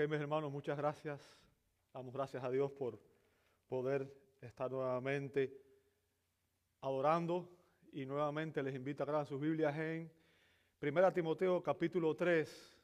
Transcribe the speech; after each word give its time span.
Ok, 0.00 0.08
mis 0.08 0.20
hermanos, 0.20 0.52
muchas 0.52 0.78
gracias. 0.78 1.20
Damos 1.92 2.14
gracias 2.14 2.44
a 2.44 2.50
Dios 2.50 2.70
por 2.70 3.00
poder 3.66 4.08
estar 4.40 4.70
nuevamente 4.70 5.60
adorando 6.80 7.50
y 7.90 8.06
nuevamente 8.06 8.62
les 8.62 8.76
invito 8.76 9.02
a 9.02 9.06
grabar 9.06 9.26
sus 9.26 9.40
Biblias 9.40 9.76
en 9.76 10.08
1 10.80 11.12
Timoteo 11.12 11.60
capítulo 11.64 12.14
3. 12.14 12.78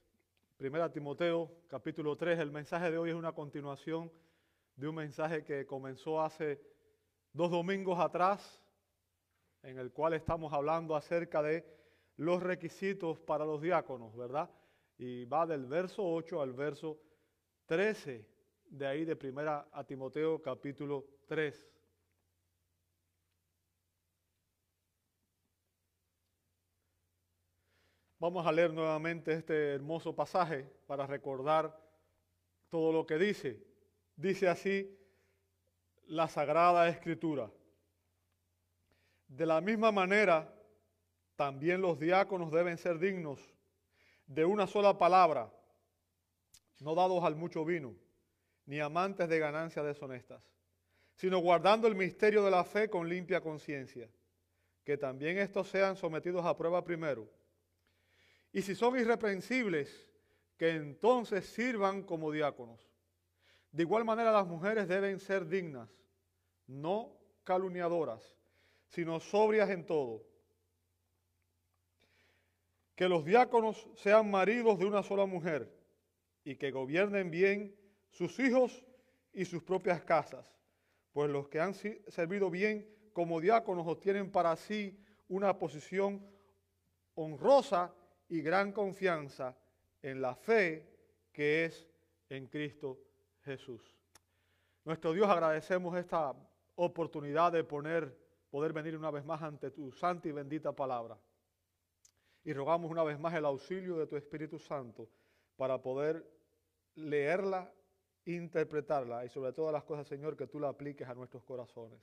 1 0.59 0.91
Timoteo 0.91 1.53
capítulo 1.69 2.17
3. 2.17 2.41
El 2.41 2.51
mensaje 2.51 2.91
de 2.91 2.99
hoy 2.99 3.11
es 3.11 3.15
una 3.15 3.31
continuación 3.31 4.11
de 4.75 4.89
un 4.89 4.97
mensaje 4.97 5.45
que 5.45 5.65
comenzó 5.67 6.21
hace 6.21 6.61
dos 7.33 7.49
domingos 7.49 8.01
atrás, 8.01 8.61
en 9.63 9.79
el 9.79 9.93
cual 9.93 10.15
estamos 10.15 10.53
hablando 10.53 10.97
acerca 10.97 11.45
de 11.45 11.65
los 12.17 12.43
requisitos 12.43 13.21
para 13.21 13.45
los 13.45 13.63
diáconos, 13.63 14.17
¿verdad? 14.17 14.51
Y 14.99 15.27
va 15.27 15.47
del 15.47 15.67
verso 15.67 16.05
8 16.05 16.43
al 16.43 16.53
verso 16.53 17.04
13, 17.67 18.27
de 18.67 18.87
ahí 18.87 19.05
de 19.05 19.17
primera 19.17 19.67
a 19.73 19.85
Timoteo 19.85 20.43
capítulo 20.43 21.07
3. 21.27 21.71
Vamos 28.19 28.47
a 28.47 28.53
leer 28.53 28.73
nuevamente 28.73 29.33
este 29.33 29.75
hermoso 29.75 30.15
pasaje 30.15 30.71
para 30.87 31.07
recordar 31.07 31.79
todo 32.69 32.93
lo 32.93 33.07
que 33.07 33.19
dice. 33.19 33.63
Dice 34.17 34.49
así 34.49 34.99
la 36.07 36.29
Sagrada 36.29 36.89
Escritura. 36.89 37.51
De 39.27 39.47
la 39.47 39.61
misma 39.61 39.91
manera, 39.91 40.55
también 41.35 41.81
los 41.81 41.99
diáconos 41.99 42.53
deben 42.53 42.79
ser 42.79 42.99
dignos 42.99 43.41
de 44.27 44.45
una 44.45 44.67
sola 44.67 44.97
palabra, 44.97 45.53
no 46.81 46.95
dados 46.95 47.23
al 47.25 47.37
mucho 47.37 47.65
vino, 47.65 47.95
ni 48.67 48.81
amantes 48.81 49.29
de 49.29 49.39
ganancias 49.39 49.85
deshonestas, 49.85 50.43
sino 51.15 51.39
guardando 51.39 51.87
el 51.87 51.95
misterio 51.95 52.43
de 52.45 52.51
la 52.51 52.65
fe 52.65 52.89
con 52.89 53.09
limpia 53.09 53.41
conciencia, 53.41 54.09
que 54.85 54.97
también 54.97 55.39
estos 55.39 55.69
sean 55.69 55.97
sometidos 55.97 56.45
a 56.45 56.57
prueba 56.57 56.85
primero. 56.85 57.29
Y 58.53 58.63
si 58.63 58.75
son 58.75 58.99
irreprensibles, 58.99 60.13
que 60.57 60.71
entonces 60.71 61.47
sirvan 61.47 62.03
como 62.03 62.31
diáconos. 62.31 62.89
De 63.73 63.83
igual 63.83 64.05
manera 64.05 64.31
las 64.31 64.47
mujeres 64.47 64.87
deben 64.87 65.19
ser 65.19 65.47
dignas, 65.49 65.91
no 66.67 67.17
calumniadoras, 67.43 68.35
sino 68.89 69.19
sobrias 69.19 69.71
en 69.71 69.85
todo. 69.85 70.23
Que 72.95 73.09
los 73.09 73.25
diáconos 73.25 73.89
sean 73.97 74.31
maridos 74.31 74.79
de 74.79 74.87
una 74.87 75.03
sola 75.03 75.27
mujer 75.27 75.84
y 76.45 76.57
que 76.57 76.71
gobiernen 76.71 77.31
bien 77.31 77.75
sus 78.11 78.39
hijos 78.39 78.85
y 79.33 79.45
sus 79.45 79.63
propias 79.63 80.03
casas, 80.03 80.47
pues 81.13 81.31
los 81.31 81.49
que 81.49 81.61
han 81.61 81.75
servido 81.75 82.51
bien 82.51 82.89
como 83.13 83.41
diáconos 83.41 83.87
obtienen 83.87 84.31
para 84.31 84.55
sí 84.57 84.99
una 85.29 85.59
posición 85.59 86.25
honrosa 87.15 87.95
y 88.29 88.43
gran 88.43 88.73
confianza 88.73 89.57
en 90.03 90.21
la 90.21 90.35
fe 90.35 90.87
que 91.33 91.65
es 91.65 91.89
en 92.29 92.47
Cristo 92.47 92.99
Jesús. 93.43 93.81
Nuestro 94.85 95.13
Dios, 95.13 95.29
agradecemos 95.29 95.97
esta 95.97 96.35
oportunidad 96.77 97.53
de 97.53 97.65
poner, 97.65 98.17
poder 98.51 98.73
venir 98.73 98.97
una 98.97 99.11
vez 99.11 99.25
más 99.25 99.41
ante 99.43 99.71
tu 99.71 99.93
santa 99.93 100.29
y 100.29 100.33
bendita 100.33 100.73
palabra. 100.73 101.19
Y 102.45 102.53
rogamos 102.53 102.91
una 102.91 103.03
vez 103.03 103.19
más 103.19 103.33
el 103.35 103.47
auxilio 103.47 103.97
de 103.97 104.07
tu 104.07 104.17
Espíritu 104.17 104.59
Santo 104.59 105.09
para 105.57 105.81
poder 105.81 106.34
leerla, 106.97 107.73
interpretarla 108.25 109.25
y 109.25 109.29
sobre 109.29 109.53
todas 109.53 109.73
las 109.73 109.85
cosas, 109.85 110.07
Señor, 110.07 110.37
que 110.37 110.47
tú 110.47 110.61
la 110.61 110.69
apliques 110.69 111.09
a 111.09 111.15
nuestros 111.15 111.45
corazones. 111.45 112.01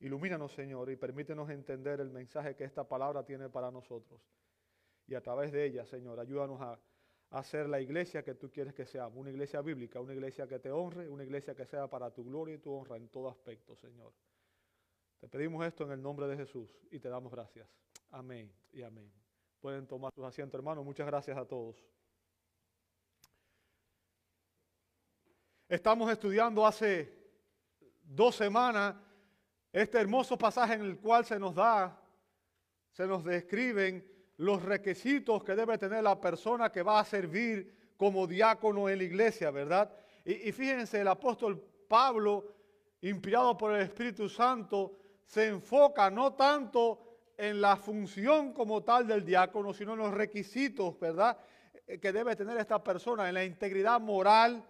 Ilumínanos, 0.00 0.52
Señor, 0.52 0.90
y 0.90 0.96
permítenos 0.96 1.50
entender 1.50 2.00
el 2.00 2.10
mensaje 2.10 2.54
que 2.54 2.64
esta 2.64 2.84
palabra 2.84 3.24
tiene 3.24 3.48
para 3.48 3.70
nosotros. 3.70 4.20
Y 5.06 5.14
a 5.14 5.20
través 5.20 5.50
de 5.50 5.64
ella, 5.64 5.84
Señor, 5.84 6.20
ayúdanos 6.20 6.60
a, 6.60 6.78
hacer 7.30 7.68
la 7.68 7.78
iglesia 7.78 8.22
que 8.22 8.34
tú 8.34 8.50
quieres 8.50 8.72
que 8.72 8.86
seamos, 8.86 9.18
una 9.18 9.30
iglesia 9.30 9.60
bíblica, 9.60 10.00
una 10.00 10.14
iglesia 10.14 10.46
que 10.46 10.58
te 10.58 10.70
honre, 10.70 11.08
una 11.08 11.24
iglesia 11.24 11.54
que 11.54 11.66
sea 11.66 11.86
para 11.86 12.10
tu 12.10 12.24
gloria 12.24 12.54
y 12.54 12.58
tu 12.58 12.72
honra 12.72 12.96
en 12.96 13.08
todo 13.08 13.28
aspecto, 13.28 13.76
Señor. 13.76 14.14
Te 15.20 15.28
pedimos 15.28 15.66
esto 15.66 15.84
en 15.84 15.92
el 15.92 16.00
nombre 16.00 16.26
de 16.26 16.36
Jesús 16.36 16.74
y 16.90 16.98
te 17.00 17.08
damos 17.08 17.30
gracias. 17.30 17.68
Amén 18.10 18.50
y 18.72 18.82
amén. 18.82 19.12
Pueden 19.60 19.86
tomar 19.86 20.12
sus 20.14 20.24
asientos, 20.24 20.58
hermanos. 20.58 20.84
Muchas 20.84 21.06
gracias 21.06 21.36
a 21.36 21.44
todos. 21.44 21.76
Estamos 25.68 26.10
estudiando 26.10 26.66
hace 26.66 27.12
dos 28.02 28.34
semanas 28.34 28.94
este 29.70 29.98
hermoso 30.00 30.38
pasaje 30.38 30.72
en 30.72 30.80
el 30.80 30.96
cual 30.96 31.26
se 31.26 31.38
nos 31.38 31.54
da, 31.54 31.94
se 32.90 33.06
nos 33.06 33.22
describen 33.22 34.02
los 34.38 34.62
requisitos 34.62 35.44
que 35.44 35.54
debe 35.54 35.76
tener 35.76 36.02
la 36.02 36.18
persona 36.18 36.72
que 36.72 36.82
va 36.82 37.00
a 37.00 37.04
servir 37.04 37.92
como 37.98 38.26
diácono 38.26 38.88
en 38.88 38.96
la 38.96 39.04
iglesia, 39.04 39.50
¿verdad? 39.50 39.92
Y, 40.24 40.50
fíjense, 40.52 41.02
el 41.02 41.08
apóstol 41.08 41.62
Pablo, 41.86 42.46
inspirado 43.02 43.54
por 43.58 43.74
el 43.74 43.82
Espíritu 43.82 44.26
Santo, 44.26 44.96
se 45.26 45.48
enfoca 45.48 46.10
no 46.10 46.32
tanto 46.32 47.18
en 47.36 47.60
la 47.60 47.76
función 47.76 48.54
como 48.54 48.82
tal 48.82 49.06
del 49.06 49.22
diácono, 49.22 49.74
sino 49.74 49.92
en 49.92 49.98
los 49.98 50.14
requisitos, 50.14 50.98
¿verdad? 50.98 51.36
Eh, 51.86 51.98
que 51.98 52.10
debe 52.10 52.34
tener 52.36 52.56
esta 52.56 52.82
persona, 52.82 53.28
en 53.28 53.34
la 53.34 53.44
integridad 53.44 54.00
moral, 54.00 54.64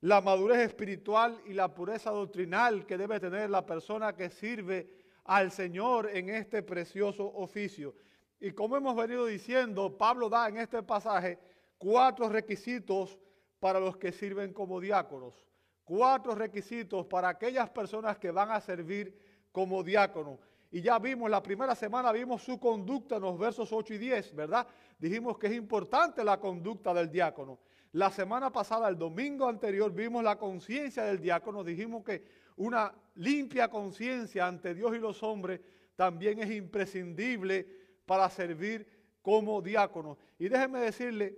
la 0.00 0.20
madurez 0.20 0.58
espiritual 0.58 1.40
y 1.46 1.54
la 1.54 1.74
pureza 1.74 2.10
doctrinal 2.10 2.86
que 2.86 2.96
debe 2.96 3.18
tener 3.18 3.50
la 3.50 3.66
persona 3.66 4.14
que 4.14 4.30
sirve 4.30 4.88
al 5.24 5.50
Señor 5.50 6.10
en 6.12 6.28
este 6.28 6.62
precioso 6.62 7.26
oficio. 7.26 7.94
Y 8.40 8.52
como 8.52 8.76
hemos 8.76 8.94
venido 8.94 9.26
diciendo, 9.26 9.96
Pablo 9.98 10.28
da 10.28 10.48
en 10.48 10.58
este 10.58 10.82
pasaje 10.82 11.38
cuatro 11.76 12.28
requisitos 12.28 13.18
para 13.58 13.80
los 13.80 13.96
que 13.96 14.12
sirven 14.12 14.52
como 14.52 14.80
diáconos. 14.80 15.34
Cuatro 15.82 16.34
requisitos 16.34 17.06
para 17.06 17.30
aquellas 17.30 17.68
personas 17.70 18.18
que 18.18 18.30
van 18.30 18.50
a 18.50 18.60
servir 18.60 19.18
como 19.50 19.82
diáconos. 19.82 20.38
Y 20.70 20.82
ya 20.82 20.98
vimos, 20.98 21.30
la 21.30 21.42
primera 21.42 21.74
semana 21.74 22.12
vimos 22.12 22.42
su 22.42 22.60
conducta 22.60 23.16
en 23.16 23.22
los 23.22 23.38
versos 23.38 23.72
8 23.72 23.94
y 23.94 23.98
10, 23.98 24.34
¿verdad? 24.34 24.66
Dijimos 24.98 25.38
que 25.38 25.46
es 25.46 25.54
importante 25.54 26.22
la 26.22 26.38
conducta 26.38 26.92
del 26.92 27.10
diácono. 27.10 27.58
La 27.92 28.10
semana 28.10 28.52
pasada, 28.52 28.88
el 28.88 28.98
domingo 28.98 29.48
anterior, 29.48 29.92
vimos 29.92 30.22
la 30.22 30.36
conciencia 30.36 31.04
del 31.04 31.20
diácono. 31.20 31.64
Dijimos 31.64 32.04
que 32.04 32.22
una 32.56 32.92
limpia 33.14 33.68
conciencia 33.68 34.46
ante 34.46 34.74
Dios 34.74 34.94
y 34.94 34.98
los 34.98 35.22
hombres 35.22 35.60
también 35.96 36.38
es 36.40 36.50
imprescindible 36.50 37.66
para 38.04 38.28
servir 38.28 38.86
como 39.22 39.62
diácono. 39.62 40.18
Y 40.38 40.48
déjenme 40.48 40.80
decirle, 40.80 41.36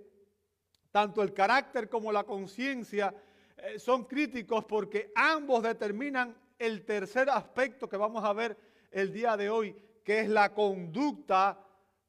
tanto 0.91 1.23
el 1.23 1.33
carácter 1.33 1.89
como 1.89 2.11
la 2.11 2.23
conciencia 2.23 3.13
eh, 3.57 3.79
son 3.79 4.05
críticos 4.05 4.65
porque 4.65 5.11
ambos 5.15 5.63
determinan 5.63 6.35
el 6.59 6.83
tercer 6.85 7.29
aspecto 7.29 7.87
que 7.87 7.97
vamos 7.97 8.23
a 8.23 8.33
ver 8.33 8.57
el 8.91 9.11
día 9.13 9.37
de 9.37 9.49
hoy, 9.49 9.75
que 10.03 10.19
es 10.19 10.29
la 10.29 10.53
conducta 10.53 11.59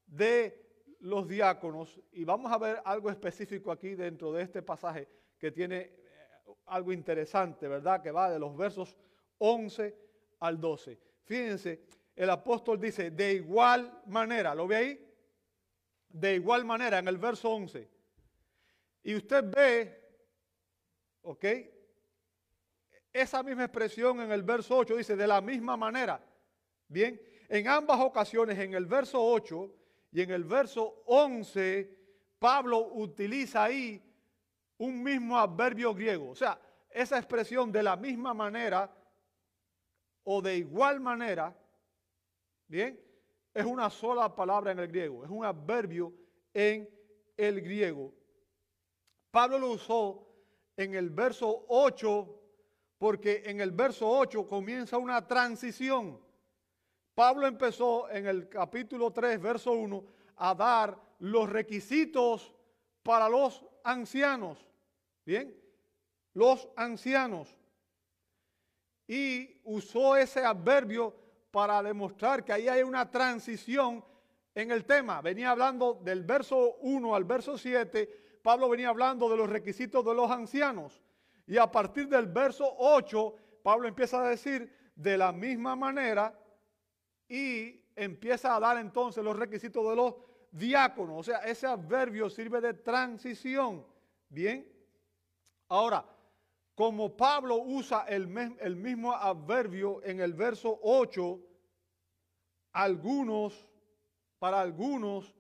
de 0.07 0.62
los 1.03 1.27
diáconos 1.27 2.01
y 2.13 2.25
vamos 2.25 2.53
a 2.53 2.59
ver 2.59 2.81
algo 2.85 3.11
específico 3.11 3.73
aquí 3.73 3.95
dentro 3.95 4.33
de 4.33 4.43
este 4.43 4.63
pasaje 4.63 5.09
que 5.37 5.51
tiene 5.51 5.79
eh, 5.79 5.91
algo 6.67 6.93
interesante, 6.93 7.67
¿verdad? 7.67 8.01
Que 8.01 8.13
va 8.13 8.31
de 8.31 8.39
los 8.39 8.57
versos 8.57 8.97
11 9.39 9.97
al 10.39 10.61
12. 10.61 11.01
Fíjense, 11.25 11.83
el 12.15 12.31
apóstol 12.31 12.81
dice, 12.81 13.11
de 13.11 13.35
igual 13.35 14.03
manera, 14.07 14.55
¿lo 14.55 14.69
ve 14.69 14.77
ahí? 14.77 15.15
De 16.09 16.37
igual 16.37 16.65
manera, 16.65 16.99
en 16.99 17.09
el 17.09 17.19
verso 17.19 17.51
11. 17.51 17.91
Y 19.03 19.17
usted 19.17 19.45
ve, 19.45 20.09
¿ok? 21.23 21.45
Esa 23.13 23.43
misma 23.43 23.65
expresión 23.65 24.21
en 24.21 24.31
el 24.31 24.45
verso 24.45 24.77
8 24.77 24.97
dice, 24.97 25.17
de 25.17 25.27
la 25.27 25.41
misma 25.41 25.77
manera. 25.77 26.25
Bien, 26.87 27.21
en 27.49 27.67
ambas 27.67 27.99
ocasiones, 28.01 28.57
en 28.61 28.75
el 28.75 28.87
verso 28.87 29.21
8 29.21 29.82
y 30.13 30.21
en 30.21 30.31
el 30.31 30.45
verso 30.45 31.03
11, 31.07 31.99
Pablo 32.39 32.79
utiliza 32.93 33.65
ahí 33.65 34.01
un 34.79 35.03
mismo 35.03 35.39
adverbio 35.39 35.95
griego. 35.95 36.31
O 36.31 36.35
sea, 36.35 36.61
esa 36.91 37.17
expresión 37.19 37.73
de 37.73 37.83
la 37.83 37.97
misma 37.97 38.35
manera 38.35 38.95
o 40.25 40.43
de 40.43 40.57
igual 40.59 41.01
manera, 41.01 41.57
bien, 42.69 43.01
es 43.55 43.65
una 43.65 43.89
sola 43.89 44.35
palabra 44.35 44.73
en 44.73 44.79
el 44.79 44.89
griego, 44.89 45.25
es 45.25 45.31
un 45.31 45.45
adverbio 45.45 46.13
en 46.53 46.89
el 47.37 47.63
griego. 47.63 48.13
Pablo 49.31 49.59
lo 49.59 49.71
usó 49.71 50.29
en 50.77 50.95
el 50.95 51.09
verso 51.09 51.65
8 51.69 52.39
porque 52.99 53.43
en 53.47 53.61
el 53.61 53.73
verso 53.73 54.09
8 54.09 54.47
comienza 54.47 54.99
una 54.99 55.27
transición. 55.27 56.21
Pablo 57.15 57.47
empezó 57.47 58.09
en 58.11 58.27
el 58.27 58.49
capítulo 58.49 59.11
3, 59.11 59.41
verso 59.41 59.73
1, 59.73 60.05
a 60.37 60.55
dar 60.55 60.99
los 61.19 61.49
requisitos 61.49 62.55
para 63.03 63.29
los 63.29 63.65
ancianos. 63.85 64.67
Bien, 65.25 65.55
los 66.35 66.69
ancianos. 66.77 67.55
Y 69.07 69.61
usó 69.65 70.17
ese 70.17 70.45
adverbio 70.45 71.15
para 71.51 71.83
demostrar 71.83 72.45
que 72.45 72.53
ahí 72.53 72.69
hay 72.69 72.83
una 72.83 73.11
transición 73.11 74.03
en 74.55 74.71
el 74.71 74.85
tema. 74.85 75.21
Venía 75.21 75.51
hablando 75.51 76.01
del 76.03 76.23
verso 76.23 76.77
1 76.81 77.15
al 77.15 77.25
verso 77.25 77.59
7, 77.59 78.41
Pablo 78.43 78.69
venía 78.69 78.89
hablando 78.89 79.29
de 79.29 79.37
los 79.37 79.49
requisitos 79.49 80.05
de 80.05 80.15
los 80.15 80.31
ancianos. 80.31 81.01
Y 81.47 81.59
a 81.59 81.71
partir 81.71 82.09
del 82.09 82.27
verso 82.27 82.75
8, 82.79 83.35
Pablo 83.63 83.87
empieza 83.87 84.25
a 84.25 84.29
decir 84.29 84.73
de 84.97 85.17
la 85.17 85.31
misma 85.31 85.77
manera 85.77 86.37
y 87.33 87.83
empieza 87.97 88.55
a 88.55 88.61
dar 88.61 88.77
entonces 88.77 89.25
los 89.25 89.35
requisitos 89.35 89.89
de 89.89 89.97
los 89.97 90.15
diáconos. 90.51 91.21
O 91.21 91.23
sea, 91.23 91.39
ese 91.39 91.67
adverbio 91.67 92.29
sirve 92.29 92.61
de 92.61 92.75
transición. 92.75 93.87
Bien. 94.29 94.71
Ahora, 95.69 96.05
como 96.75 97.17
Pablo 97.17 97.57
usa 97.57 98.05
el, 98.07 98.57
el 98.61 98.77
mismo 98.77 99.15
adverbio 99.15 100.05
en 100.05 100.21
el 100.21 100.35
verso 100.35 100.79
8, 100.83 101.41
algunos, 102.73 103.67
para 104.39 104.61
algunos, 104.61 105.35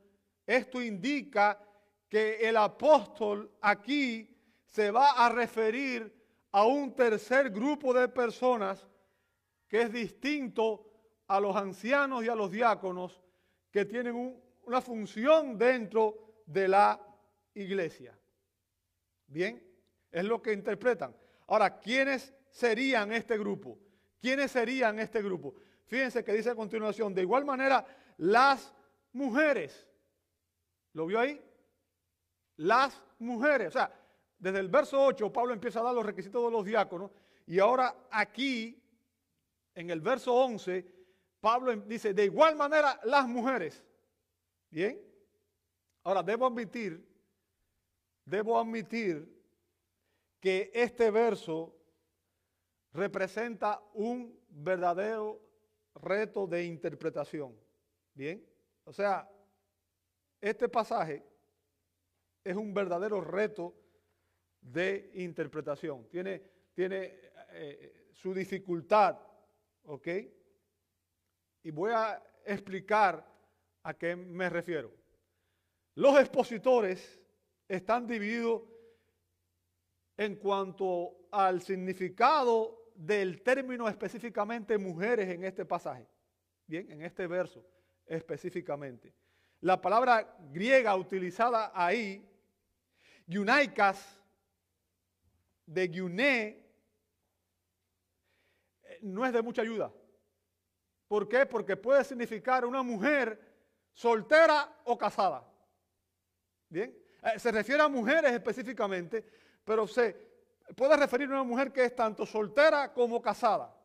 esto 0.46 0.80
indica 0.80 1.62
que 2.08 2.36
el 2.48 2.56
apóstol 2.56 3.52
aquí 3.60 4.34
se 4.64 4.90
va 4.90 5.26
a 5.26 5.28
referir 5.28 6.10
a 6.52 6.64
un 6.64 6.94
tercer 6.94 7.50
grupo 7.50 7.92
de 7.92 8.08
personas 8.08 8.88
que 9.68 9.82
es 9.82 9.92
distinto 9.92 10.91
a 11.32 11.40
los 11.40 11.56
ancianos 11.56 12.23
y 12.23 12.29
a 12.29 12.34
los 12.34 12.50
diáconos 12.50 13.19
que 13.70 13.87
tienen 13.87 14.38
una 14.64 14.82
función 14.82 15.56
dentro 15.56 16.43
de 16.44 16.69
la 16.69 17.00
iglesia. 17.55 18.19
Bien, 19.29 19.67
es 20.11 20.25
lo 20.25 20.43
que 20.43 20.52
interpretan. 20.52 21.17
Ahora, 21.46 21.79
¿quiénes 21.81 22.34
serían 22.50 23.12
este 23.12 23.38
grupo? 23.38 23.79
¿Quiénes 24.20 24.50
serían 24.50 24.99
este 24.99 25.23
grupo? 25.23 25.55
Fíjense 25.87 26.23
que 26.23 26.34
dice 26.34 26.50
a 26.50 26.55
continuación, 26.55 27.14
de 27.14 27.23
igual 27.23 27.46
manera, 27.46 27.87
las 28.19 28.75
mujeres. 29.14 29.88
¿Lo 30.93 31.06
vio 31.06 31.19
ahí? 31.19 31.43
Las 32.56 33.02
mujeres. 33.20 33.69
O 33.69 33.70
sea, 33.70 33.90
desde 34.38 34.58
el 34.58 34.69
verso 34.69 35.02
8, 35.02 35.32
Pablo 35.32 35.55
empieza 35.55 35.81
a 35.81 35.85
dar 35.85 35.94
los 35.94 36.05
requisitos 36.05 36.44
de 36.44 36.50
los 36.50 36.67
diáconos. 36.67 37.11
Y 37.46 37.58
ahora 37.58 38.06
aquí, 38.11 38.78
en 39.75 39.88
el 39.88 40.02
verso 40.02 40.35
11, 40.35 41.01
Pablo 41.42 41.74
dice, 41.74 42.14
de 42.14 42.26
igual 42.26 42.54
manera 42.54 43.00
las 43.02 43.26
mujeres. 43.26 43.84
Bien. 44.70 44.96
Ahora, 46.04 46.22
debo 46.22 46.46
admitir, 46.46 47.04
debo 48.24 48.56
admitir 48.56 49.28
que 50.38 50.70
este 50.72 51.10
verso 51.10 51.76
representa 52.92 53.82
un 53.94 54.38
verdadero 54.50 55.42
reto 55.96 56.46
de 56.46 56.64
interpretación. 56.64 57.58
Bien. 58.14 58.46
O 58.84 58.92
sea, 58.92 59.28
este 60.40 60.68
pasaje 60.68 61.24
es 62.44 62.54
un 62.54 62.72
verdadero 62.72 63.20
reto 63.20 63.74
de 64.60 65.10
interpretación. 65.14 66.08
Tiene, 66.08 66.40
tiene 66.72 67.18
eh, 67.50 68.10
su 68.12 68.32
dificultad, 68.32 69.18
¿ok? 69.86 70.08
Y 71.62 71.70
voy 71.70 71.93
a 71.93 72.23
explicar 72.44 73.26
a 73.82 73.94
qué 73.94 74.17
me 74.17 74.49
refiero. 74.49 74.93
Los 75.94 76.19
expositores 76.19 77.20
están 77.69 78.06
divididos 78.06 78.62
en 80.17 80.37
cuanto 80.37 81.29
al 81.31 81.62
significado 81.62 82.93
del 82.94 83.43
término 83.43 83.88
específicamente 83.88 84.79
mujeres 84.79 85.29
en 85.29 85.44
este 85.44 85.64
pasaje. 85.64 86.06
Bien, 86.67 86.91
en 86.91 87.03
este 87.03 87.26
verso 87.26 87.64
específicamente. 88.06 89.14
La 89.61 89.81
palabra 89.81 90.37
griega 90.50 90.97
utilizada 90.97 91.73
ahí, 91.75 92.29
yunaikas, 93.26 94.20
de 95.64 95.88
Guiné 95.88 96.49
eh, 98.82 98.99
no 99.03 99.25
es 99.25 99.32
de 99.32 99.43
mucha 99.43 99.62
ayuda. 99.62 99.93
¿Por 101.12 101.29
qué? 101.29 101.44
Porque 101.44 101.76
puede 101.76 102.03
significar 102.05 102.64
una 102.64 102.82
mujer 102.82 103.38
soltera 103.93 104.81
o 104.85 104.97
casada. 104.97 105.47
Bien, 106.70 106.99
eh, 107.23 107.38
se 107.38 107.53
refiere 107.53 107.82
a 107.82 107.88
mujeres 107.88 108.32
específicamente, 108.32 109.23
pero 109.62 109.87
se 109.87 110.17
puede 110.75 110.97
referir 110.97 111.29
a 111.29 111.32
una 111.32 111.43
mujer 111.43 111.70
que 111.70 111.85
es 111.85 111.94
tanto 111.94 112.25
soltera 112.25 112.94
como 112.94 113.20
casada. 113.20 113.79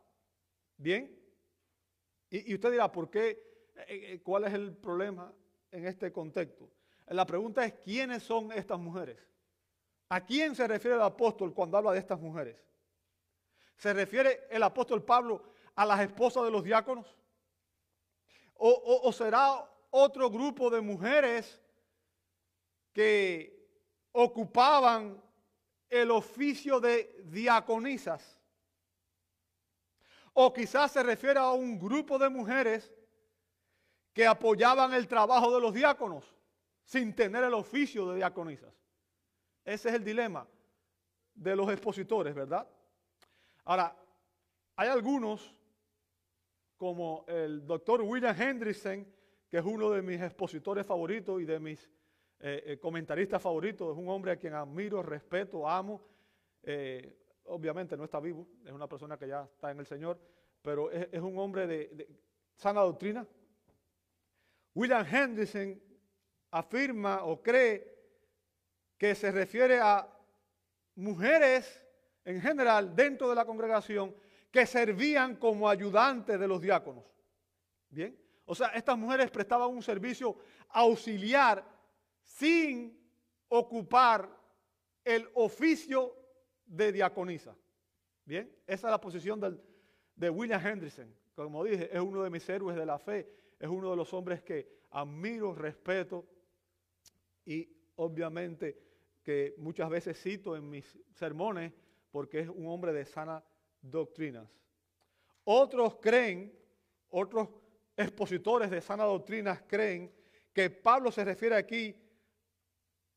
Bien, 0.77 1.21
y, 2.29 2.53
usted 2.53 2.71
dirá, 2.71 2.89
¿por 2.89 3.09
qué? 3.09 3.73
Eh, 3.89 4.21
¿Cuál 4.23 4.45
es 4.45 4.53
el 4.53 4.73
problema 4.77 5.29
en 5.69 5.85
este 5.85 6.13
contexto? 6.13 6.71
La 7.07 7.25
pregunta 7.25 7.65
es, 7.65 7.73
¿quiénes 7.73 8.23
son 8.23 8.53
estas 8.53 8.79
mujeres? 8.79 9.19
¿A 10.07 10.25
quién 10.25 10.55
se 10.55 10.65
refiere 10.65 10.95
el 10.95 11.01
apóstol 11.01 11.53
cuando 11.53 11.77
habla 11.77 11.91
de 11.91 11.99
estas 11.99 12.21
mujeres? 12.21 12.55
¿Se 13.75 13.91
refiere 13.91 14.47
el 14.49 14.63
apóstol 14.63 15.03
Pablo 15.03 15.57
a 15.75 15.85
las 15.85 15.99
esposas 15.99 16.45
de 16.45 16.51
los 16.51 16.63
diáconos? 16.63 17.16
¿O, 18.59 19.11
será 19.11 19.69
otro 19.91 20.29
grupo 20.29 20.69
de 20.69 20.81
mujeres 20.81 21.61
que 22.93 23.69
ocupaban 24.11 25.21
el 25.89 26.11
oficio 26.11 26.79
de 26.79 27.23
diaconisas? 27.25 28.37
O 30.33 30.53
quizás 30.53 30.91
se 30.91 31.03
refiere 31.03 31.39
a 31.39 31.51
un 31.51 31.79
grupo 31.79 32.17
de 32.17 32.29
mujeres 32.29 32.93
que 34.13 34.25
apoyaban 34.25 34.93
el 34.93 35.07
trabajo 35.07 35.53
de 35.53 35.61
los 35.61 35.73
diáconos 35.73 36.25
sin 36.83 37.15
tener 37.15 37.43
el 37.43 37.53
oficio 37.53 38.07
de 38.09 38.17
diaconisas. 38.17 38.73
Ese 39.63 39.89
es 39.89 39.95
el 39.95 40.03
dilema 40.03 40.47
de 41.35 41.55
los 41.55 41.69
expositores, 41.69 42.33
¿verdad? 42.33 42.67
Ahora, 43.65 43.95
hay 44.75 44.89
algunos, 44.89 45.53
como 46.77 47.25
el 47.27 47.65
doctor 47.65 48.01
William 48.01 48.39
Hendrickson, 48.39 49.05
que 49.49 49.57
es 49.57 49.65
uno 49.65 49.89
de 49.89 50.01
mis 50.01 50.21
expositores 50.21 50.85
favoritos 50.85 51.41
y 51.41 51.45
de 51.45 51.59
mis 51.59 51.89
eh, 52.39 52.63
eh, 52.65 52.79
comentaristas 52.79 53.41
favoritos, 53.41 53.91
es 53.91 53.97
un 53.97 54.07
hombre 54.09 54.31
a 54.31 54.37
quien 54.37 54.53
admiro, 54.53 55.01
respeto, 55.01 55.67
amo. 55.67 56.01
Eh, 56.63 57.17
obviamente 57.45 57.97
no 57.97 58.03
está 58.03 58.19
vivo, 58.19 58.47
es 58.63 58.71
una 58.71 58.87
persona 58.87 59.17
que 59.17 59.27
ya 59.27 59.43
está 59.43 59.71
en 59.71 59.79
el 59.79 59.85
Señor, 59.85 60.19
pero 60.61 60.91
es, 60.91 61.21
un 61.21 61.39
hombre 61.39 61.65
de, 61.65 62.07
sana 62.55 62.81
doctrina. 62.81 63.25
William 64.75 65.05
Hendrickson 65.05 65.81
afirma 66.51 67.23
o 67.23 67.41
cree 67.41 67.95
que 68.97 69.15
se 69.15 69.31
refiere 69.31 69.79
a 69.79 70.07
mujeres 70.95 71.83
en 72.25 72.41
general 72.41 72.95
dentro 72.95 73.29
de 73.29 73.35
la 73.35 73.45
congregación 73.45 74.13
que 74.57 74.65
servían 74.65 75.35
como 75.35 75.69
ayudantes 75.69 76.39
de 76.39 76.47
los 76.47 76.59
diáconos. 76.59 77.03
Bien, 77.91 78.19
o 78.43 78.55
sea, 78.55 78.69
estas 78.69 78.97
mujeres 78.97 79.29
prestaban 79.29 79.69
un 79.69 79.83
servicio 79.83 80.35
auxiliar 80.69 81.63
sin 82.23 82.99
ocupar 83.49 84.27
el 85.03 85.29
oficio 85.35 86.11
de 86.65 86.91
diaconisa. 86.91 87.55
Bien, 88.25 88.51
esa 88.65 88.87
es 88.87 88.91
la 88.91 88.99
posición 88.99 89.61
de 90.15 90.29
William 90.31 90.65
Henderson. 90.65 91.13
Como 91.35 91.63
dije, 91.63 91.95
es 91.95 92.01
uno 92.01 92.23
de 92.23 92.31
mis 92.31 92.49
héroes 92.49 92.75
de 92.75 92.85
la 92.87 92.97
fe, 92.97 93.29
es 93.59 93.69
uno 93.69 93.91
de 93.91 93.95
los 93.95 94.11
hombres 94.11 94.41
que 94.41 94.85
admiro, 94.89 95.53
respeto 95.53 96.25
y 97.45 97.69
obviamente 97.97 98.75
que 99.21 99.53
muchas 99.59 99.87
veces 99.87 100.19
cito 100.19 100.55
en 100.55 100.67
mis 100.67 100.97
sermones 101.11 101.73
porque 102.09 102.39
es 102.39 102.49
un 102.49 102.65
hombre 102.65 102.91
de 102.91 103.05
sana 103.05 103.43
doctrinas. 103.81 104.49
Otros 105.43 105.97
creen, 106.01 106.53
otros 107.09 107.49
expositores 107.95 108.69
de 108.69 108.81
sana 108.81 109.03
doctrinas 109.05 109.63
creen 109.67 110.13
que 110.53 110.69
Pablo 110.69 111.11
se 111.11 111.23
refiere 111.23 111.55
aquí 111.55 111.95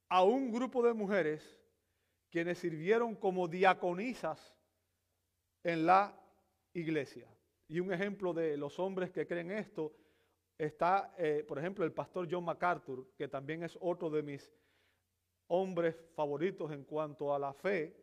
a 0.09 0.23
un 0.23 0.51
grupo 0.51 0.83
de 0.83 0.93
mujeres 0.93 1.59
quienes 2.31 2.59
sirvieron 2.59 3.15
como 3.17 3.49
diaconisas 3.49 4.55
en 5.65 5.87
la 5.87 6.19
iglesia. 6.73 7.29
Y 7.69 7.81
un 7.81 7.93
ejemplo 7.93 8.33
de 8.33 8.57
los 8.57 8.79
hombres 8.79 9.11
que 9.11 9.27
creen 9.27 9.51
esto 9.51 9.95
está, 10.59 11.15
eh, 11.19 11.45
por 11.47 11.59
ejemplo, 11.59 11.85
el 11.85 11.93
pastor 11.93 12.29
John 12.31 12.45
MacArthur, 12.45 13.07
que 13.17 13.29
también 13.29 13.63
es 13.63 13.77
otro 13.81 14.11
de 14.11 14.23
mis 14.23 14.53
hombres 15.49 15.97
favoritos 16.15 16.71
en 16.73 16.85
cuanto 16.85 17.35
a 17.35 17.39
la 17.39 17.53
fe, 17.53 17.97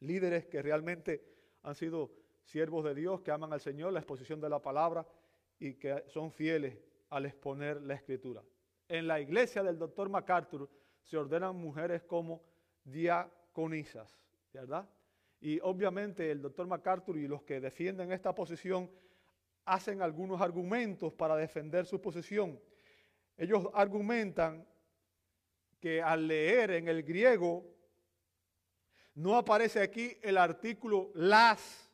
líderes 0.00 0.46
que 0.46 0.62
realmente 0.62 1.31
han 1.62 1.74
sido 1.74 2.10
siervos 2.44 2.84
de 2.84 2.94
Dios, 2.94 3.20
que 3.20 3.30
aman 3.30 3.52
al 3.52 3.60
Señor, 3.60 3.92
la 3.92 4.00
exposición 4.00 4.40
de 4.40 4.48
la 4.48 4.60
palabra 4.60 5.06
y 5.58 5.74
que 5.74 6.04
son 6.08 6.32
fieles 6.32 6.76
al 7.10 7.26
exponer 7.26 7.80
la 7.82 7.94
escritura. 7.94 8.42
En 8.88 9.06
la 9.06 9.20
iglesia 9.20 9.62
del 9.62 9.78
doctor 9.78 10.08
MacArthur 10.08 10.68
se 11.02 11.16
ordenan 11.16 11.56
mujeres 11.56 12.02
como 12.02 12.42
diaconisas, 12.84 14.18
¿verdad? 14.52 14.88
Y 15.40 15.60
obviamente 15.60 16.30
el 16.30 16.40
doctor 16.40 16.66
MacArthur 16.66 17.16
y 17.16 17.26
los 17.26 17.42
que 17.42 17.60
defienden 17.60 18.12
esta 18.12 18.34
posición 18.34 18.90
hacen 19.64 20.02
algunos 20.02 20.40
argumentos 20.40 21.12
para 21.12 21.36
defender 21.36 21.86
su 21.86 22.00
posición. 22.00 22.60
Ellos 23.36 23.68
argumentan 23.74 24.66
que 25.80 26.02
al 26.02 26.28
leer 26.28 26.72
en 26.72 26.88
el 26.88 27.02
griego 27.02 27.64
no 29.14 29.36
aparece 29.36 29.80
aquí 29.80 30.16
el 30.22 30.38
artículo 30.38 31.10
las 31.14 31.90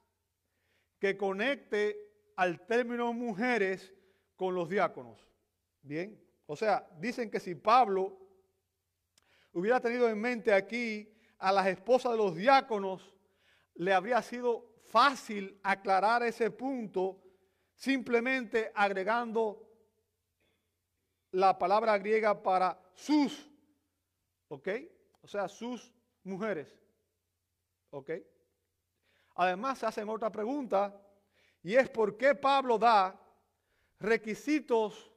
que 0.99 1.17
conecte 1.17 1.97
al 2.37 2.65
término 2.67 3.13
mujeres 3.13 3.93
con 4.37 4.55
los 4.55 4.69
diáconos. 4.69 5.19
Bien, 5.83 6.21
o 6.47 6.57
sea, 6.57 6.89
dicen 6.99 7.31
que 7.31 7.41
si 7.41 7.55
Pablo 7.55 8.19
hubiera 9.53 9.81
tenido 9.81 10.09
en 10.09 10.21
mente 10.21 10.53
aquí 10.53 11.13
a 11.39 11.53
las 11.53 11.67
esposas 11.67 12.13
de 12.13 12.19
los 12.19 12.35
diáconos, 12.35 13.15
le 13.75 13.93
habría 13.93 14.21
sido 14.23 14.81
fácil 14.91 15.59
aclarar 15.63 16.23
ese 16.23 16.51
punto 16.51 17.23
simplemente 17.75 18.73
agregando 18.75 19.69
la 21.31 21.59
palabra 21.59 21.97
griega 21.99 22.43
para 22.43 22.81
sus, 22.95 23.49
¿ok? 24.49 24.69
O 25.21 25.29
sea, 25.29 25.49
sus 25.49 25.93
mujeres, 26.25 26.77
¿ok? 27.91 28.11
Además 29.37 29.79
se 29.79 29.87
hacen 29.87 30.09
otra 30.09 30.31
pregunta 30.31 31.01
y 31.63 31.75
es 31.75 31.89
por 31.89 32.17
qué 32.17 32.35
Pablo 32.35 32.79
da 32.79 33.19
requisitos 34.01 35.11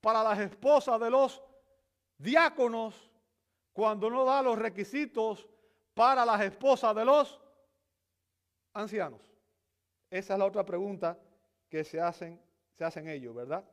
para 0.00 0.22
las 0.22 0.38
esposas 0.38 1.00
de 1.00 1.10
los 1.10 1.42
diáconos 2.16 3.10
cuando 3.72 4.10
no 4.10 4.24
da 4.24 4.42
los 4.42 4.58
requisitos 4.58 5.48
para 5.94 6.24
las 6.24 6.40
esposas 6.40 6.94
de 6.94 7.04
los 7.04 7.40
ancianos? 8.72 9.20
Esa 10.10 10.32
es 10.34 10.38
la 10.38 10.46
otra 10.46 10.64
pregunta 10.64 11.18
que 11.68 11.84
se 11.84 12.00
hacen, 12.00 12.40
se 12.76 12.84
hacen 12.84 13.08
ellos, 13.08 13.34
¿verdad? 13.34 13.64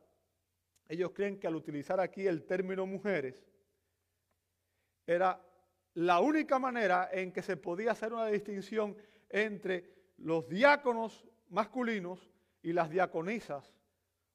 Ellos 0.88 1.12
creen 1.12 1.40
que 1.40 1.46
al 1.46 1.56
utilizar 1.56 1.98
aquí 2.00 2.26
el 2.26 2.44
término 2.44 2.86
mujeres, 2.86 3.44
era 5.06 5.40
la 5.96 6.20
única 6.20 6.58
manera 6.58 7.10
en 7.12 7.32
que 7.32 7.42
se 7.42 7.56
podía 7.56 7.92
hacer 7.92 8.12
una 8.12 8.26
distinción 8.26 8.96
entre 9.28 10.12
los 10.18 10.48
diáconos 10.48 11.26
masculinos 11.48 12.30
y 12.62 12.72
las 12.72 12.90
diaconisas 12.90 13.74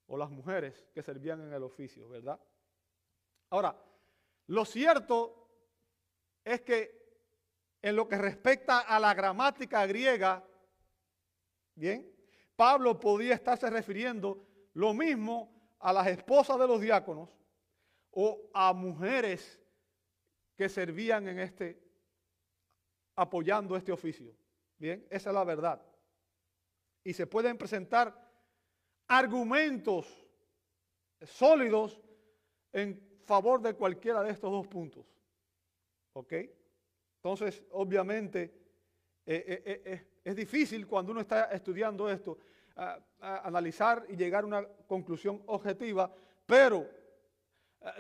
o 0.08 0.18
las 0.18 0.30
mujeres 0.30 0.88
que 0.94 1.02
servían 1.02 1.42
en 1.42 1.54
el 1.54 1.64
oficio, 1.64 2.10
¿verdad? 2.10 2.40
Ahora, 3.50 3.76
lo 4.48 4.66
cierto 4.66 5.48
es 6.44 6.62
que 6.62 7.00
en 7.82 7.96
lo 7.96 8.08
que 8.08 8.18
respecta 8.18 8.80
a 8.80 9.00
la 9.00 9.14
gramática 9.14 9.86
griega, 9.86 10.44
Bien, 11.76 12.08
Pablo 12.56 13.00
podía 13.00 13.34
estarse 13.34 13.70
refiriendo 13.70 14.46
lo 14.74 14.94
mismo 14.94 15.52
a 15.80 15.94
las 15.94 16.08
esposas 16.08 16.60
de 16.60 16.68
los 16.68 16.82
diáconos 16.82 17.30
o 18.12 18.50
a 18.54 18.74
mujeres 18.74 19.61
que 20.56 20.70
servían 20.70 21.28
en 21.28 21.40
este, 21.40 21.82
apoyando 23.16 23.76
este 23.76 23.92
oficio. 23.92 24.36
Bien, 24.78 25.06
esa 25.10 25.30
es 25.30 25.34
la 25.34 25.44
verdad. 25.44 25.82
Y 27.04 27.14
se 27.14 27.28
pueden 27.28 27.58
presentar 27.58 28.16
argumentos 29.08 30.08
sólidos 31.22 32.00
en 32.72 33.00
favor 33.26 33.62
de 33.62 33.74
cualquiera 33.74 34.24
de 34.24 34.32
estos 34.32 34.52
dos 34.52 34.68
puntos. 34.68 35.06
¿Ok? 36.14 36.34
Entonces, 37.18 37.64
obviamente, 37.72 38.62
eh, 39.26 39.62
eh, 39.66 39.82
eh, 39.86 40.08
es 40.24 40.36
difícil 40.36 40.88
cuando 40.88 41.12
uno 41.12 41.22
está 41.22 41.46
estudiando 41.52 42.10
esto, 42.10 42.38
analizar 43.20 44.06
y 44.10 44.16
llegar 44.16 44.44
a 44.44 44.48
una 44.48 44.68
conclusión 44.88 45.44
objetiva, 45.46 46.12
pero 46.46 46.90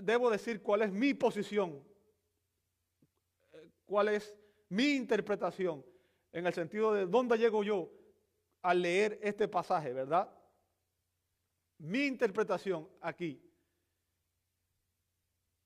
debo 0.01 0.29
decir 0.29 0.63
cuál 0.63 0.81
es 0.81 0.91
mi 0.91 1.13
posición, 1.13 1.83
cuál 3.91 4.07
es 4.07 4.33
mi 4.69 4.91
interpretación, 4.91 5.85
en 6.31 6.47
el 6.47 6.53
sentido 6.53 6.93
de 6.93 7.05
dónde 7.05 7.37
llego 7.37 7.61
yo 7.61 7.91
al 8.61 8.81
leer 8.81 9.19
este 9.21 9.49
pasaje, 9.49 9.91
¿verdad? 9.91 10.33
Mi 11.77 12.05
interpretación 12.05 12.87
aquí. 13.01 13.45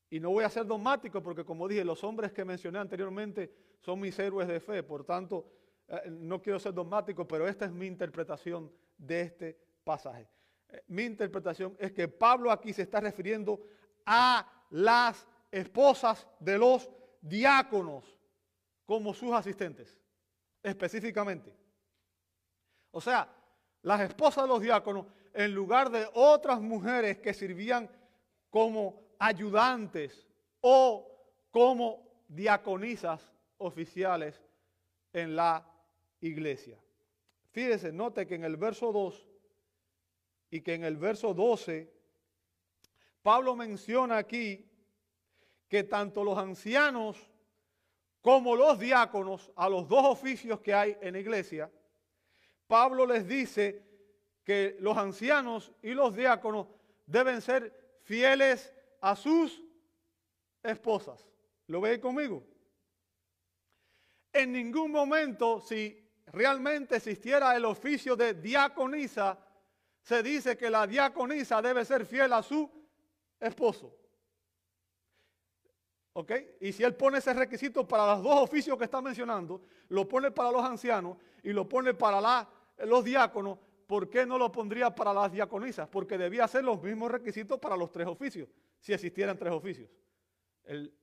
Y 0.09 0.19
no 0.19 0.31
voy 0.31 0.43
a 0.43 0.49
ser 0.49 0.65
dogmático 0.65 1.21
porque 1.21 1.45
como 1.45 1.67
dije, 1.67 1.85
los 1.85 2.03
hombres 2.03 2.33
que 2.33 2.43
mencioné 2.43 2.79
anteriormente 2.79 3.53
son 3.79 3.99
mis 3.99 4.17
héroes 4.17 4.47
de 4.47 4.59
fe, 4.59 4.81
por 4.81 5.05
tanto, 5.05 5.47
eh, 5.87 6.09
no 6.09 6.41
quiero 6.41 6.57
ser 6.57 6.73
dogmático, 6.73 7.27
pero 7.27 7.47
esta 7.47 7.65
es 7.65 7.71
mi 7.71 7.85
interpretación 7.85 8.71
de 8.97 9.21
este 9.21 9.59
pasaje. 9.83 10.27
Eh, 10.69 10.81
mi 10.87 11.03
interpretación 11.03 11.77
es 11.77 11.91
que 11.91 12.07
Pablo 12.07 12.49
aquí 12.49 12.73
se 12.73 12.81
está 12.81 12.99
refiriendo 12.99 13.61
a 14.03 14.65
las 14.71 15.27
esposas 15.51 16.27
de 16.39 16.57
los 16.57 16.89
diáconos 17.25 18.05
como 18.85 19.13
sus 19.13 19.31
asistentes, 19.33 19.97
específicamente. 20.61 21.55
O 22.91 23.01
sea, 23.01 23.27
las 23.81 24.01
esposas 24.01 24.43
de 24.43 24.47
los 24.47 24.61
diáconos, 24.61 25.07
en 25.33 25.53
lugar 25.53 25.89
de 25.89 26.07
otras 26.13 26.61
mujeres 26.61 27.17
que 27.17 27.33
sirvían 27.33 27.89
como 28.49 29.01
ayudantes 29.19 30.27
o 30.61 31.11
como 31.51 32.23
diaconisas 32.27 33.33
oficiales 33.57 34.41
en 35.11 35.35
la 35.35 35.67
iglesia. 36.21 36.79
Fíjese, 37.51 37.91
note 37.91 38.27
que 38.27 38.35
en 38.35 38.43
el 38.43 38.57
verso 38.57 38.91
2 38.91 39.27
y 40.51 40.61
que 40.61 40.73
en 40.75 40.83
el 40.83 40.97
verso 40.97 41.33
12, 41.33 41.91
Pablo 43.21 43.55
menciona 43.55 44.17
aquí 44.17 44.69
que 45.67 45.83
tanto 45.83 46.23
los 46.23 46.37
ancianos 46.37 47.31
como 48.21 48.55
los 48.55 48.79
diáconos, 48.79 49.51
a 49.55 49.69
los 49.69 49.87
dos 49.87 50.03
oficios 50.05 50.59
que 50.61 50.73
hay 50.73 50.97
en 51.01 51.13
la 51.13 51.19
iglesia, 51.19 51.71
Pablo 52.67 53.05
les 53.05 53.27
dice 53.27 53.83
que 54.43 54.77
los 54.79 54.97
ancianos 54.97 55.71
y 55.81 55.91
los 55.91 56.15
diáconos 56.15 56.67
deben 57.05 57.41
ser 57.41 57.99
fieles 58.03 58.73
a 59.01 59.15
sus 59.15 59.61
esposas. 60.63 61.27
¿Lo 61.67 61.81
ve 61.81 61.99
conmigo? 61.99 62.43
En 64.33 64.51
ningún 64.51 64.91
momento, 64.91 65.61
si 65.61 66.05
realmente 66.27 66.97
existiera 66.97 67.55
el 67.55 67.65
oficio 67.65 68.15
de 68.15 68.33
diaconisa, 68.33 69.37
se 70.01 70.21
dice 70.21 70.57
que 70.57 70.69
la 70.69 70.85
diaconisa 70.85 71.61
debe 71.61 71.85
ser 71.85 72.05
fiel 72.05 72.33
a 72.33 72.43
su 72.43 72.69
esposo. 73.39 74.04
¿Ok? 76.17 76.31
Y 76.61 76.71
si 76.71 76.81
él 76.81 76.95
pone 76.95 77.17
ese 77.17 77.33
requisito 77.33 77.85
para 77.85 78.15
los 78.15 78.23
dos 78.23 78.41
oficios 78.41 78.77
que 78.77 78.85
está 78.85 79.01
mencionando, 79.01 79.61
lo 79.89 80.07
pone 80.07 80.31
para 80.31 80.49
los 80.49 80.63
ancianos 80.63 81.17
y 81.43 81.51
lo 81.51 81.67
pone 81.67 81.93
para 81.93 82.47
los 82.85 83.03
diáconos, 83.03 83.59
¿por 83.85 84.09
qué 84.09 84.25
no 84.25 84.37
lo 84.37 84.49
pondría 84.49 84.95
para 84.95 85.13
las 85.13 85.29
diaconisas? 85.33 85.89
Porque 85.89 86.17
debía 86.17 86.47
ser 86.47 86.63
los 86.63 86.81
mismos 86.81 87.11
requisitos 87.11 87.59
para 87.59 87.75
los 87.75 87.91
tres 87.91 88.07
oficios, 88.07 88.47
si 88.79 88.93
existieran 88.93 89.37
tres 89.37 89.51
oficios. 89.51 89.89
El 90.63 90.93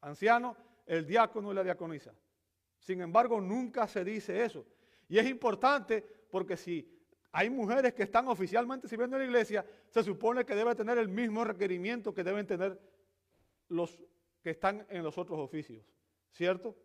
anciano, 0.00 0.56
el 0.86 1.06
diácono 1.06 1.52
y 1.52 1.54
la 1.54 1.62
diaconisa. 1.62 2.14
Sin 2.78 3.02
embargo, 3.02 3.42
nunca 3.42 3.86
se 3.86 4.02
dice 4.02 4.46
eso. 4.46 4.64
Y 5.10 5.18
es 5.18 5.26
importante 5.26 6.02
porque 6.30 6.56
si 6.56 6.90
hay 7.32 7.50
mujeres 7.50 7.92
que 7.92 8.04
están 8.04 8.28
oficialmente 8.28 8.88
sirviendo 8.88 9.16
en 9.16 9.24
la 9.24 9.26
iglesia, 9.26 9.66
se 9.90 10.02
supone 10.02 10.46
que 10.46 10.54
debe 10.54 10.74
tener 10.74 10.96
el 10.96 11.08
mismo 11.08 11.44
requerimiento 11.44 12.14
que 12.14 12.24
deben 12.24 12.46
tener 12.46 12.80
los 13.68 13.98
que 14.44 14.50
están 14.50 14.86
en 14.90 15.02
los 15.02 15.16
otros 15.16 15.38
oficios. 15.38 15.82
¿Cierto? 16.30 16.76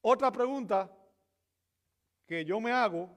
Otra 0.00 0.30
pregunta 0.30 0.96
que 2.24 2.44
yo 2.44 2.60
me 2.60 2.70
hago, 2.70 3.10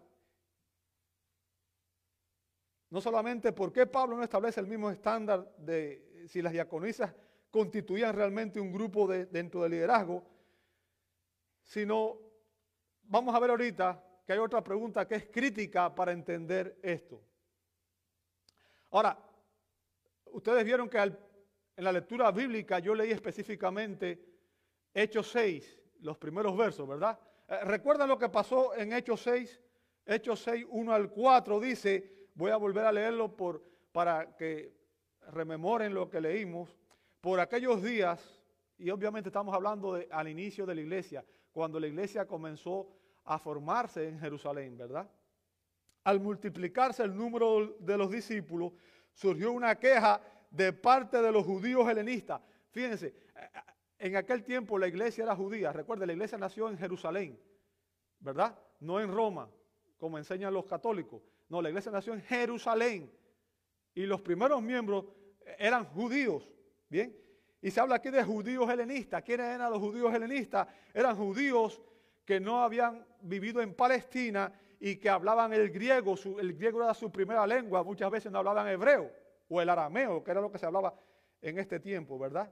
no 2.89 2.99
solamente 2.99 3.53
por 3.53 3.71
qué 3.71 3.85
Pablo 3.85 4.17
no 4.17 4.23
establece 4.23 4.61
el 4.61 4.65
mismo 4.65 4.89
estándar 4.89 5.53
de 5.57 6.25
si 6.27 6.41
las 6.41 6.51
diaconisas 6.51 7.13
constituían 7.51 8.15
realmente 8.15 8.59
un 8.59 8.71
grupo 8.71 9.07
dentro 9.07 9.61
del 9.61 9.73
liderazgo, 9.73 10.25
sino 11.61 12.17
vamos 13.03 13.35
a 13.35 13.39
ver 13.39 13.51
ahorita 13.51 14.03
que 14.25 14.33
hay 14.33 14.39
otra 14.39 14.63
pregunta 14.63 15.07
que 15.07 15.15
es 15.15 15.25
crítica 15.27 15.93
para 15.93 16.13
entender 16.13 16.79
esto. 16.81 17.21
Ahora, 18.89 19.19
ustedes 20.25 20.65
vieron 20.65 20.89
que 20.89 20.97
en 21.77 21.83
la 21.83 21.91
lectura 21.91 22.31
bíblica 22.31 22.79
yo 22.79 22.95
leí 22.95 23.11
específicamente 23.11 24.19
Hechos 24.93 25.29
6, 25.29 25.79
los 26.01 26.17
primeros 26.17 26.57
versos, 26.57 26.87
¿verdad? 26.87 27.19
Eh, 27.47 27.59
¿Recuerdan 27.63 28.09
lo 28.09 28.17
que 28.17 28.29
pasó 28.29 28.75
en 28.75 28.93
Hechos 28.93 29.21
6? 29.21 29.61
Hechos 30.07 30.39
6, 30.41 30.65
1 30.69 30.91
al 30.91 31.11
4 31.11 31.59
dice, 31.59 32.29
voy 32.33 32.49
a 32.49 32.57
volver 32.57 32.83
a 32.85 32.91
leerlo 32.91 33.35
por, 33.35 33.63
para 33.91 34.35
que 34.35 34.75
rememoren 35.29 35.93
lo 35.93 36.09
que 36.09 36.19
leímos. 36.19 36.75
Por 37.21 37.39
aquellos 37.39 37.83
días 37.83 38.41
y 38.79 38.89
obviamente 38.89 39.29
estamos 39.29 39.53
hablando 39.53 39.93
de, 39.93 40.07
al 40.11 40.27
inicio 40.27 40.65
de 40.65 40.75
la 40.75 40.81
iglesia, 40.81 41.23
cuando 41.51 41.79
la 41.79 41.87
iglesia 41.87 42.25
comenzó 42.25 42.89
a 43.25 43.37
formarse 43.37 44.07
en 44.07 44.19
Jerusalén, 44.19 44.77
¿verdad? 44.77 45.09
Al 46.03 46.19
multiplicarse 46.19 47.03
el 47.03 47.15
número 47.15 47.75
de 47.79 47.97
los 47.97 48.09
discípulos, 48.09 48.73
surgió 49.13 49.51
una 49.51 49.75
queja 49.75 50.21
de 50.49 50.73
parte 50.73 51.21
de 51.21 51.31
los 51.31 51.45
judíos 51.45 51.87
helenistas. 51.89 52.41
Fíjense, 52.71 53.13
en 53.99 54.15
aquel 54.15 54.43
tiempo 54.43 54.77
la 54.77 54.87
iglesia 54.87 55.23
era 55.23 55.35
judía. 55.35 55.71
Recuerden, 55.71 56.07
la 56.07 56.13
iglesia 56.13 56.37
nació 56.37 56.69
en 56.69 56.77
Jerusalén, 56.77 57.39
¿verdad? 58.19 58.57
No 58.79 58.99
en 58.99 59.11
Roma, 59.11 59.49
como 59.97 60.17
enseñan 60.17 60.53
los 60.53 60.65
católicos. 60.65 61.21
No, 61.49 61.61
la 61.61 61.69
iglesia 61.69 61.91
nació 61.91 62.13
en 62.13 62.21
Jerusalén. 62.21 63.11
Y 63.95 64.05
los 64.05 64.21
primeros 64.21 64.61
miembros 64.61 65.05
eran 65.57 65.85
judíos. 65.85 66.47
Bien. 66.89 67.15
Y 67.61 67.71
se 67.71 67.79
habla 67.79 67.95
aquí 67.95 68.11
de 68.11 68.23
judíos 68.23 68.69
helenistas. 68.69 69.23
¿Quiénes 69.23 69.47
eran 69.47 69.71
los 69.71 69.79
judíos 69.79 70.13
helenistas? 70.13 70.67
Eran 70.93 71.15
judíos 71.17 71.81
que 72.23 72.39
no 72.39 72.61
habían 72.61 73.05
vivido 73.21 73.61
en 73.61 73.73
Palestina 73.73 74.53
y 74.79 74.97
que 74.97 75.09
hablaban 75.09 75.53
el 75.53 75.71
griego. 75.71 76.15
el 76.39 76.53
griego 76.53 76.83
era 76.83 76.93
su 76.93 77.11
primera 77.11 77.47
lengua. 77.47 77.83
Muchas 77.83 78.11
veces 78.11 78.31
no 78.31 78.37
hablaban 78.37 78.67
hebreo 78.67 79.09
o 79.49 79.61
el 79.61 79.69
arameo, 79.69 80.23
que 80.23 80.31
era 80.31 80.41
lo 80.41 80.51
que 80.51 80.57
se 80.57 80.65
hablaba 80.65 80.93
en 81.41 81.59
este 81.59 81.79
tiempo, 81.79 82.17
¿verdad? 82.17 82.51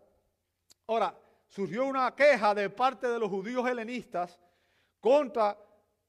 Ahora, 0.87 1.17
surgió 1.47 1.85
una 1.85 2.13
queja 2.15 2.53
de 2.53 2.69
parte 2.69 3.07
de 3.07 3.19
los 3.19 3.29
judíos 3.29 3.67
helenistas 3.67 4.39
contra 4.99 5.57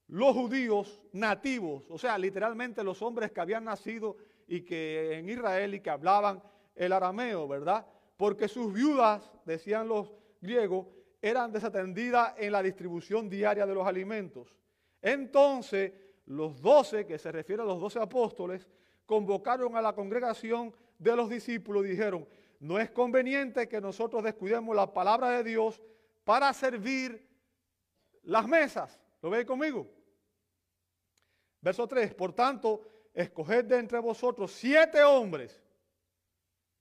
los 0.08 0.34
judíos 0.34 1.02
nativos, 1.12 1.84
o 1.90 1.98
sea, 1.98 2.16
literalmente 2.16 2.84
los 2.84 3.02
hombres 3.02 3.32
que 3.32 3.40
habían 3.40 3.64
nacido 3.64 4.16
y 4.46 4.62
que 4.62 5.18
en 5.18 5.28
Israel 5.28 5.74
y 5.74 5.80
que 5.80 5.90
hablaban 5.90 6.42
el 6.74 6.92
arameo, 6.92 7.48
¿verdad? 7.48 7.84
Porque 8.16 8.48
sus 8.48 8.72
viudas, 8.72 9.30
decían 9.44 9.88
los 9.88 10.12
griegos, 10.40 10.86
eran 11.20 11.50
desatendidas 11.50 12.34
en 12.38 12.52
la 12.52 12.62
distribución 12.62 13.28
diaria 13.28 13.66
de 13.66 13.74
los 13.74 13.86
alimentos. 13.86 14.56
Entonces, 15.02 15.92
los 16.26 16.60
doce, 16.60 17.06
que 17.06 17.18
se 17.18 17.32
refiere 17.32 17.62
a 17.62 17.66
los 17.66 17.80
doce 17.80 17.98
apóstoles, 17.98 18.68
convocaron 19.06 19.76
a 19.76 19.82
la 19.82 19.94
congregación 19.94 20.74
de 20.98 21.16
los 21.16 21.30
discípulos 21.30 21.86
y 21.86 21.90
dijeron, 21.90 22.28
no 22.60 22.78
es 22.78 22.90
conveniente 22.90 23.68
que 23.68 23.80
nosotros 23.80 24.22
descuidemos 24.22 24.74
la 24.74 24.92
palabra 24.92 25.30
de 25.30 25.44
Dios 25.44 25.80
para 26.24 26.52
servir 26.52 27.26
las 28.22 28.46
mesas. 28.46 29.00
¿Lo 29.22 29.30
veis 29.30 29.46
conmigo? 29.46 29.86
Verso 31.60 31.86
3, 31.86 32.14
por 32.14 32.32
tanto, 32.32 32.82
escoged 33.14 33.64
de 33.64 33.78
entre 33.78 33.98
vosotros 33.98 34.52
siete 34.52 35.02
hombres 35.02 35.62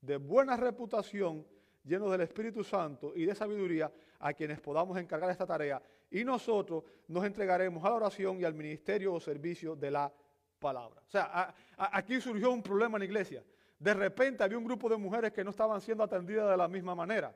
de 0.02 0.18
buena 0.18 0.56
reputación, 0.58 1.46
llenos 1.84 2.12
del 2.12 2.22
Espíritu 2.22 2.64
Santo 2.64 3.14
y 3.16 3.26
de 3.26 3.36
sabiduría, 3.36 3.92
a 4.20 4.34
quienes 4.34 4.60
podamos 4.60 4.98
encargar 4.98 5.30
esta 5.30 5.46
tarea, 5.46 5.82
y 6.10 6.24
nosotros 6.24 6.84
nos 7.08 7.26
entregaremos 7.26 7.84
a 7.84 7.90
la 7.90 7.96
oración 7.96 8.40
y 8.40 8.44
al 8.44 8.54
ministerio 8.54 9.14
o 9.14 9.20
servicio 9.20 9.76
de 9.76 9.92
la 9.92 10.12
palabra. 10.60 11.02
O 11.06 11.10
sea, 11.10 11.54
aquí 11.78 12.20
surgió 12.20 12.52
un 12.52 12.64
problema 12.64 12.98
en 12.98 13.00
la 13.00 13.06
iglesia. 13.06 13.44
De 13.78 13.94
repente 13.94 14.44
había 14.44 14.58
un 14.58 14.64
grupo 14.64 14.90
de 14.90 14.98
mujeres 14.98 15.32
que 15.32 15.44
no 15.44 15.50
estaban 15.50 15.82
siendo 15.82 16.04
atendidas 16.04 16.50
de 16.50 16.58
la 16.58 16.68
misma 16.68 16.96
manera. 16.96 17.36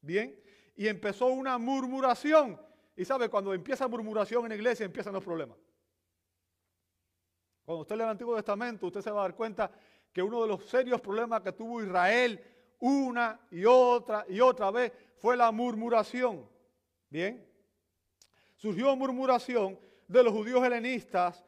Bien, 0.00 0.38
y 0.76 0.86
empezó 0.86 1.26
una 1.26 1.58
murmuración. 1.58 2.60
Y 2.96 3.04
sabe, 3.04 3.28
cuando 3.28 3.54
empieza 3.54 3.88
murmuración 3.88 4.44
en 4.44 4.50
la 4.50 4.54
iglesia 4.54 4.86
empiezan 4.86 5.12
los 5.12 5.24
problemas. 5.24 5.56
Cuando 7.64 7.82
usted 7.82 7.96
lee 7.96 8.02
el 8.02 8.08
Antiguo 8.08 8.34
Testamento, 8.34 8.86
usted 8.86 9.02
se 9.02 9.10
va 9.10 9.20
a 9.20 9.22
dar 9.24 9.34
cuenta 9.34 9.70
que 10.12 10.22
uno 10.22 10.42
de 10.42 10.48
los 10.48 10.64
serios 10.64 11.00
problemas 11.00 11.42
que 11.42 11.52
tuvo 11.52 11.82
Israel 11.82 12.42
una 12.80 13.40
y 13.50 13.64
otra 13.64 14.24
y 14.28 14.40
otra 14.40 14.70
vez 14.70 14.92
fue 15.16 15.36
la 15.36 15.50
murmuración. 15.50 16.48
Bien, 17.10 17.46
surgió 18.56 18.94
murmuración 18.96 19.78
de 20.06 20.22
los 20.22 20.32
judíos 20.32 20.64
helenistas 20.64 21.44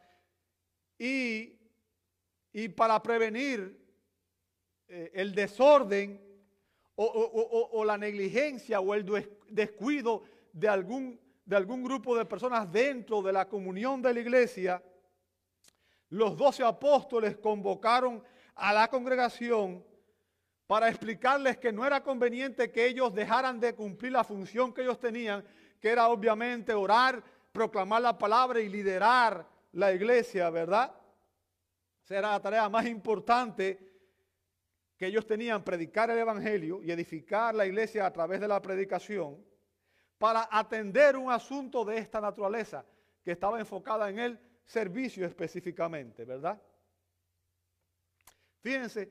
y, 1.01 1.59
y 2.53 2.69
para 2.69 3.03
prevenir 3.03 3.75
eh, 4.87 5.11
el 5.15 5.35
desorden 5.35 6.21
o, 6.95 7.83
la 7.87 7.97
negligencia 7.97 8.79
o 8.81 8.93
el 8.93 9.07
descuido 9.49 10.23
de 10.53 10.69
algún, 10.69 11.19
de 11.47 11.57
algún 11.57 11.83
grupo 11.83 12.15
de 12.15 12.27
personas 12.27 12.71
dentro 12.71 13.23
de 13.23 13.33
la 13.33 13.49
comunión 13.49 14.03
de 14.03 14.13
la 14.13 14.21
iglesia, 14.21 14.83
los 16.11 16.37
doce 16.37 16.63
apóstoles 16.63 17.39
convocaron 17.39 18.23
a 18.55 18.75
la 18.75 18.89
congregación 18.89 19.83
para 20.67 20.91
explicarles 20.91 21.57
que 21.57 21.73
no 21.73 21.87
era 21.87 22.03
conveniente 22.03 22.71
que 22.71 22.87
ellos 22.87 23.15
dejaran 23.15 23.59
de 23.59 23.75
cumplir 23.75 24.13
la 24.13 24.23
función 24.23 24.75
que 24.75 24.83
ellos 24.83 25.01
tenían, 25.01 25.43
que 25.81 25.89
era 25.89 26.09
obviamente 26.09 26.75
orar, 26.75 27.25
proclamar 27.53 28.03
la 28.03 28.19
palabra 28.19 28.61
y 28.61 28.69
liderar 28.69 29.49
la 29.73 29.93
iglesia, 29.93 30.51
¿verdad? 30.51 30.95
Será 32.03 32.33
la 32.33 32.41
tarea 32.41 32.69
más 32.69 32.87
importante 32.87 33.91
que 34.97 35.07
ellos 35.07 35.27
tenían 35.27 35.65
predicar 35.65 36.11
el 36.11 36.19
Evangelio 36.19 36.83
y 36.83 36.91
edificar 36.91 37.55
la 37.55 37.67
iglesia 37.67 38.05
a 38.05 38.13
través 38.13 38.41
de 38.41 38.49
la 38.49 38.61
predicación 38.61 39.43
para 40.19 40.49
atender 40.51 41.17
un 41.17 41.31
asunto 41.31 41.85
de 41.85 41.99
esta 41.99 42.21
naturaleza 42.21 42.85
que 43.23 43.33
estaba 43.33 43.59
enfocada 43.59 44.11
en 44.11 44.19
el 44.19 44.41
servicio 44.67 45.25
específicamente, 45.25 46.25
¿verdad? 46.25 46.61
Fíjense, 48.61 49.11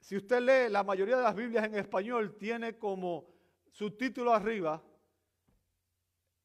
si 0.00 0.16
usted 0.16 0.40
lee 0.40 0.72
la 0.72 0.82
mayoría 0.82 1.16
de 1.16 1.22
las 1.22 1.36
Biblias 1.36 1.64
en 1.64 1.76
español, 1.76 2.36
tiene 2.36 2.76
como 2.76 3.32
subtítulo 3.70 4.34
arriba 4.34 4.82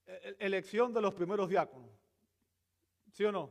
e-, 0.06 0.12
e-, 0.12 0.36
elección 0.45 0.93
de 0.93 1.01
los 1.01 1.13
primeros 1.13 1.49
diáconos. 1.49 2.04
¿Sí 3.15 3.23
o 3.23 3.32
no? 3.32 3.49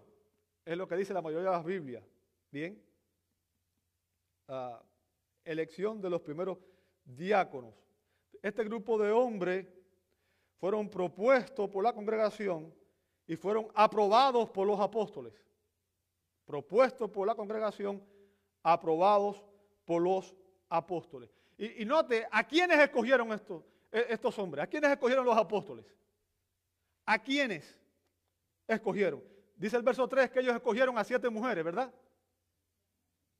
Es 0.62 0.76
lo 0.76 0.86
que 0.86 0.94
dice 0.94 1.14
la 1.14 1.22
mayoría 1.22 1.48
de 1.48 1.56
las 1.56 1.64
Biblias. 1.64 2.04
Bien. 2.50 2.78
Ah, 4.46 4.82
elección 5.42 6.02
de 6.02 6.10
los 6.10 6.20
primeros 6.20 6.58
diáconos. 7.02 7.74
Este 8.42 8.62
grupo 8.64 8.98
de 8.98 9.10
hombres 9.10 9.66
fueron 10.60 10.90
propuestos 10.90 11.70
por 11.70 11.82
la 11.82 11.94
congregación 11.94 12.74
y 13.26 13.36
fueron 13.36 13.68
aprobados 13.74 14.50
por 14.50 14.66
los 14.66 14.78
apóstoles. 14.78 15.32
Propuestos 16.44 17.10
por 17.10 17.26
la 17.26 17.34
congregación, 17.34 18.06
aprobados 18.62 19.42
por 19.86 20.02
los 20.02 20.34
apóstoles. 20.68 21.30
Y, 21.56 21.86
note, 21.86 22.26
¿a 22.30 22.46
quiénes 22.46 22.78
escogieron 22.80 23.32
estos, 23.32 23.64
e, 23.90 24.08
estos 24.10 24.38
hombres? 24.38 24.64
¿A 24.64 24.66
quiénes 24.66 24.90
escogieron 24.90 25.24
los 25.24 25.38
apóstoles? 25.38 25.86
¿A 27.06 27.18
quiénes 27.18 27.80
escogieron? 28.68 29.33
Dice 29.56 29.76
el 29.76 29.82
verso 29.82 30.08
3 30.08 30.30
que 30.30 30.40
ellos 30.40 30.54
escogieron 30.54 30.98
a 30.98 31.04
siete 31.04 31.30
mujeres, 31.30 31.64
¿verdad? 31.64 31.92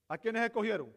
¿A 0.09 0.18
quiénes 0.18 0.44
escogieron? 0.44 0.94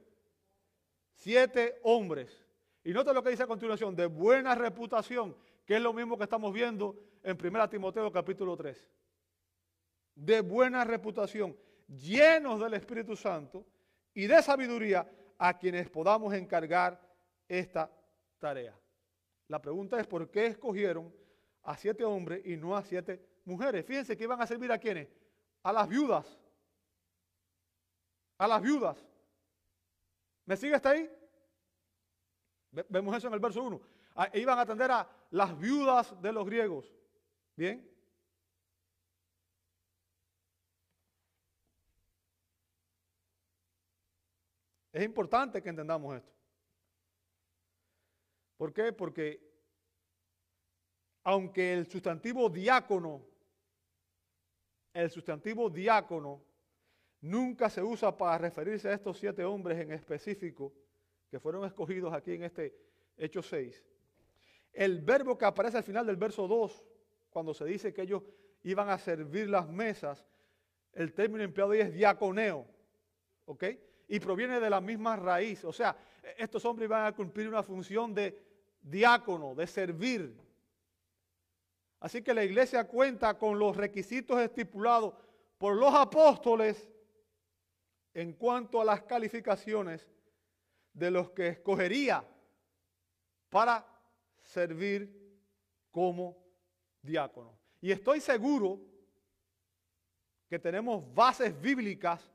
Siete 1.14 1.80
hombres. 1.84 2.46
Y 2.84 2.92
nota 2.94 3.14
lo 3.14 3.24
que 3.24 3.32
dice 3.32 3.44
a 3.44 3.48
continuación, 3.48 3.96
de 3.96 4.06
buena 4.06 4.56
reputación, 4.56 5.36
que 5.66 5.76
es 5.76 5.82
lo 5.82 5.92
mismo 5.92 6.18
que 6.18 6.24
estamos 6.24 6.54
viendo 6.54 6.96
en 7.24 7.38
1 7.38 7.70
Timoteo 7.70 8.12
capítulo 8.12 8.56
3. 8.56 8.90
De 10.16 10.42
buena 10.42 10.84
reputación, 10.84 11.58
llenos 11.88 12.60
del 12.60 12.76
Espíritu 12.76 13.16
Santo 13.16 13.66
y 14.14 14.28
de 14.28 14.42
sabiduría 14.42 15.10
a 15.38 15.58
quienes 15.58 15.90
podamos 15.90 16.34
encargar 16.34 17.00
esta 17.48 17.92
tarea. 18.40 18.78
La 19.48 19.62
pregunta 19.62 20.00
es 20.00 20.08
por 20.08 20.30
qué 20.30 20.48
escogieron 20.48 21.14
a 21.64 21.76
siete 21.76 22.04
hombres 22.04 22.46
y 22.46 22.56
no 22.56 22.76
a 22.76 22.84
siete 22.84 23.14
mujeres. 23.14 23.37
Fíjense 23.86 24.18
que 24.18 24.24
iban 24.24 24.42
a 24.42 24.48
servir 24.48 24.72
a 24.72 24.78
quienes? 24.78 25.08
A 25.64 25.72
las 25.72 25.88
viudas 25.88 26.38
a 28.38 28.48
las 28.48 28.62
viudas. 28.62 28.98
¿Me 30.46 30.56
sigue 30.56 30.76
hasta 30.76 30.92
ahí? 30.92 31.10
Vemos 32.90 33.16
eso 33.16 33.28
en 33.28 33.34
el 33.34 33.40
verso 33.40 33.64
1. 33.64 33.82
Ah, 34.16 34.30
e 34.32 34.40
iban 34.40 34.58
a 34.58 34.62
atender 34.62 34.92
a 34.92 35.08
las 35.32 35.58
viudas 35.58 36.20
de 36.22 36.32
los 36.32 36.46
griegos. 36.46 36.94
¿Bien? 37.56 37.92
Es 44.92 45.04
importante 45.04 45.62
que 45.62 45.70
entendamos 45.70 46.16
esto. 46.16 46.34
¿Por 48.58 48.74
qué? 48.74 48.92
Porque 48.94 49.46
aunque 51.24 51.74
el 51.74 51.88
sustantivo 51.88 52.50
diácono, 52.50 53.22
el 55.02 55.12
sustantivo 55.12 55.70
diácono 55.70 56.44
nunca 57.22 57.70
se 57.70 57.84
usa 57.84 58.16
para 58.16 58.38
referirse 58.38 58.90
a 58.90 58.94
estos 58.94 59.18
siete 59.18 59.44
hombres 59.44 59.80
en 59.80 59.92
específico 59.92 60.74
que 61.30 61.40
fueron 61.40 61.66
escogidos 61.66 62.14
aquí 62.14 62.34
en 62.34 62.44
este 62.44 62.76
Hecho 63.18 63.42
6. 63.42 63.84
El 64.74 65.02
verbo 65.02 65.38
que 65.38 65.46
aparece 65.46 65.78
al 65.78 65.84
final 65.84 66.06
del 66.06 66.18
verso 66.18 66.48
2, 66.48 66.86
cuando 67.30 67.54
se 67.54 67.66
dice 67.66 67.94
que 67.94 68.04
ellos 68.04 68.24
iban 68.64 68.90
a 68.90 68.98
servir 68.98 69.50
las 69.50 69.68
mesas, 69.68 70.26
el 70.94 71.14
término 71.14 71.44
empleado 71.44 71.72
ahí 71.72 71.82
es 71.82 71.94
diaconeo, 71.94 72.68
¿ok? 73.46 73.64
Y 74.08 74.20
proviene 74.20 74.60
de 74.60 74.70
la 74.70 74.82
misma 74.82 75.16
raíz, 75.16 75.64
o 75.66 75.74
sea, 75.74 75.98
estos 76.38 76.64
hombres 76.66 76.88
iban 76.88 77.06
a 77.06 77.16
cumplir 77.16 77.48
una 77.48 77.64
función 77.64 78.14
de, 78.14 78.40
diácono, 78.82 79.54
de 79.56 79.68
servir. 79.68 80.47
Así 82.00 82.22
que 82.22 82.34
la 82.34 82.44
iglesia 82.44 82.88
cuenta 82.88 83.38
con 83.38 83.58
los 83.58 83.76
requisitos 83.76 84.40
estipulados 84.40 85.14
por 85.58 85.76
los 85.76 85.94
apóstoles 85.94 86.90
en 88.14 88.34
cuanto 88.34 88.82
a 88.82 88.86
las 88.86 89.04
calificaciones 89.04 90.08
de 90.94 91.12
los 91.12 91.32
que 91.32 91.50
escogería 91.50 92.24
para 93.50 93.86
servir 94.42 95.18
como 95.92 96.38
diácono. 97.02 97.58
Y 97.82 97.92
estoy 97.92 98.20
seguro 98.20 98.80
que 100.48 100.60
tenemos 100.60 101.04
bases 101.14 101.60
bíblicas 101.60 102.32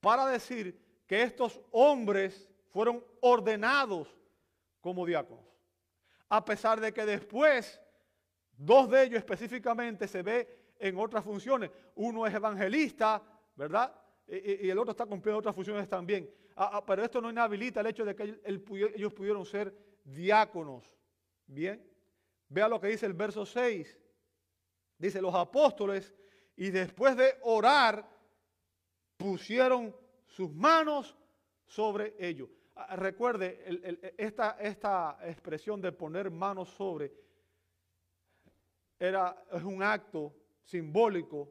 para 0.00 0.26
decir 0.26 1.02
que 1.06 1.22
estos 1.22 1.60
hombres 1.72 2.48
fueron 2.68 3.04
ordenados 3.20 4.08
como 4.80 5.06
diáconos. 5.06 5.44
A 6.28 6.44
pesar 6.44 6.80
de 6.80 6.92
que 6.92 7.06
después, 7.06 7.80
dos 8.58 8.90
de 8.90 9.04
ellos 9.04 9.18
específicamente 9.18 10.06
se 10.08 10.22
ve 10.22 10.74
en 10.78 10.98
otras 10.98 11.24
funciones. 11.24 11.70
Uno 11.94 12.26
es 12.26 12.34
evangelista, 12.34 13.22
¿verdad? 13.54 13.94
Y, 14.26 14.68
el 14.68 14.78
otro 14.78 14.90
está 14.90 15.06
cumpliendo 15.06 15.38
otras 15.38 15.54
funciones 15.54 15.88
también. 15.88 16.28
Ah, 16.56 16.70
ah, 16.74 16.84
pero 16.84 17.04
esto 17.04 17.20
no 17.20 17.30
inhabilita 17.30 17.80
el 17.80 17.86
hecho 17.86 18.04
de 18.04 18.14
que 18.14 18.40
ellos 18.44 19.12
pudieron 19.14 19.46
ser 19.46 19.74
diáconos. 20.04 20.84
Bien. 21.46 21.82
Vea 22.48 22.68
lo 22.68 22.80
que 22.80 22.88
dice 22.88 23.06
el 23.06 23.14
verso 23.14 23.46
6. 23.46 23.98
Dice, 24.98 25.22
los 25.22 25.34
apóstoles, 25.34 26.12
y 26.56 26.70
después 26.70 27.16
de 27.16 27.38
orar, 27.42 28.08
pusieron 29.16 29.94
sus 30.26 30.52
manos 30.52 31.16
sobre 31.64 32.16
ellos. 32.18 32.48
Ah, 32.74 32.96
recuerde, 32.96 34.12
esta, 34.16 34.56
esta 34.60 35.18
expresión 35.22 35.80
de 35.80 35.92
poner 35.92 36.30
manos 36.30 36.70
sobre 36.70 37.27
era, 38.98 39.44
es 39.52 39.62
un 39.62 39.82
acto 39.82 40.34
simbólico 40.62 41.50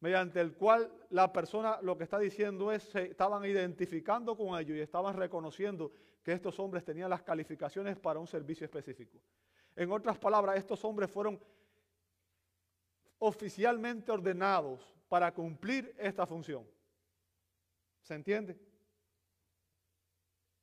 mediante 0.00 0.40
el 0.40 0.54
cual 0.54 0.92
la 1.10 1.32
persona 1.32 1.78
lo 1.82 1.96
que 1.96 2.04
está 2.04 2.18
diciendo 2.18 2.70
es, 2.70 2.82
se 2.82 3.10
estaban 3.10 3.44
identificando 3.44 4.36
con 4.36 4.58
ellos 4.58 4.76
y 4.76 4.80
estaban 4.80 5.16
reconociendo 5.16 5.90
que 6.22 6.32
estos 6.32 6.58
hombres 6.60 6.84
tenían 6.84 7.10
las 7.10 7.22
calificaciones 7.22 7.98
para 7.98 8.18
un 8.18 8.26
servicio 8.26 8.64
específico. 8.64 9.18
En 9.74 9.90
otras 9.90 10.18
palabras, 10.18 10.56
estos 10.56 10.84
hombres 10.84 11.10
fueron 11.10 11.40
oficialmente 13.18 14.12
ordenados 14.12 14.92
para 15.08 15.32
cumplir 15.32 15.94
esta 15.98 16.26
función. 16.26 16.66
¿Se 18.02 18.14
entiende? 18.14 18.58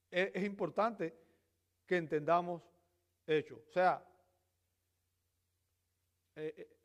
Es, 0.09 0.43
importante 0.43 1.17
que 1.85 1.97
entendamos 1.97 2.61
hecho. 3.25 3.63
O 3.67 3.71
sea, 3.71 4.05
eh, 6.35 6.53
eh, 6.57 6.77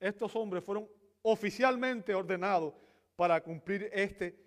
estos 0.00 0.34
hombres 0.36 0.62
fueron 0.64 0.88
oficialmente 1.22 2.14
ordenados 2.14 2.74
para 3.16 3.42
cumplir 3.42 3.90
este 3.92 4.38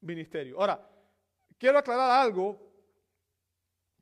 ministerio. 0.00 0.58
Ahora, 0.58 0.90
quiero 1.58 1.78
aclarar 1.78 2.22
algo, 2.22 2.58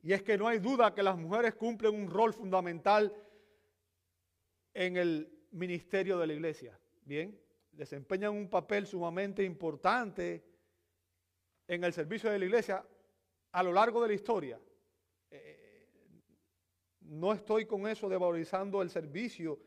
y 0.03 0.13
es 0.13 0.23
que 0.23 0.39
no 0.39 0.49
hay 0.49 0.59
duda 0.59 0.95
que 0.95 1.03
las 1.03 1.19
mujeres 1.19 1.55
cumplen 1.55 1.95
un 1.95 2.09
rol 2.09 2.33
fundamental 2.33 3.15
en 4.73 4.97
el 4.97 5.47
ministerio 5.51 6.19
de 6.19 6.27
la 6.27 6.33
iglesia. 6.33 6.79
Bien, 7.03 7.39
desempeñan 7.73 8.35
un 8.35 8.49
papel 8.49 8.87
sumamente 8.87 9.43
importante 9.45 10.45
en 11.67 11.85
el 11.85 11.93
servicio 11.93 12.31
de 12.31 12.39
la 12.39 12.45
iglesia 12.45 12.85
a 13.53 13.63
lo 13.63 13.73
largo 13.73 14.03
de 14.03 14.09
la 14.09 14.15
historia. 14.15 14.61
Eh, 15.31 15.70
no 17.11 17.33
estoy 17.33 17.67
con 17.67 17.89
eso 17.89 18.09
de 18.09 18.17
valorizando 18.17 18.83
el 18.83 18.89
servicio 18.89 19.59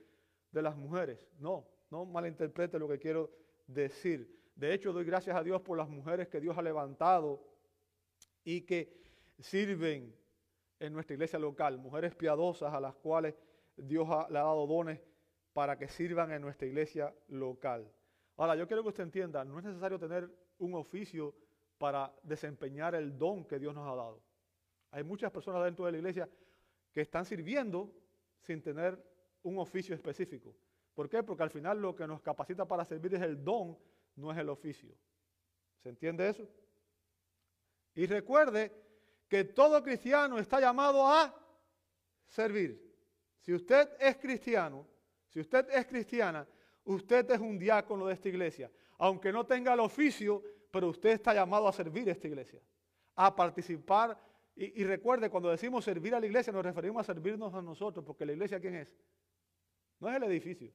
de 0.50 0.62
las 0.62 0.78
mujeres, 0.78 1.28
no, 1.40 1.68
no 1.92 2.06
malinterprete 2.06 2.80
lo 2.80 2.88
que 2.88 3.00
quiero 3.00 3.32
decir. 3.68 4.34
De 4.56 4.74
hecho, 4.74 4.94
doy 4.94 5.04
gracias 5.04 5.36
a 5.36 5.44
Dios 5.44 5.62
por 5.62 5.78
las 5.78 5.90
mujeres 5.90 6.30
que 6.30 6.40
Dios 6.40 6.58
ha 6.58 6.62
levantado 6.62 7.44
y 8.46 8.62
que 8.62 8.96
sirven 9.40 10.16
en 10.80 10.94
nuestra 10.94 11.16
iglesia 11.16 11.38
local, 11.38 11.80
mujeres 11.80 12.16
piadosas 12.16 12.74
a 12.74 12.80
las 12.80 12.96
cuales 12.96 13.36
Dios 13.76 14.08
le 14.30 14.40
ha 14.40 14.44
dado 14.44 14.66
dones 14.66 15.02
para 15.52 15.78
que 15.78 15.90
sirvan 15.90 16.32
en 16.32 16.42
nuestra 16.42 16.66
iglesia 16.66 17.14
local. 17.28 17.92
Ahora, 18.38 18.56
yo 18.56 18.68
quiero 18.68 18.84
que 18.84 18.90
usted 18.90 19.04
entienda, 19.04 19.44
no 19.44 19.60
es 19.60 19.66
necesario 19.66 20.00
tener 20.00 20.30
un 20.60 20.76
oficio 20.76 21.36
para 21.78 22.14
desempeñar 22.24 22.96
el 22.96 23.18
don 23.18 23.44
que 23.44 23.60
Dios 23.60 23.76
nos 23.76 23.86
ha 23.92 23.96
dado. 23.96 24.22
Hay 24.92 25.04
muchas 25.04 25.30
personas 25.30 25.64
dentro 25.66 25.86
de 25.86 25.92
la 25.92 25.98
iglesia 25.98 26.30
que 26.94 27.02
están 27.02 27.26
sirviendo 27.26 27.92
sin 28.40 28.62
tener 28.62 29.04
un 29.42 29.58
oficio 29.58 29.96
específico. 29.96 30.56
¿Por 30.94 31.10
qué? 31.10 31.24
Porque 31.24 31.44
al 31.44 31.50
final 31.50 31.82
lo 31.82 31.96
que 31.96 32.08
nos 32.08 32.22
capacita 32.22 32.66
para 32.66 32.86
servir 32.86 33.16
es 33.16 33.22
el 33.22 33.44
don, 33.44 33.78
no 34.16 34.32
es 34.32 34.38
el 34.38 34.48
oficio. 34.50 34.96
¿Se 35.82 35.90
entiende 35.90 36.30
eso? 36.30 36.48
Y 37.96 38.06
recuerde 38.06 38.72
que 39.28 39.44
todo 39.44 39.82
cristiano 39.84 40.38
está 40.38 40.60
llamado 40.60 41.08
a 41.08 41.34
servir. 42.28 42.94
Si 43.40 43.54
usted 43.54 43.90
es 44.00 44.18
cristiano, 44.18 44.88
si 45.28 45.40
usted 45.40 45.68
es 45.72 45.86
cristiana, 45.88 46.48
usted 46.86 47.30
es 47.32 47.40
un 47.40 47.58
diácono 47.58 48.08
de 48.08 48.14
esta 48.14 48.30
iglesia. 48.30 48.72
Aunque 49.00 49.32
no 49.32 49.46
tenga 49.46 49.74
el 49.74 49.80
oficio, 49.80 50.44
pero 50.72 50.90
usted 50.90 51.10
está 51.10 51.34
llamado 51.34 51.68
a 51.68 51.74
servir 51.74 52.08
a 52.10 52.12
esta 52.12 52.28
iglesia, 52.28 52.62
a 53.16 53.36
participar. 53.36 54.18
Y, 54.56 54.84
recuerde, 54.84 55.32
cuando 55.32 55.50
decimos 55.50 55.84
servir 55.84 56.14
a 56.14 56.20
la 56.20 56.28
iglesia, 56.28 56.54
nos 56.54 56.64
referimos 56.64 57.02
a 57.02 57.14
servirnos 57.14 57.54
a 57.56 57.62
nosotros, 57.62 58.06
porque 58.06 58.26
la 58.26 58.34
iglesia, 58.34 58.60
¿quién 58.60 58.76
es? 58.76 58.96
No 60.00 60.10
es 60.10 60.16
el 60.16 60.24
edificio. 60.24 60.72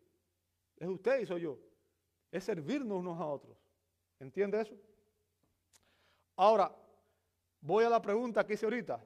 Es 0.76 0.88
usted 0.88 1.20
y 1.20 1.26
soy 1.26 1.42
yo. 1.42 1.58
Es 2.30 2.42
servirnos 2.42 2.98
unos 2.98 3.20
a 3.20 3.26
otros. 3.26 3.56
¿Entiende 4.18 4.60
eso? 4.60 4.74
Ahora, 6.36 6.74
voy 7.60 7.84
a 7.84 7.90
la 7.90 8.02
pregunta 8.02 8.44
que 8.44 8.54
hice 8.54 8.66
ahorita. 8.66 9.00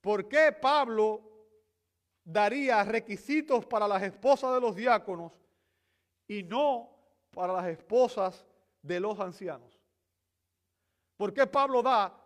¿Por 0.00 0.28
qué 0.28 0.50
Pablo 0.52 1.22
daría 2.24 2.82
requisitos 2.82 3.64
para 3.66 3.86
las 3.86 4.02
esposas 4.02 4.52
de 4.54 4.60
los 4.60 4.74
diáconos 4.74 5.32
y 6.26 6.42
no 6.42 6.90
para 7.30 7.52
las 7.52 7.66
esposas 7.66 8.44
de 8.82 8.98
los 8.98 9.18
ancianos? 9.20 9.80
¿Por 11.16 11.32
qué 11.32 11.46
Pablo 11.46 11.82
da 11.82 12.25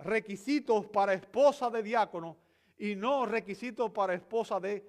requisitos 0.00 0.86
para 0.86 1.12
esposa 1.12 1.70
de 1.70 1.82
diáconos 1.82 2.36
y 2.76 2.94
no 2.94 3.26
requisitos 3.26 3.90
para 3.90 4.14
esposa 4.14 4.60
de 4.60 4.84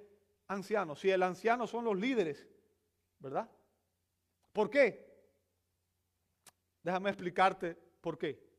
ancianos, 0.48 1.00
si 1.00 1.10
el 1.10 1.24
anciano 1.24 1.68
son 1.68 1.86
los 1.86 1.98
líderes, 1.98 2.48
¿verdad? 3.20 3.50
¿Por 4.54 4.70
qué? 4.70 5.10
Déjame 6.84 7.10
explicarte 7.10 7.76
por 8.02 8.18
qué. 8.18 8.50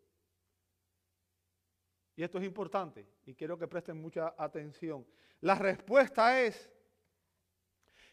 Y 2.17 2.23
esto 2.23 2.39
es 2.39 2.45
importante 2.45 3.07
y 3.25 3.35
quiero 3.35 3.59
que 3.59 3.67
presten 3.67 4.01
mucha 4.01 4.35
atención. 4.37 5.07
La 5.41 5.55
respuesta 5.55 6.41
es 6.41 6.71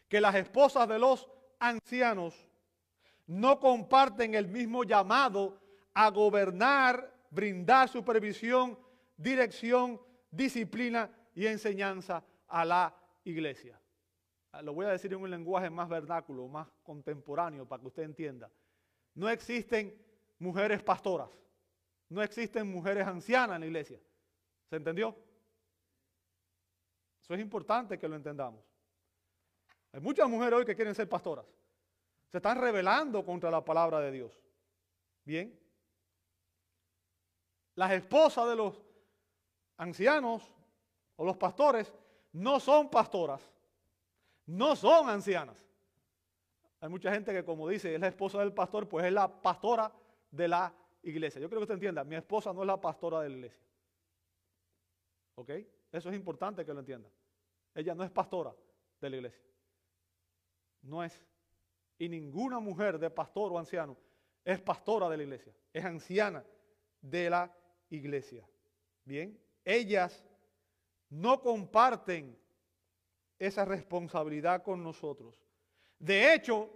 que 0.08 0.20
las 0.20 0.34
esposas 0.34 0.88
de 0.88 0.98
los 0.98 1.28
ancianos 1.58 2.48
no 3.26 3.60
comparten 3.60 4.34
el 4.34 4.48
mismo 4.48 4.84
llamado 4.84 5.60
a 5.92 6.10
gobernar, 6.10 7.17
brindar 7.30 7.88
supervisión, 7.88 8.78
dirección, 9.16 10.00
disciplina 10.30 11.10
y 11.34 11.46
enseñanza 11.46 12.24
a 12.46 12.64
la 12.64 12.94
iglesia. 13.24 13.80
Ah, 14.52 14.62
lo 14.62 14.72
voy 14.72 14.86
a 14.86 14.90
decir 14.90 15.12
en 15.12 15.20
un 15.20 15.30
lenguaje 15.30 15.68
más 15.70 15.88
vernáculo, 15.88 16.48
más 16.48 16.68
contemporáneo, 16.82 17.66
para 17.66 17.80
que 17.80 17.88
usted 17.88 18.02
entienda. 18.02 18.50
No 19.14 19.28
existen 19.28 19.94
mujeres 20.38 20.82
pastoras. 20.82 21.28
No 22.08 22.22
existen 22.22 22.70
mujeres 22.70 23.06
ancianas 23.06 23.56
en 23.56 23.60
la 23.60 23.66
iglesia. 23.66 24.00
¿Se 24.70 24.76
entendió? 24.76 25.14
Eso 27.22 27.34
es 27.34 27.40
importante 27.40 27.98
que 27.98 28.08
lo 28.08 28.16
entendamos. 28.16 28.64
Hay 29.92 30.00
muchas 30.00 30.28
mujeres 30.28 30.60
hoy 30.60 30.64
que 30.64 30.74
quieren 30.74 30.94
ser 30.94 31.08
pastoras. 31.08 31.44
Se 32.28 32.38
están 32.38 32.60
rebelando 32.60 33.24
contra 33.24 33.50
la 33.50 33.64
palabra 33.64 34.00
de 34.00 34.10
Dios. 34.12 34.42
Bien. 35.24 35.58
Las 37.78 37.92
esposas 37.92 38.48
de 38.48 38.56
los 38.56 38.74
ancianos 39.76 40.42
o 41.14 41.24
los 41.24 41.36
pastores 41.36 41.94
no 42.32 42.58
son 42.58 42.90
pastoras, 42.90 43.40
no 44.46 44.74
son 44.74 45.08
ancianas. 45.08 45.64
Hay 46.80 46.88
mucha 46.88 47.12
gente 47.12 47.32
que 47.32 47.44
como 47.44 47.68
dice, 47.68 47.94
es 47.94 48.00
la 48.00 48.08
esposa 48.08 48.40
del 48.40 48.52
pastor, 48.52 48.88
pues 48.88 49.06
es 49.06 49.12
la 49.12 49.28
pastora 49.28 49.92
de 50.28 50.48
la 50.48 50.74
iglesia. 51.04 51.40
Yo 51.40 51.48
creo 51.48 51.60
que 51.60 51.66
usted 51.66 51.74
entienda, 51.74 52.02
mi 52.02 52.16
esposa 52.16 52.52
no 52.52 52.62
es 52.62 52.66
la 52.66 52.80
pastora 52.80 53.20
de 53.20 53.28
la 53.28 53.36
iglesia. 53.36 53.62
¿Ok? 55.36 55.50
Eso 55.92 56.08
es 56.08 56.16
importante 56.16 56.66
que 56.66 56.74
lo 56.74 56.80
entienda. 56.80 57.08
Ella 57.76 57.94
no 57.94 58.02
es 58.02 58.10
pastora 58.10 58.52
de 59.00 59.08
la 59.08 59.16
iglesia. 59.18 59.44
No 60.82 61.04
es. 61.04 61.24
Y 61.96 62.08
ninguna 62.08 62.58
mujer 62.58 62.98
de 62.98 63.08
pastor 63.08 63.52
o 63.52 63.58
anciano 63.60 63.96
es 64.44 64.60
pastora 64.60 65.08
de 65.08 65.16
la 65.16 65.22
iglesia. 65.22 65.54
Es 65.72 65.84
anciana 65.84 66.44
de 67.00 67.30
la 67.30 67.54
iglesia. 67.90 68.48
Bien. 69.04 69.38
Ellas 69.64 70.24
no 71.10 71.40
comparten 71.40 72.38
esa 73.38 73.64
responsabilidad 73.64 74.62
con 74.62 74.82
nosotros. 74.82 75.34
De 75.98 76.34
hecho, 76.34 76.70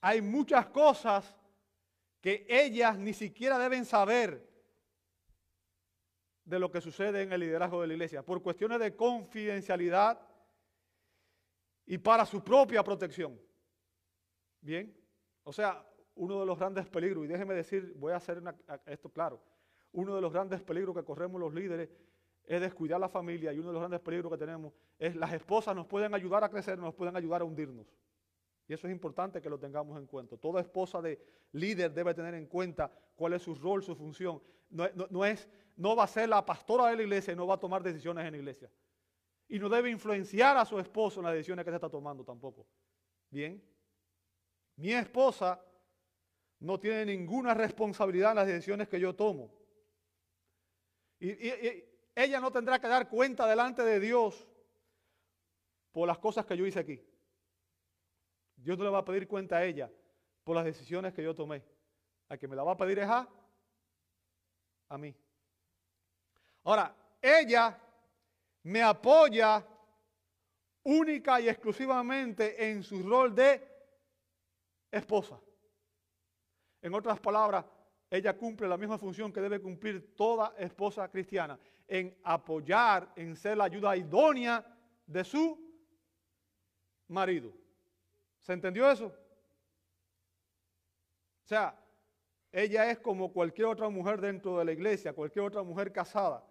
hay 0.00 0.20
muchas 0.20 0.66
cosas 0.66 1.36
que 2.20 2.46
ellas 2.48 2.98
ni 2.98 3.12
siquiera 3.12 3.58
deben 3.58 3.84
saber 3.84 4.48
de 6.44 6.58
lo 6.58 6.70
que 6.70 6.80
sucede 6.80 7.22
en 7.22 7.32
el 7.32 7.40
liderazgo 7.40 7.80
de 7.80 7.88
la 7.88 7.94
iglesia, 7.94 8.22
por 8.22 8.42
cuestiones 8.42 8.78
de 8.78 8.94
confidencialidad 8.94 10.20
y 11.86 11.98
para 11.98 12.26
su 12.26 12.42
propia 12.42 12.82
protección. 12.82 13.40
Bien, 14.60 14.94
o 15.42 15.52
sea, 15.52 15.86
uno 16.16 16.40
de 16.40 16.46
los 16.46 16.58
grandes 16.58 16.86
peligros, 16.86 17.24
y 17.24 17.28
déjeme 17.28 17.54
decir, 17.54 17.94
voy 17.96 18.12
a 18.12 18.16
hacer 18.16 18.42
esto 18.86 19.08
claro, 19.10 19.40
uno 19.92 20.14
de 20.14 20.20
los 20.20 20.32
grandes 20.32 20.62
peligros 20.62 20.94
que 20.94 21.04
corremos 21.04 21.40
los 21.40 21.54
líderes 21.54 21.88
es 22.46 22.60
descuidar 22.60 23.00
la 23.00 23.08
familia 23.08 23.52
y 23.52 23.58
uno 23.58 23.68
de 23.68 23.74
los 23.74 23.80
grandes 23.80 24.00
peligros 24.00 24.30
que 24.30 24.38
tenemos 24.38 24.72
es 24.98 25.16
las 25.16 25.32
esposas 25.32 25.74
nos 25.74 25.86
pueden 25.86 26.14
ayudar 26.14 26.44
a 26.44 26.50
crecer, 26.50 26.78
nos 26.78 26.94
pueden 26.94 27.16
ayudar 27.16 27.40
a 27.40 27.44
hundirnos. 27.44 27.86
Y 28.66 28.72
eso 28.72 28.86
es 28.86 28.92
importante 28.92 29.40
que 29.40 29.50
lo 29.50 29.58
tengamos 29.58 29.98
en 29.98 30.06
cuenta. 30.06 30.36
Toda 30.36 30.60
esposa 30.60 31.00
de 31.02 31.18
líder 31.52 31.92
debe 31.92 32.14
tener 32.14 32.34
en 32.34 32.46
cuenta 32.46 32.90
cuál 33.14 33.34
es 33.34 33.42
su 33.42 33.54
rol, 33.54 33.82
su 33.82 33.94
función. 33.94 34.42
No, 34.70 35.24
es, 35.24 35.48
no 35.76 35.94
va 35.94 36.04
a 36.04 36.08
ser 36.08 36.28
la 36.28 36.44
pastora 36.44 36.88
de 36.88 36.96
la 36.96 37.02
iglesia 37.02 37.32
y 37.32 37.36
no 37.36 37.46
va 37.46 37.54
a 37.54 37.60
tomar 37.60 37.82
decisiones 37.82 38.24
en 38.24 38.32
la 38.32 38.38
iglesia. 38.38 38.70
Y 39.48 39.58
no 39.58 39.68
debe 39.68 39.90
influenciar 39.90 40.56
a 40.56 40.64
su 40.64 40.78
esposo 40.78 41.20
en 41.20 41.26
las 41.26 41.34
decisiones 41.34 41.64
que 41.64 41.70
se 41.70 41.76
está 41.76 41.90
tomando 41.90 42.24
tampoco. 42.24 42.66
Bien. 43.30 43.62
Mi 44.76 44.92
esposa 44.92 45.60
no 46.60 46.78
tiene 46.78 47.06
ninguna 47.06 47.54
responsabilidad 47.54 48.30
en 48.30 48.36
las 48.36 48.46
decisiones 48.46 48.88
que 48.88 49.00
yo 49.00 49.14
tomo. 49.14 49.52
y 51.20 51.34
ella 52.14 52.40
no 52.40 52.52
tendrá 52.52 52.78
que 52.78 52.86
dar 52.86 53.08
cuenta 53.08 53.46
delante 53.46 53.82
de 53.82 53.98
Dios 53.98 54.46
por 55.90 56.06
las 56.06 56.18
cosas 56.18 56.46
que 56.46 56.56
yo 56.56 56.66
hice 56.66 56.80
aquí. 56.80 57.00
Dios 58.56 58.78
no 58.78 58.84
le 58.84 58.90
va 58.90 58.98
a 58.98 59.04
pedir 59.04 59.26
cuenta 59.26 59.56
a 59.56 59.64
ella 59.64 59.90
por 60.42 60.56
las 60.56 60.64
decisiones 60.64 61.12
que 61.12 61.22
yo 61.22 61.34
tomé. 61.34 61.62
A 62.28 62.38
que 62.38 62.48
me 62.48 62.56
la 62.56 62.62
va 62.62 62.72
a 62.72 62.76
pedir 62.76 62.98
es 62.98 63.08
a, 63.08 63.28
a 64.88 64.98
mí. 64.98 65.14
Ahora, 66.64 66.96
ella 67.20 67.78
me 68.62 68.82
apoya 68.82 69.66
única 70.84 71.40
y 71.40 71.48
exclusivamente 71.48 72.70
en 72.70 72.82
su 72.82 73.02
rol 73.02 73.34
de 73.34 73.62
esposa. 74.90 75.38
En 76.84 76.92
otras 76.92 77.18
palabras, 77.18 77.64
ella 78.10 78.36
cumple 78.36 78.68
la 78.68 78.76
misma 78.76 78.98
función 78.98 79.32
que 79.32 79.40
debe 79.40 79.58
cumplir 79.58 80.14
toda 80.14 80.54
esposa 80.58 81.08
cristiana 81.08 81.58
en 81.88 82.14
apoyar, 82.22 83.10
en 83.16 83.34
ser 83.36 83.56
la 83.56 83.64
ayuda 83.64 83.96
idónea 83.96 84.62
de 85.06 85.24
su 85.24 85.58
marido. 87.08 87.54
¿Se 88.38 88.52
entendió 88.52 88.90
eso? 88.90 89.06
O 89.06 91.46
sea, 91.46 91.74
ella 92.52 92.90
es 92.90 92.98
como 92.98 93.32
cualquier 93.32 93.68
otra 93.68 93.88
mujer 93.88 94.20
dentro 94.20 94.58
de 94.58 94.66
la 94.66 94.72
iglesia, 94.72 95.14
cualquier 95.14 95.46
otra 95.46 95.62
mujer 95.62 95.90
casada. 95.90 96.46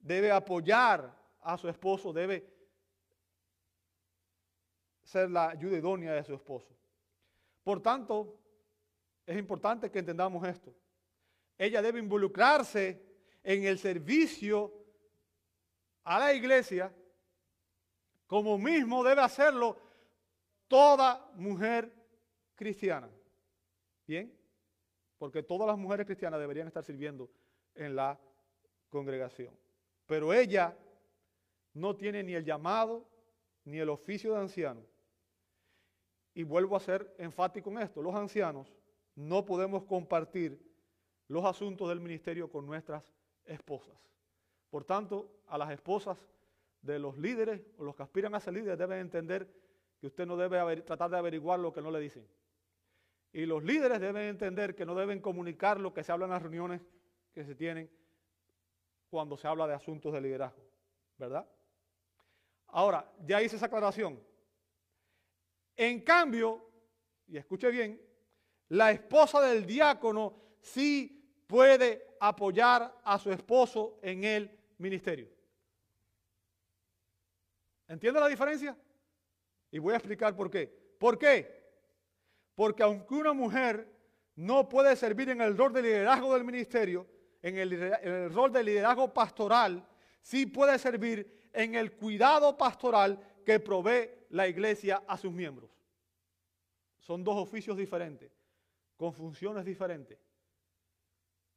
Debe 0.00 0.32
apoyar 0.32 1.16
a 1.42 1.56
su 1.56 1.68
esposo, 1.68 2.12
debe 2.12 2.44
ser 5.04 5.30
la 5.30 5.50
ayuda 5.50 5.78
idónea 5.78 6.14
de 6.14 6.24
su 6.24 6.34
esposo. 6.34 6.76
Por 7.62 7.80
tanto, 7.80 8.36
es 9.28 9.36
importante 9.36 9.90
que 9.90 9.98
entendamos 9.98 10.46
esto. 10.48 10.74
Ella 11.58 11.82
debe 11.82 11.98
involucrarse 11.98 13.02
en 13.42 13.64
el 13.64 13.78
servicio 13.78 14.72
a 16.04 16.18
la 16.18 16.32
iglesia, 16.32 16.94
como 18.26 18.56
mismo 18.56 19.04
debe 19.04 19.20
hacerlo 19.20 19.76
toda 20.66 21.30
mujer 21.34 21.92
cristiana. 22.54 23.10
¿Bien? 24.06 24.34
Porque 25.18 25.42
todas 25.42 25.68
las 25.68 25.76
mujeres 25.76 26.06
cristianas 26.06 26.40
deberían 26.40 26.68
estar 26.68 26.82
sirviendo 26.82 27.30
en 27.74 27.94
la 27.94 28.18
congregación. 28.88 29.54
Pero 30.06 30.32
ella 30.32 30.74
no 31.74 31.94
tiene 31.96 32.22
ni 32.22 32.32
el 32.32 32.46
llamado 32.46 33.06
ni 33.64 33.78
el 33.78 33.90
oficio 33.90 34.32
de 34.32 34.40
anciano. 34.40 34.82
Y 36.32 36.44
vuelvo 36.44 36.76
a 36.76 36.80
ser 36.80 37.14
enfático 37.18 37.68
en 37.70 37.80
esto. 37.80 38.00
Los 38.00 38.14
ancianos 38.14 38.77
no 39.18 39.44
podemos 39.44 39.82
compartir 39.82 40.64
los 41.26 41.44
asuntos 41.44 41.88
del 41.88 41.98
ministerio 41.98 42.48
con 42.48 42.64
nuestras 42.64 43.12
esposas. 43.44 43.98
Por 44.70 44.84
tanto, 44.84 45.40
a 45.48 45.58
las 45.58 45.72
esposas 45.72 46.16
de 46.82 47.00
los 47.00 47.18
líderes 47.18 47.60
o 47.78 47.82
los 47.82 47.96
que 47.96 48.04
aspiran 48.04 48.36
a 48.36 48.40
ser 48.40 48.54
líderes 48.54 48.78
deben 48.78 49.00
entender 49.00 49.52
que 49.98 50.06
usted 50.06 50.24
no 50.24 50.36
debe 50.36 50.82
tratar 50.82 51.10
de 51.10 51.18
averiguar 51.18 51.58
lo 51.58 51.72
que 51.72 51.82
no 51.82 51.90
le 51.90 51.98
dicen. 51.98 52.28
Y 53.32 53.44
los 53.44 53.64
líderes 53.64 53.98
deben 53.98 54.22
entender 54.22 54.76
que 54.76 54.86
no 54.86 54.94
deben 54.94 55.20
comunicar 55.20 55.80
lo 55.80 55.92
que 55.92 56.04
se 56.04 56.12
habla 56.12 56.26
en 56.26 56.30
las 56.30 56.42
reuniones 56.42 56.80
que 57.32 57.44
se 57.44 57.56
tienen 57.56 57.90
cuando 59.10 59.36
se 59.36 59.48
habla 59.48 59.66
de 59.66 59.74
asuntos 59.74 60.12
de 60.12 60.20
liderazgo. 60.20 60.62
¿Verdad? 61.16 61.44
Ahora, 62.68 63.12
ya 63.26 63.42
hice 63.42 63.56
esa 63.56 63.66
aclaración. 63.66 64.22
En 65.74 66.02
cambio, 66.02 66.70
y 67.26 67.36
escuche 67.36 67.68
bien, 67.68 68.07
la 68.70 68.90
esposa 68.90 69.40
del 69.40 69.66
diácono 69.66 70.34
sí 70.60 71.42
puede 71.46 72.16
apoyar 72.20 72.94
a 73.04 73.18
su 73.18 73.32
esposo 73.32 73.98
en 74.02 74.24
el 74.24 74.50
ministerio. 74.78 75.28
¿Entiende 77.86 78.20
la 78.20 78.28
diferencia? 78.28 78.76
Y 79.70 79.78
voy 79.78 79.94
a 79.94 79.96
explicar 79.96 80.36
por 80.36 80.50
qué. 80.50 80.66
¿Por 80.98 81.18
qué? 81.18 81.58
Porque 82.54 82.82
aunque 82.82 83.14
una 83.14 83.32
mujer 83.32 83.88
no 84.36 84.68
puede 84.68 84.94
servir 84.96 85.30
en 85.30 85.40
el 85.40 85.56
rol 85.56 85.72
de 85.72 85.82
liderazgo 85.82 86.34
del 86.34 86.44
ministerio, 86.44 87.06
en 87.40 87.56
el, 87.56 87.72
en 87.72 88.12
el 88.12 88.32
rol 88.32 88.52
de 88.52 88.62
liderazgo 88.62 89.12
pastoral, 89.12 89.86
sí 90.20 90.46
puede 90.46 90.78
servir 90.78 91.48
en 91.52 91.74
el 91.74 91.92
cuidado 91.96 92.56
pastoral 92.56 93.18
que 93.44 93.60
provee 93.60 94.10
la 94.30 94.46
iglesia 94.46 95.02
a 95.06 95.16
sus 95.16 95.32
miembros. 95.32 95.70
Son 96.98 97.24
dos 97.24 97.36
oficios 97.36 97.76
diferentes, 97.76 98.30
con 98.98 99.14
funciones 99.14 99.64
diferentes. 99.64 100.18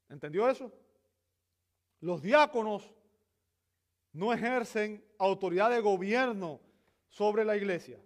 ¿Entendió 0.08 0.48
eso? 0.48 0.72
Los 2.00 2.22
diáconos 2.22 2.94
no 4.14 4.32
ejercen 4.32 5.04
autoridad 5.18 5.72
de 5.72 5.82
gobierno 5.82 6.62
sobre 7.10 7.44
la 7.44 7.58
iglesia. 7.58 8.00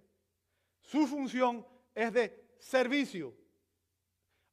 Su 0.80 1.06
función 1.06 1.68
es 1.94 2.14
de 2.14 2.56
servicio. 2.58 3.36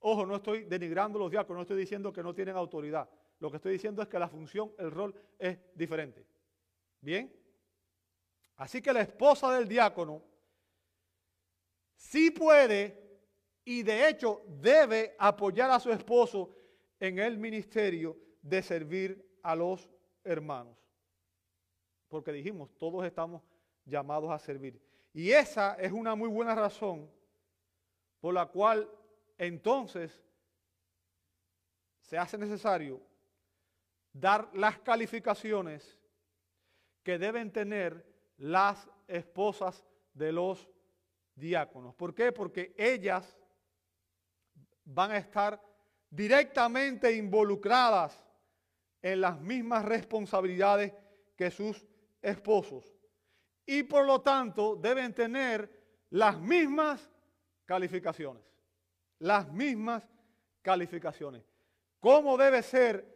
Ojo, 0.00 0.26
no 0.26 0.36
estoy 0.36 0.64
denigrando 0.64 1.18
a 1.18 1.22
los 1.22 1.30
diáconos, 1.30 1.58
no 1.58 1.62
estoy 1.62 1.78
diciendo 1.78 2.12
que 2.12 2.22
no 2.22 2.34
tienen 2.34 2.56
autoridad. 2.56 3.08
Lo 3.38 3.50
que 3.50 3.58
estoy 3.58 3.74
diciendo 3.74 4.02
es 4.02 4.08
que 4.08 4.18
la 4.18 4.28
función, 4.28 4.72
el 4.78 4.90
rol 4.90 5.14
es 5.38 5.58
diferente. 5.76 6.26
¿Bien? 7.00 7.32
Así 8.56 8.82
que 8.82 8.92
la 8.92 9.02
esposa 9.02 9.54
del 9.54 9.68
diácono 9.68 10.24
sí 11.94 12.32
puede 12.32 13.01
y 13.64 13.82
de 13.82 14.08
hecho 14.08 14.42
debe 14.60 15.14
apoyar 15.18 15.70
a 15.70 15.80
su 15.80 15.90
esposo 15.90 16.50
en 16.98 17.18
el 17.18 17.38
ministerio 17.38 18.16
de 18.40 18.62
servir 18.62 19.38
a 19.42 19.54
los 19.54 19.88
hermanos. 20.24 20.76
Porque 22.08 22.32
dijimos, 22.32 22.70
todos 22.78 23.04
estamos 23.04 23.42
llamados 23.84 24.30
a 24.30 24.38
servir. 24.38 24.80
Y 25.12 25.30
esa 25.30 25.74
es 25.74 25.92
una 25.92 26.14
muy 26.14 26.28
buena 26.28 26.54
razón 26.54 27.10
por 28.20 28.34
la 28.34 28.46
cual 28.46 28.88
entonces 29.38 30.22
se 32.00 32.18
hace 32.18 32.38
necesario 32.38 33.00
dar 34.12 34.50
las 34.54 34.78
calificaciones 34.80 35.98
que 37.02 37.18
deben 37.18 37.50
tener 37.50 38.06
las 38.36 38.88
esposas 39.08 39.84
de 40.14 40.32
los 40.32 40.68
diáconos. 41.34 41.94
¿Por 41.94 42.14
qué? 42.14 42.32
Porque 42.32 42.74
ellas 42.76 43.36
van 44.84 45.12
a 45.12 45.18
estar 45.18 45.60
directamente 46.10 47.12
involucradas 47.14 48.22
en 49.00 49.20
las 49.20 49.40
mismas 49.40 49.84
responsabilidades 49.84 50.92
que 51.36 51.50
sus 51.50 51.84
esposos. 52.20 52.84
Y 53.66 53.82
por 53.82 54.06
lo 54.06 54.20
tanto 54.20 54.76
deben 54.76 55.14
tener 55.14 55.70
las 56.10 56.38
mismas 56.38 57.10
calificaciones. 57.64 58.42
Las 59.18 59.50
mismas 59.52 60.08
calificaciones. 60.60 61.44
¿Cómo 62.00 62.36
debe 62.36 62.62
ser 62.62 63.12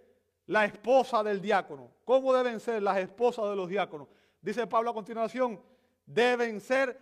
la 0.46 0.64
esposa 0.64 1.22
del 1.22 1.40
diácono? 1.40 1.92
¿Cómo 2.04 2.32
deben 2.32 2.60
ser 2.60 2.82
las 2.82 2.98
esposas 2.98 3.50
de 3.50 3.56
los 3.56 3.68
diáconos? 3.68 4.08
Dice 4.40 4.66
Pablo 4.66 4.90
a 4.90 4.94
continuación, 4.94 5.60
deben 6.04 6.60
ser 6.60 6.98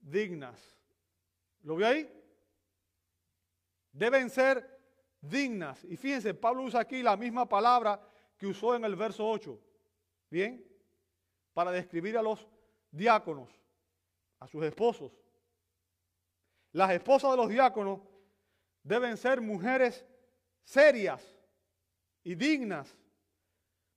dignas. 0.00 0.60
¿Lo 1.62 1.76
vio 1.76 1.86
ahí? 1.86 2.23
Deben 3.94 4.28
ser 4.28 4.68
dignas. 5.20 5.84
Y 5.84 5.96
fíjense, 5.96 6.34
Pablo 6.34 6.64
usa 6.64 6.80
aquí 6.80 7.02
la 7.02 7.16
misma 7.16 7.48
palabra 7.48 8.00
que 8.36 8.48
usó 8.48 8.74
en 8.74 8.84
el 8.84 8.96
verso 8.96 9.26
8. 9.26 9.58
Bien, 10.28 10.62
para 11.52 11.70
describir 11.70 12.18
a 12.18 12.22
los 12.22 12.46
diáconos, 12.90 13.48
a 14.40 14.48
sus 14.48 14.64
esposos. 14.64 15.12
Las 16.72 16.90
esposas 16.90 17.30
de 17.30 17.36
los 17.36 17.48
diáconos 17.48 18.00
deben 18.82 19.16
ser 19.16 19.40
mujeres 19.40 20.04
serias 20.64 21.22
y 22.24 22.34
dignas, 22.34 22.98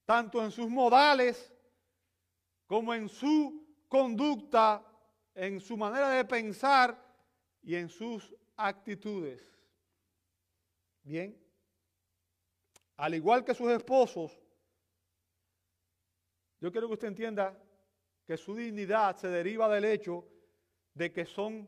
tanto 0.06 0.44
en 0.44 0.52
sus 0.52 0.70
modales 0.70 1.52
como 2.68 2.94
en 2.94 3.10
su 3.10 3.66
conducta, 3.88 4.86
en 5.34 5.60
su 5.60 5.76
manera 5.76 6.10
de 6.10 6.24
pensar 6.24 7.04
y 7.64 7.74
en 7.74 7.90
sus 7.90 8.36
actitudes. 8.56 9.57
Bien, 11.08 11.42
al 12.98 13.16
igual 13.16 13.46
que 13.46 13.54
sus 13.54 13.72
esposos, 13.72 14.38
yo 16.60 16.70
quiero 16.70 16.88
que 16.88 16.96
usted 16.96 17.08
entienda 17.08 17.58
que 18.26 18.36
su 18.36 18.54
dignidad 18.54 19.16
se 19.16 19.30
deriva 19.30 19.70
del 19.70 19.86
hecho 19.86 20.28
de 20.94 21.14
que 21.14 21.26
son 21.26 21.66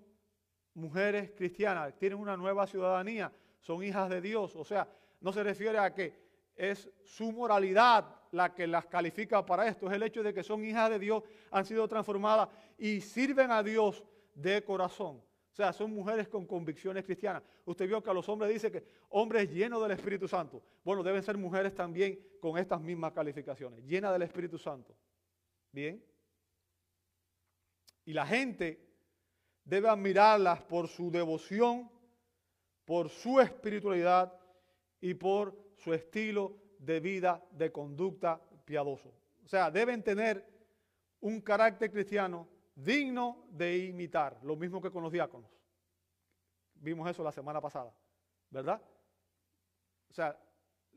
mujeres 0.74 1.32
cristianas, 1.38 1.98
tienen 1.98 2.20
una 2.20 2.36
nueva 2.36 2.68
ciudadanía, 2.68 3.32
son 3.62 3.82
hijas 3.82 4.10
de 4.10 4.20
Dios. 4.20 4.58
O 4.58 4.66
sea, 4.66 4.90
no 5.22 5.32
se 5.32 5.42
refiere 5.42 5.78
a 5.78 5.94
que 5.94 6.14
es 6.54 6.92
su 7.06 7.32
moralidad 7.32 8.14
la 8.32 8.54
que 8.54 8.68
las 8.68 8.88
califica 8.88 9.46
para 9.46 9.70
esto, 9.70 9.88
es 9.88 9.94
el 9.94 10.04
hecho 10.04 10.22
de 10.22 10.34
que 10.34 10.44
son 10.44 10.66
hijas 10.66 10.90
de 10.90 11.00
Dios, 11.00 11.24
han 11.50 11.64
sido 11.64 11.88
transformadas 11.88 12.50
y 12.78 13.00
sirven 13.00 13.52
a 13.52 13.64
Dios 13.64 14.04
de 14.36 14.62
corazón. 14.66 15.29
Sea, 15.60 15.74
son 15.74 15.92
mujeres 15.92 16.30
con 16.30 16.46
convicciones 16.46 17.04
cristianas. 17.04 17.44
Usted 17.66 17.86
vio 17.86 18.02
que 18.02 18.10
a 18.10 18.14
los 18.14 18.30
hombres 18.30 18.50
dice 18.50 18.72
que 18.72 18.82
hombres 19.10 19.52
llenos 19.52 19.82
del 19.82 19.92
Espíritu 19.92 20.26
Santo. 20.26 20.64
Bueno, 20.86 21.04
deben 21.04 21.22
ser 21.22 21.38
mujeres 21.38 21.76
también 21.76 22.18
con 22.40 22.58
estas 22.58 22.80
mismas 22.80 23.12
calificaciones, 23.12 23.84
llenas 23.84 24.14
del 24.14 24.22
Espíritu 24.22 24.58
Santo. 24.58 24.96
Bien. 25.74 26.02
Y 28.06 28.14
la 28.14 28.26
gente 28.26 28.88
debe 29.66 29.90
admirarlas 29.90 30.62
por 30.62 30.88
su 30.88 31.12
devoción, 31.12 31.92
por 32.86 33.10
su 33.10 33.42
espiritualidad 33.42 34.34
y 35.02 35.14
por 35.14 35.74
su 35.76 35.94
estilo 35.94 36.56
de 36.78 37.02
vida, 37.02 37.44
de 37.52 37.70
conducta 37.70 38.42
piadoso. 38.64 39.14
O 39.44 39.48
sea, 39.50 39.70
deben 39.70 40.04
tener 40.04 40.42
un 41.20 41.42
carácter 41.42 41.92
cristiano 41.92 42.48
digno 42.84 43.46
de 43.52 43.78
imitar, 43.78 44.40
lo 44.44 44.56
mismo 44.56 44.82
que 44.82 44.92
con 44.92 45.04
los 45.04 45.12
diáconos. 45.12 45.50
Vimos 46.76 47.10
eso 47.10 47.24
la 47.24 47.32
semana 47.32 47.60
pasada, 47.60 47.94
¿verdad? 48.50 48.82
O 50.10 50.14
sea, 50.14 50.38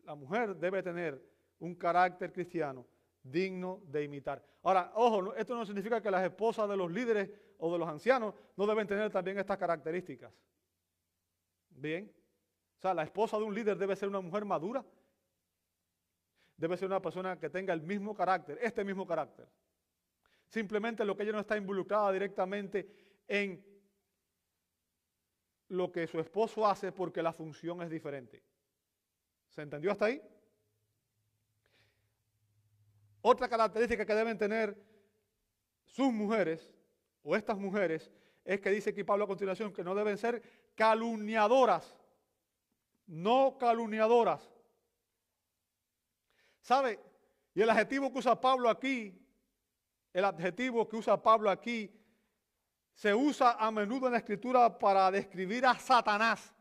la 0.05 0.14
mujer 0.14 0.57
debe 0.57 0.83
tener 0.83 1.21
un 1.59 1.75
carácter 1.75 2.33
cristiano 2.33 2.87
digno 3.23 3.83
de 3.87 4.05
imitar. 4.05 4.45
Ahora, 4.62 4.92
ojo, 4.95 5.35
esto 5.35 5.55
no 5.55 5.66
significa 5.66 6.01
que 6.01 6.11
las 6.11 6.25
esposas 6.25 6.68
de 6.68 6.77
los 6.77 6.90
líderes 6.90 7.31
o 7.59 7.73
de 7.73 7.79
los 7.79 7.88
ancianos 7.88 8.35
no 8.57 8.66
deben 8.66 8.87
tener 8.87 9.11
también 9.11 9.38
estas 9.38 9.59
características. 9.59 10.33
Bien. 11.71 12.12
O 12.79 12.81
sea, 12.81 12.95
la 12.95 13.05
esposa 13.05 13.38
de 13.38 13.45
un 13.45 13.55
líder 13.55 13.77
debe 13.77 13.97
ser 13.97 14.09
una 14.09 14.21
mujer 14.21 14.45
madura. 14.45 14.85
Debe 16.57 16.77
ser 16.77 16.87
una 16.87 17.01
persona 17.01 17.38
que 17.38 17.51
tenga 17.51 17.73
el 17.73 17.83
mismo 17.83 18.14
carácter, 18.14 18.59
este 18.61 18.85
mismo 18.85 19.07
carácter. 19.07 19.49
Simplemente 20.53 21.03
lo 21.07 21.17
que 21.17 21.23
ella 21.23 21.33
no 21.33 21.41
está 21.41 21.57
involucrada 21.57 22.12
directamente 22.12 22.87
en 23.27 23.65
lo 25.69 25.91
que 25.91 26.07
su 26.07 26.21
esposo 26.21 26.67
hace 26.67 26.93
porque 26.93 27.23
la 27.23 27.33
función 27.33 27.81
es 27.81 27.88
diferente. 27.88 28.45
¿Se 29.49 29.62
entendió 29.62 29.91
hasta 29.91 30.05
ahí? 30.05 30.21
Otra 33.23 33.49
característica 33.49 34.05
que 34.05 34.15
deben 34.15 34.37
tener 34.37 34.77
sus 35.87 36.12
mujeres, 36.12 36.71
o 37.23 37.35
estas 37.35 37.57
mujeres, 37.57 38.12
es 38.45 38.61
que 38.61 38.69
dice 38.69 38.91
aquí 38.91 39.05
Pablo 39.05 39.25
a 39.25 39.29
continuación 39.29 39.73
que 39.73 39.83
no 39.83 39.95
deben 39.95 40.19
ser 40.19 40.43
calumniadoras, 40.75 41.97
no 43.07 43.57
calumniadoras. 43.59 44.53
¿Sabe? 46.61 47.01
Y 47.55 47.62
el 47.62 47.71
adjetivo 47.71 48.12
que 48.12 48.19
usa 48.19 48.38
Pablo 48.38 48.69
aquí, 48.69 49.21
el 50.12 50.25
adjetivo 50.25 50.88
que 50.88 50.96
usa 50.96 51.22
Pablo 51.22 51.51
aquí, 51.51 51.90
se 52.94 53.14
usa 53.14 53.53
a 53.53 53.70
menudo 53.70 54.07
en 54.07 54.12
la 54.12 54.18
escritura 54.18 54.79
para 54.79 55.11
describir 55.11 55.64
a 55.64 55.79
Satanás. 55.79 56.53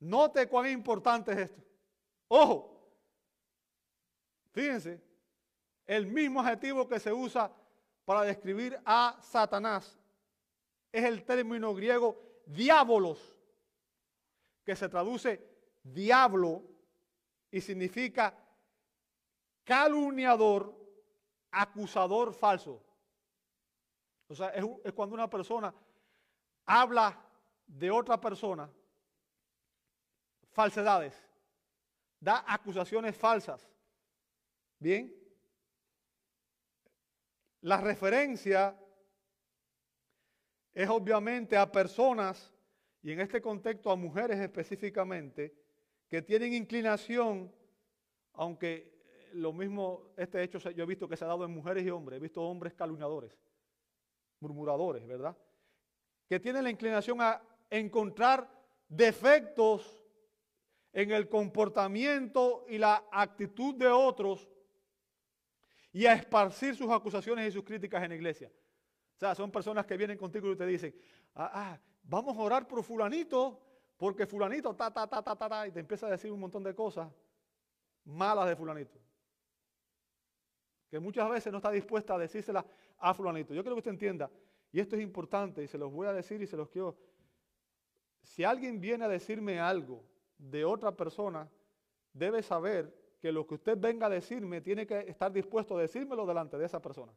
Note 0.00 0.46
cuán 0.48 0.68
importante 0.68 1.32
es 1.32 1.38
esto. 1.38 1.62
Ojo, 2.28 2.90
fíjense, 4.52 5.02
el 5.86 6.06
mismo 6.06 6.40
adjetivo 6.40 6.86
que 6.86 7.00
se 7.00 7.12
usa 7.12 7.50
para 8.04 8.22
describir 8.22 8.78
a 8.84 9.18
Satanás 9.22 9.98
es 10.92 11.04
el 11.04 11.24
término 11.24 11.74
griego 11.74 12.22
diabolos, 12.46 13.36
que 14.64 14.76
se 14.76 14.88
traduce 14.88 15.40
diablo 15.82 16.62
y 17.50 17.60
significa 17.60 18.36
calumniador, 19.64 20.74
acusador 21.60 22.34
falso. 22.34 22.82
O 24.28 24.34
sea, 24.34 24.48
es, 24.50 24.92
cuando 24.92 25.14
una 25.14 25.30
persona 25.30 25.74
habla 26.66 27.18
de 27.66 27.90
otra 27.90 28.20
persona 28.20 28.70
falsedades, 30.52 31.14
da 32.20 32.44
acusaciones 32.46 33.16
falsas. 33.16 33.68
Bien, 34.78 35.14
la 37.60 37.80
referencia 37.80 38.78
es 40.74 40.88
obviamente 40.88 41.56
a 41.56 41.70
personas, 41.70 42.52
y 43.02 43.12
en 43.12 43.20
este 43.20 43.40
contexto 43.40 43.90
a 43.90 43.96
mujeres 43.96 44.38
específicamente, 44.40 45.54
que 46.08 46.22
tienen 46.22 46.52
inclinación, 46.52 47.52
aunque 48.32 48.95
lo 49.32 49.52
mismo, 49.52 50.12
este 50.16 50.42
hecho 50.42 50.58
yo 50.70 50.84
he 50.84 50.86
visto 50.86 51.08
que 51.08 51.16
se 51.16 51.24
ha 51.24 51.28
dado 51.28 51.44
en 51.44 51.50
mujeres 51.50 51.84
y 51.84 51.90
hombres, 51.90 52.18
he 52.18 52.22
visto 52.22 52.42
hombres 52.42 52.74
calumniadores, 52.74 53.38
murmuradores, 54.40 55.06
¿verdad? 55.06 55.36
Que 56.28 56.40
tienen 56.40 56.64
la 56.64 56.70
inclinación 56.70 57.20
a 57.20 57.42
encontrar 57.70 58.50
defectos 58.88 60.02
en 60.92 61.10
el 61.10 61.28
comportamiento 61.28 62.64
y 62.68 62.78
la 62.78 63.04
actitud 63.12 63.74
de 63.74 63.88
otros 63.88 64.48
y 65.92 66.06
a 66.06 66.14
esparcir 66.14 66.74
sus 66.74 66.90
acusaciones 66.90 67.48
y 67.48 67.52
sus 67.52 67.64
críticas 67.64 68.02
en 68.02 68.10
la 68.10 68.16
iglesia. 68.16 68.50
O 69.16 69.18
sea, 69.18 69.34
son 69.34 69.50
personas 69.50 69.86
que 69.86 69.96
vienen 69.96 70.18
contigo 70.18 70.50
y 70.50 70.56
te 70.56 70.66
dicen, 70.66 70.94
ah, 71.34 71.50
ah, 71.52 71.80
vamos 72.02 72.36
a 72.36 72.40
orar 72.40 72.66
por 72.66 72.82
fulanito, 72.82 73.60
porque 73.96 74.26
fulanito, 74.26 74.74
ta, 74.74 74.92
ta, 74.92 75.06
ta, 75.06 75.22
ta, 75.22 75.36
ta, 75.36 75.48
ta, 75.48 75.66
y 75.66 75.72
te 75.72 75.80
empieza 75.80 76.06
a 76.06 76.10
decir 76.10 76.30
un 76.30 76.40
montón 76.40 76.62
de 76.62 76.74
cosas 76.74 77.10
malas 78.04 78.46
de 78.48 78.56
fulanito. 78.56 78.98
Que 80.90 81.00
muchas 81.00 81.28
veces 81.28 81.52
no 81.52 81.58
está 81.58 81.70
dispuesta 81.70 82.14
a 82.14 82.18
decírselas 82.18 82.64
a 82.98 83.14
fulanito. 83.14 83.54
Yo 83.54 83.62
quiero 83.62 83.76
que 83.76 83.80
usted 83.80 83.90
entienda, 83.90 84.30
y 84.72 84.80
esto 84.80 84.96
es 84.96 85.02
importante, 85.02 85.62
y 85.62 85.68
se 85.68 85.78
los 85.78 85.92
voy 85.92 86.06
a 86.06 86.12
decir 86.12 86.40
y 86.42 86.46
se 86.46 86.56
los 86.56 86.68
quiero. 86.68 86.96
Si 88.22 88.44
alguien 88.44 88.80
viene 88.80 89.04
a 89.04 89.08
decirme 89.08 89.60
algo 89.60 90.04
de 90.38 90.64
otra 90.64 90.92
persona, 90.92 91.48
debe 92.12 92.42
saber 92.42 92.92
que 93.20 93.32
lo 93.32 93.46
que 93.46 93.54
usted 93.54 93.78
venga 93.78 94.06
a 94.06 94.10
decirme 94.10 94.60
tiene 94.60 94.86
que 94.86 95.00
estar 95.00 95.32
dispuesto 95.32 95.76
a 95.76 95.80
decírmelo 95.80 96.26
delante 96.26 96.58
de 96.58 96.66
esa 96.66 96.80
persona. 96.80 97.12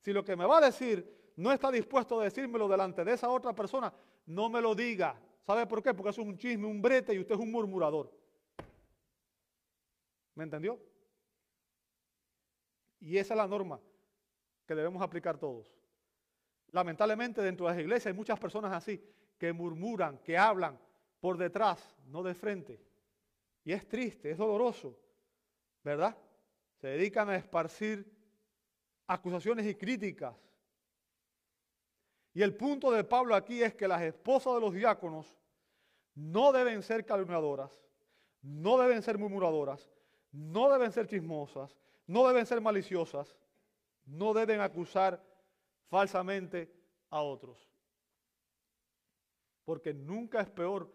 Si 0.00 0.12
lo 0.12 0.24
que 0.24 0.36
me 0.36 0.46
va 0.46 0.58
a 0.58 0.60
decir 0.62 1.32
no 1.36 1.52
está 1.52 1.70
dispuesto 1.70 2.20
a 2.20 2.24
decírmelo 2.24 2.68
delante 2.68 3.04
de 3.04 3.12
esa 3.12 3.30
otra 3.30 3.54
persona, 3.54 3.92
no 4.26 4.48
me 4.48 4.60
lo 4.60 4.74
diga. 4.74 5.20
¿Sabe 5.42 5.66
por 5.66 5.82
qué? 5.82 5.94
Porque 5.94 6.10
eso 6.10 6.22
es 6.22 6.28
un 6.28 6.36
chisme, 6.36 6.66
un 6.66 6.80
brete 6.80 7.14
y 7.14 7.18
usted 7.18 7.34
es 7.34 7.40
un 7.40 7.50
murmurador. 7.50 8.10
¿Me 10.34 10.44
entendió? 10.44 10.78
Y 13.00 13.16
esa 13.18 13.34
es 13.34 13.38
la 13.38 13.46
norma 13.46 13.80
que 14.66 14.74
debemos 14.74 15.02
aplicar 15.02 15.38
todos. 15.38 15.74
Lamentablemente 16.70 17.42
dentro 17.42 17.66
de 17.66 17.72
las 17.72 17.80
iglesias 17.80 18.06
hay 18.06 18.12
muchas 18.12 18.38
personas 18.38 18.72
así 18.72 19.02
que 19.38 19.52
murmuran, 19.52 20.18
que 20.18 20.38
hablan 20.38 20.78
por 21.18 21.36
detrás, 21.36 21.96
no 22.06 22.22
de 22.22 22.34
frente. 22.34 22.80
Y 23.64 23.72
es 23.72 23.88
triste, 23.88 24.30
es 24.30 24.38
doloroso. 24.38 24.96
¿verdad? 25.82 26.16
Se 26.76 26.88
dedican 26.88 27.28
a 27.30 27.36
esparcir 27.36 28.06
acusaciones 29.06 29.66
y 29.66 29.74
críticas. 29.74 30.36
Y 32.32 32.42
el 32.42 32.54
punto 32.54 32.90
de 32.92 33.02
Pablo 33.04 33.34
aquí 33.34 33.62
es 33.62 33.74
que 33.74 33.88
las 33.88 34.02
esposas 34.02 34.54
de 34.54 34.60
los 34.60 34.72
diáconos 34.72 35.36
no 36.14 36.52
deben 36.52 36.82
ser 36.82 37.04
calumniadoras, 37.04 37.70
no 38.42 38.78
deben 38.78 39.02
ser 39.02 39.18
murmuradoras, 39.18 39.90
no 40.30 40.70
deben 40.70 40.92
ser 40.92 41.06
chismosas, 41.08 41.76
no 42.10 42.26
deben 42.26 42.44
ser 42.44 42.60
maliciosas, 42.60 43.36
no 44.04 44.34
deben 44.34 44.60
acusar 44.60 45.24
falsamente 45.88 46.68
a 47.08 47.22
otros. 47.22 47.70
Porque 49.64 49.94
nunca 49.94 50.40
es 50.40 50.50
peor 50.50 50.92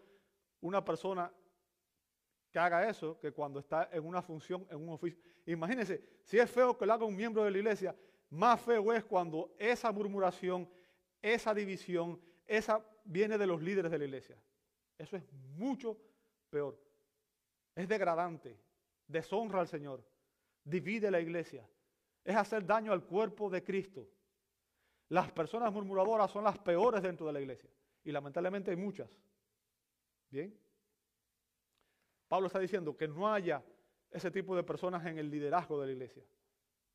una 0.60 0.84
persona 0.84 1.32
que 2.50 2.58
haga 2.58 2.86
eso 2.86 3.18
que 3.18 3.32
cuando 3.32 3.60
está 3.60 3.88
en 3.92 4.04
una 4.04 4.20
función, 4.20 4.66
en 4.70 4.76
un 4.76 4.90
oficio. 4.90 5.18
Imagínense, 5.46 6.04
si 6.22 6.38
es 6.38 6.50
feo 6.50 6.76
que 6.76 6.84
lo 6.84 6.92
haga 6.92 7.06
un 7.06 7.16
miembro 7.16 7.44
de 7.44 7.50
la 7.50 7.58
iglesia, 7.58 7.96
más 8.28 8.60
feo 8.60 8.92
es 8.92 9.02
cuando 9.02 9.54
esa 9.58 9.90
murmuración, 9.92 10.68
esa 11.22 11.54
división, 11.54 12.20
esa 12.46 12.84
viene 13.04 13.38
de 13.38 13.46
los 13.46 13.62
líderes 13.62 13.90
de 13.90 13.98
la 13.98 14.04
iglesia. 14.04 14.38
Eso 14.98 15.16
es 15.16 15.24
mucho 15.32 15.96
peor. 16.50 16.78
Es 17.74 17.88
degradante, 17.88 18.60
deshonra 19.06 19.60
al 19.60 19.68
Señor, 19.68 20.04
divide 20.66 21.10
la 21.10 21.20
iglesia, 21.20 21.66
es 22.24 22.36
hacer 22.36 22.66
daño 22.66 22.92
al 22.92 23.04
cuerpo 23.04 23.48
de 23.48 23.62
Cristo. 23.62 24.06
Las 25.08 25.30
personas 25.30 25.72
murmuradoras 25.72 26.30
son 26.30 26.42
las 26.44 26.58
peores 26.58 27.00
dentro 27.02 27.26
de 27.26 27.32
la 27.32 27.40
iglesia 27.40 27.70
y 28.04 28.10
lamentablemente 28.10 28.72
hay 28.72 28.76
muchas. 28.76 29.08
Bien. 30.28 30.58
Pablo 32.26 32.48
está 32.48 32.58
diciendo 32.58 32.96
que 32.96 33.06
no 33.06 33.32
haya 33.32 33.62
ese 34.10 34.30
tipo 34.32 34.56
de 34.56 34.64
personas 34.64 35.06
en 35.06 35.18
el 35.18 35.30
liderazgo 35.30 35.80
de 35.80 35.86
la 35.86 35.92
iglesia. 35.92 36.24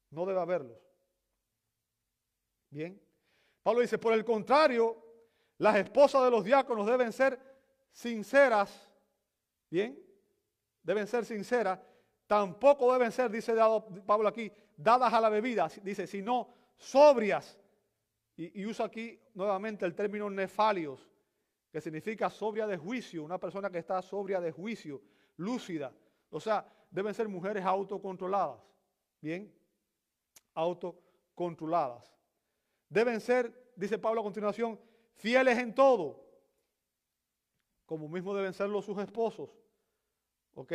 No 0.10 0.26
debe 0.26 0.42
haberlos. 0.42 0.78
Bien. 2.70 3.02
Pablo 3.64 3.80
dice, 3.80 3.98
por 3.98 4.12
el 4.12 4.26
contrario, 4.26 5.02
las 5.58 5.78
esposas 5.78 6.26
de 6.26 6.32
los 6.32 6.44
diáconos 6.44 6.86
deben 6.86 7.14
ser 7.14 7.40
sinceras. 7.94 8.90
Bien. 9.70 9.98
Deben 10.84 11.08
ser 11.08 11.24
sinceras. 11.24 11.80
Tampoco 12.32 12.94
deben 12.94 13.12
ser, 13.12 13.30
dice 13.30 13.54
Pablo 14.06 14.30
aquí, 14.30 14.50
dadas 14.78 15.12
a 15.12 15.20
la 15.20 15.28
bebida. 15.28 15.68
Dice, 15.84 16.08
sino 16.08 16.48
sobrias. 16.78 17.60
Y, 18.38 18.62
y 18.62 18.66
usa 18.66 18.86
aquí 18.86 19.20
nuevamente 19.34 19.86
el 19.86 19.94
término 19.94 20.30
nefalios, 20.30 21.12
que 21.70 21.82
significa 21.82 22.30
sobria 22.30 22.66
de 22.68 22.78
juicio. 22.78 23.22
Una 23.26 23.38
persona 23.38 23.70
que 23.70 23.80
está 23.80 24.02
sobria 24.02 24.40
de 24.40 24.54
juicio 24.54 25.02
lúcida. 25.36 25.94
O 26.30 26.40
sea, 26.40 26.66
deben 26.90 27.14
ser 27.14 27.28
mujeres 27.28 27.66
autocontroladas. 27.66 28.62
Bien, 29.20 29.54
autocontroladas. 30.54 32.16
Deben 32.88 33.20
ser, 33.20 33.74
dice 33.76 34.00
Pablo 34.00 34.22
a 34.22 34.24
continuación, 34.24 34.80
fieles 35.16 35.58
en 35.58 35.76
todo, 35.76 36.26
como 37.86 38.08
mismo 38.08 38.34
deben 38.34 38.54
serlo 38.54 38.82
sus 38.82 38.98
esposos. 39.00 39.50
¿Ok? 40.54 40.72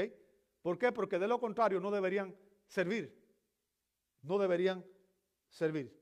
¿Por 0.67 0.81
qué? 0.81 0.91
Porque 0.91 1.21
de 1.21 1.29
lo 1.29 1.39
contrario 1.39 1.79
no 1.79 1.93
deberían 1.93 2.37
servir. 2.67 3.17
No 4.23 4.37
deberían 4.37 4.85
servir. 5.49 5.97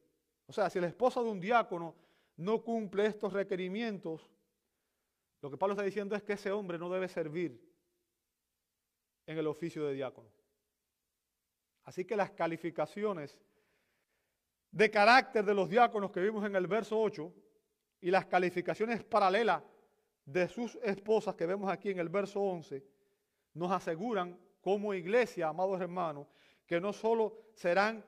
O 0.46 0.54
sea, 0.54 0.70
si 0.70 0.80
la 0.80 0.86
esposa 0.86 1.22
de 1.22 1.28
un 1.28 1.38
diácono 1.38 1.94
no 2.38 2.64
cumple 2.64 3.04
estos 3.04 3.34
requerimientos, 3.34 4.30
lo 5.42 5.50
que 5.50 5.58
Pablo 5.58 5.74
está 5.74 5.82
diciendo 5.82 6.16
es 6.16 6.22
que 6.22 6.32
ese 6.32 6.50
hombre 6.50 6.78
no 6.78 6.88
debe 6.88 7.08
servir 7.08 7.60
en 9.26 9.36
el 9.36 9.46
oficio 9.48 9.84
de 9.84 9.92
diácono. 9.92 10.30
Así 11.82 12.06
que 12.06 12.16
las 12.16 12.30
calificaciones 12.30 13.38
de 14.70 14.90
carácter 14.90 15.44
de 15.44 15.52
los 15.52 15.68
diáconos 15.68 16.10
que 16.10 16.22
vimos 16.22 16.42
en 16.42 16.56
el 16.56 16.66
verso 16.66 16.98
8 16.98 17.30
y 18.00 18.10
las 18.10 18.24
calificaciones 18.24 19.04
paralelas 19.04 19.62
de 20.24 20.48
sus 20.48 20.76
esposas 20.76 21.34
que 21.34 21.44
vemos 21.44 21.70
aquí 21.70 21.90
en 21.90 21.98
el 21.98 22.08
verso 22.08 22.40
11 22.40 22.82
nos 23.52 23.70
aseguran 23.70 24.42
como 24.64 24.94
iglesia, 24.94 25.48
amados 25.48 25.80
hermanos, 25.80 26.26
que 26.66 26.80
no 26.80 26.92
solo 26.92 27.36
serán 27.54 28.04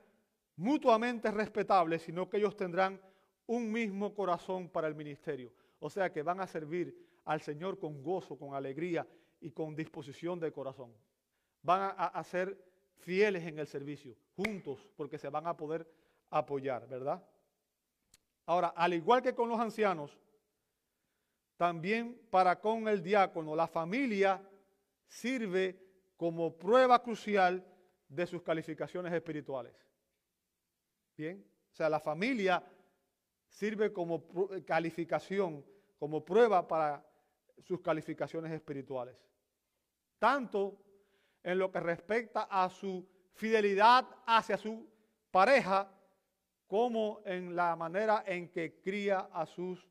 mutuamente 0.57 1.31
respetables, 1.31 2.03
sino 2.03 2.29
que 2.29 2.39
ellos 2.39 2.57
tendrán 2.57 3.01
un 3.47 3.71
mismo 3.71 4.13
corazón 4.15 4.69
para 4.69 4.89
el 4.89 4.97
ministerio. 4.97 5.53
O 5.79 5.89
sea 5.89 6.11
que 6.11 6.23
van 6.23 6.41
a 6.41 6.47
servir 6.49 6.97
al 7.27 7.41
Señor 7.43 7.79
con 7.79 8.03
gozo, 8.03 8.37
con 8.37 8.55
alegría 8.55 9.07
y 9.41 9.53
con 9.53 9.77
disposición 9.77 10.41
de 10.41 10.51
corazón 10.51 10.93
van 11.67 11.95
a, 11.99 12.23
ser 12.23 12.57
fieles 12.99 13.45
en 13.45 13.59
el 13.59 13.67
servicio, 13.67 14.17
juntos, 14.37 14.89
porque 14.97 15.19
se 15.19 15.29
van 15.29 15.49
a 15.49 15.57
poder 15.57 15.85
apoyar, 16.31 16.87
¿verdad? 16.87 17.21
Ahora, 18.47 18.69
al 18.69 18.95
igual 18.95 19.21
que 19.21 19.35
con 19.35 19.49
los 19.49 19.59
ancianos, 19.59 20.17
también 21.57 22.21
para 22.31 22.61
con 22.61 22.87
el 22.87 23.03
diácono, 23.03 23.57
la 23.57 23.67
familia 23.67 24.41
sirve 25.09 25.86
como 26.17 26.57
prueba 26.57 27.03
crucial 27.03 27.65
de 28.09 28.27
sus 28.27 28.43
calificaciones 28.43 29.13
espirituales. 29.13 29.75
Bien, 31.17 31.45
o 31.73 31.75
sea, 31.75 31.89
la 31.89 32.01
familia 32.01 32.63
sirve 33.49 33.93
como 33.93 34.27
calificación, 34.65 35.65
como 35.99 36.25
prueba 36.25 36.67
para 36.67 37.05
sus 37.63 37.81
calificaciones 37.81 38.53
espirituales. 38.53 39.17
Tanto 40.19 40.83
en 41.43 41.59
lo 41.59 41.71
que 41.71 41.81
respecta 41.81 42.43
a 42.51 42.69
su 42.69 43.07
fidelidad 43.35 44.07
hacia 44.27 44.57
su 44.57 44.89
pareja, 45.31 45.93
como 46.67 47.23
en 47.25 47.55
la 47.55 47.77
manera 47.77 48.25
en 48.27 48.51
que 48.51 48.81
cría 48.81 49.29
a 49.33 49.47
sus 49.47 49.89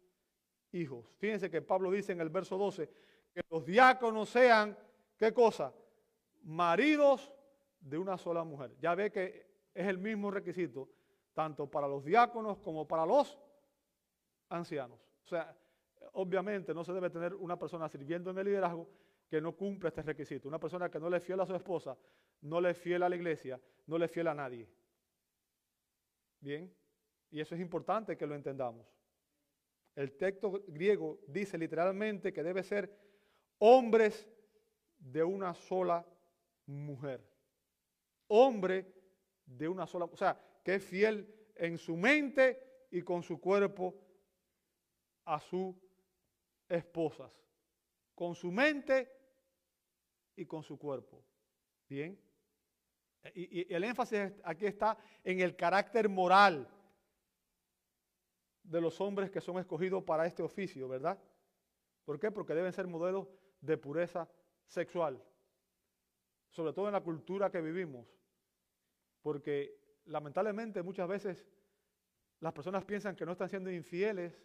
hijos. 0.71 1.05
Fíjense 1.17 1.49
que 1.49 1.61
Pablo 1.61 1.91
dice 1.91 2.11
en 2.11 2.21
el 2.21 2.29
verso 2.29 2.57
12 2.57 2.89
que 3.33 3.41
los 3.49 3.65
diáconos 3.65 4.29
sean, 4.29 4.77
¿qué 5.17 5.33
cosa? 5.33 5.73
Maridos 6.45 7.33
de 7.79 7.97
una 7.97 8.17
sola 8.17 8.43
mujer. 8.43 8.75
Ya 8.79 8.95
ve 8.95 9.11
que 9.11 9.47
es 9.73 9.87
el 9.87 9.97
mismo 9.97 10.31
requisito, 10.31 10.89
tanto 11.33 11.69
para 11.69 11.87
los 11.87 12.05
diáconos 12.05 12.59
como 12.59 12.87
para 12.87 13.05
los 13.05 13.37
ancianos. 14.49 14.99
O 15.23 15.27
sea, 15.27 15.55
obviamente 16.13 16.73
no 16.73 16.83
se 16.83 16.93
debe 16.93 17.09
tener 17.09 17.33
una 17.33 17.57
persona 17.57 17.89
sirviendo 17.89 18.29
en 18.29 18.37
el 18.37 18.45
liderazgo 18.45 18.87
que 19.27 19.41
no 19.41 19.55
cumple 19.55 19.89
este 19.89 20.03
requisito. 20.03 20.47
Una 20.47 20.59
persona 20.59 20.89
que 20.89 20.99
no 20.99 21.09
le 21.09 21.17
es 21.17 21.23
fiel 21.23 21.39
a 21.39 21.45
su 21.45 21.55
esposa, 21.55 21.97
no 22.41 22.61
le 22.61 22.71
es 22.71 22.77
fiel 22.77 23.01
a 23.03 23.09
la 23.09 23.15
iglesia, 23.15 23.59
no 23.87 23.97
le 23.97 24.05
es 24.05 24.11
fiel 24.11 24.27
a 24.27 24.35
nadie. 24.35 24.69
Bien, 26.39 26.71
y 27.31 27.39
eso 27.39 27.55
es 27.55 27.61
importante 27.61 28.15
que 28.15 28.27
lo 28.27 28.35
entendamos. 28.35 28.85
El 29.95 30.15
texto 30.15 30.63
griego 30.67 31.21
dice 31.27 31.57
literalmente 31.57 32.31
que 32.31 32.43
debe 32.43 32.61
ser 32.61 32.95
hombres 33.57 34.29
de 34.99 35.23
una 35.23 35.53
sola 35.53 36.05
mujer. 36.65 37.25
Hombre 38.27 38.93
de 39.45 39.67
una 39.67 39.85
sola, 39.85 40.05
o 40.05 40.17
sea, 40.17 40.39
que 40.63 40.75
es 40.75 40.83
fiel 40.83 41.51
en 41.55 41.77
su 41.77 41.95
mente 41.95 42.87
y 42.91 43.01
con 43.01 43.23
su 43.23 43.39
cuerpo 43.39 43.95
a 45.25 45.39
sus 45.39 45.75
esposas. 46.67 47.31
Con 48.13 48.35
su 48.35 48.51
mente 48.51 49.11
y 50.35 50.45
con 50.45 50.63
su 50.63 50.77
cuerpo. 50.77 51.23
Bien. 51.87 52.19
Y, 53.33 53.73
el 53.73 53.83
énfasis 53.83 54.31
aquí 54.43 54.65
está 54.65 54.97
en 55.23 55.39
el 55.39 55.55
carácter 55.55 56.07
moral 56.07 56.69
de 58.63 58.81
los 58.81 58.99
hombres 59.01 59.29
que 59.29 59.41
son 59.41 59.59
escogidos 59.59 60.03
para 60.03 60.25
este 60.25 60.43
oficio, 60.43 60.87
¿verdad? 60.87 61.19
¿Por 62.03 62.19
qué? 62.19 62.31
Porque 62.31 62.53
deben 62.53 62.73
ser 62.73 62.87
modelos 62.87 63.27
de 63.61 63.77
pureza 63.77 64.29
sexual, 64.67 65.21
sobre 66.55 66.71
todo 66.71 66.87
en 66.87 66.93
la 66.93 67.01
cultura 67.01 67.51
que 67.51 67.59
vivimos, 67.59 68.07
porque 69.21 69.77
lamentablemente 70.05 70.81
muchas 70.81 71.05
veces 71.05 71.45
las 72.39 72.53
personas 72.53 72.85
piensan 72.85 73.13
que 73.13 73.25
no 73.25 73.33
están 73.33 73.49
siendo 73.49 73.69
infieles 73.69 74.41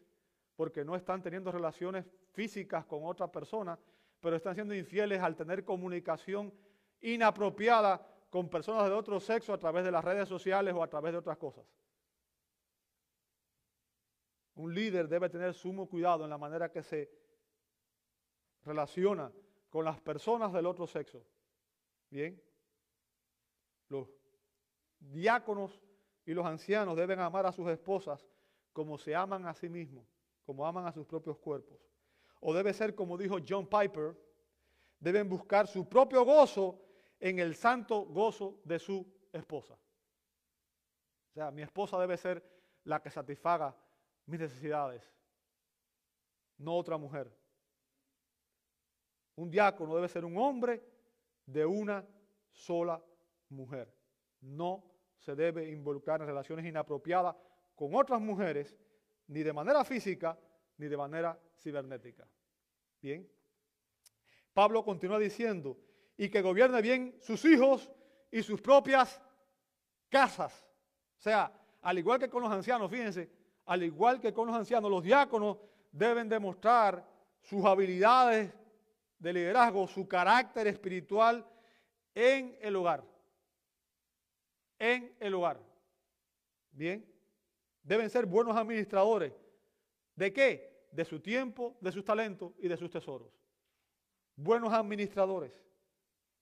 porque 0.57 0.85
no 0.85 0.97
están 0.97 1.23
teniendo 1.23 1.53
relaciones 1.53 2.05
físicas 2.33 2.85
con 2.85 3.05
otra 3.05 3.31
persona, 3.31 3.79
pero 4.19 4.35
están 4.35 4.57
siendo 4.57 4.75
infieles 4.75 5.21
al 5.21 5.37
tener 5.37 5.65
comunicación 5.65 6.53
inapropiada 7.01 8.05
con 8.29 8.49
personas 8.49 8.87
de 8.87 8.95
otro 8.95 9.21
sexo 9.21 9.55
a 9.55 9.59
través 9.59 9.85
de 9.85 9.93
las 9.93 10.05
redes 10.05 10.29
sociales 10.29 10.75
o 10.75 10.83
a 10.83 10.89
través 10.89 11.13
de 11.13 11.19
otras 11.19 11.39
cosas. 11.39 11.65
Un 14.57 14.75
líder 14.75 15.07
debe 15.07 15.31
tener 15.31 15.55
sumo 15.55 15.89
cuidado 15.89 16.25
en 16.25 16.31
la 16.31 16.39
manera 16.39 16.73
que 16.73 16.83
se 16.83 17.09
relaciona 18.65 19.31
con 19.69 19.85
las 19.85 20.01
personas 20.01 20.53
del 20.53 20.67
otro 20.67 20.89
sexo. 20.89 21.25
Bien. 22.11 22.41
Los 23.89 24.09
diáconos 24.99 25.81
y 26.27 26.35
los 26.35 26.45
ancianos 26.45 26.97
deben 26.97 27.21
amar 27.21 27.47
a 27.47 27.53
sus 27.53 27.69
esposas 27.69 28.27
como 28.73 28.99
se 28.99 29.15
aman 29.15 29.47
a 29.47 29.55
sí 29.55 29.69
mismos, 29.69 30.07
como 30.45 30.67
aman 30.67 30.87
a 30.87 30.93
sus 30.93 31.07
propios 31.07 31.39
cuerpos 31.39 31.91
o 32.41 32.55
debe 32.55 32.73
ser 32.73 32.95
como 32.95 33.17
dijo 33.17 33.39
John 33.47 33.67
Piper, 33.67 34.17
deben 34.99 35.29
buscar 35.29 35.69
su 35.69 35.89
propio 35.89 36.25
gozo 36.25 36.81
en 37.19 37.39
el 37.39 37.55
santo 37.55 38.07
gozo 38.07 38.61
de 38.65 38.79
su 38.79 39.07
esposa. 39.33 39.75
O 39.75 41.33
sea, 41.35 41.51
mi 41.51 41.63
esposa 41.63 41.99
debe 41.99 42.17
ser 42.17 42.43
la 42.85 43.01
que 43.01 43.11
satisfaga 43.11 43.77
mis 44.27 44.41
necesidades, 44.41 45.03
no 46.59 46.77
otra 46.77 46.97
mujer. 46.97 47.31
Un 49.37 49.51
diácono 49.51 49.95
debe 49.95 50.09
ser 50.09 50.25
un 50.25 50.37
hombre 50.39 50.83
de 51.47 51.67
una 51.67 52.07
sola 52.51 53.03
mujer. 53.49 53.93
No 54.41 54.85
se 55.19 55.35
debe 55.35 55.69
involucrar 55.71 56.21
en 56.21 56.27
relaciones 56.27 56.65
inapropiadas 56.67 57.37
con 57.75 57.95
otras 57.95 58.21
mujeres, 58.21 58.77
ni 59.29 59.43
de 59.43 59.53
manera 59.53 59.85
física, 59.85 60.39
ni 60.77 60.89
de 60.89 60.97
manera 60.97 61.39
cibernética. 61.57 62.27
Bien. 63.01 63.29
Pablo 64.53 64.85
continúa 64.85 65.19
diciendo, 65.19 65.79
y 66.17 66.29
que 66.29 66.43
gobierne 66.43 66.83
bien 66.83 67.17
sus 67.21 67.45
hijos 67.47 67.91
y 68.31 68.43
sus 68.43 68.61
propias 68.61 69.23
casas. 70.11 70.67
O 71.19 71.23
sea, 71.23 71.53
al 71.81 71.99
igual 71.99 72.19
que 72.19 72.29
con 72.29 72.43
los 72.43 72.53
ancianos, 72.53 72.91
fíjense, 72.91 73.31
al 73.65 73.83
igual 73.83 74.21
que 74.21 74.33
con 74.33 74.47
los 74.47 74.57
ancianos, 74.57 74.91
los 74.91 75.03
diáconos 75.03 75.59
deben 75.91 76.29
demostrar 76.29 77.07
sus 77.41 77.65
habilidades 77.65 78.53
de 79.21 79.33
liderazgo, 79.35 79.87
su 79.87 80.09
carácter 80.09 80.67
espiritual 80.67 81.47
en 82.15 82.57
el 82.61 82.75
hogar. 82.75 83.05
En 84.79 85.15
el 85.21 85.35
hogar. 85.35 85.61
Bien. 86.73 87.07
Deben 87.83 88.11
ser 88.11 88.27
buenos 88.27 88.57
administradores. 88.57 89.33
¿De 90.17 90.33
qué? 90.33 90.89
De 90.91 91.05
su 91.05 91.21
tiempo, 91.21 91.77
de 91.81 91.93
sus 91.93 92.05
talentos 92.05 92.53
y 92.59 92.67
de 92.67 92.77
sus 92.77 92.91
tesoros. 92.91 93.31
Buenos 94.35 94.73
administradores. 94.73 95.53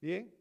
Bien. 0.01 0.35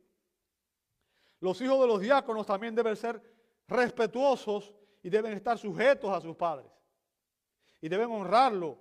Los 1.39 1.59
hijos 1.61 1.81
de 1.81 1.87
los 1.87 1.99
diáconos 1.99 2.45
también 2.45 2.75
deben 2.75 2.95
ser 2.95 3.21
respetuosos 3.67 4.73
y 5.01 5.09
deben 5.09 5.33
estar 5.33 5.57
sujetos 5.57 6.11
a 6.11 6.21
sus 6.21 6.35
padres. 6.35 6.71
Y 7.81 7.89
deben 7.89 8.11
honrarlo 8.11 8.77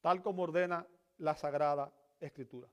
tal 0.00 0.22
como 0.22 0.44
ordena 0.44 0.86
la 1.18 1.34
Sagrada 1.34 1.92
Escritura. 2.20 2.68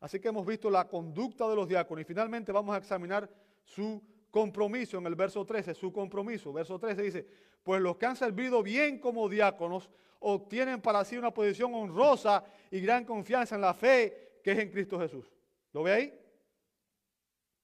Así 0.00 0.20
que 0.20 0.28
hemos 0.28 0.46
visto 0.46 0.70
la 0.70 0.86
conducta 0.88 1.48
de 1.48 1.56
los 1.56 1.68
diáconos 1.68 2.02
y 2.02 2.04
finalmente 2.04 2.52
vamos 2.52 2.74
a 2.74 2.78
examinar 2.78 3.28
su 3.64 4.02
compromiso 4.30 4.98
en 4.98 5.06
el 5.06 5.14
verso 5.14 5.44
13, 5.44 5.74
su 5.74 5.92
compromiso. 5.92 6.52
Verso 6.52 6.78
13 6.78 7.02
dice, 7.02 7.26
pues 7.62 7.80
los 7.80 7.96
que 7.96 8.06
han 8.06 8.16
servido 8.16 8.62
bien 8.62 8.98
como 8.98 9.28
diáconos 9.28 9.90
obtienen 10.20 10.80
para 10.80 11.04
sí 11.04 11.16
una 11.16 11.32
posición 11.32 11.74
honrosa 11.74 12.44
y 12.70 12.80
gran 12.80 13.04
confianza 13.04 13.56
en 13.56 13.60
la 13.60 13.74
fe 13.74 14.40
que 14.42 14.52
es 14.52 14.58
en 14.58 14.70
Cristo 14.70 14.98
Jesús. 14.98 15.32
¿Lo 15.72 15.82
ve 15.82 15.92
ahí? 15.92 16.20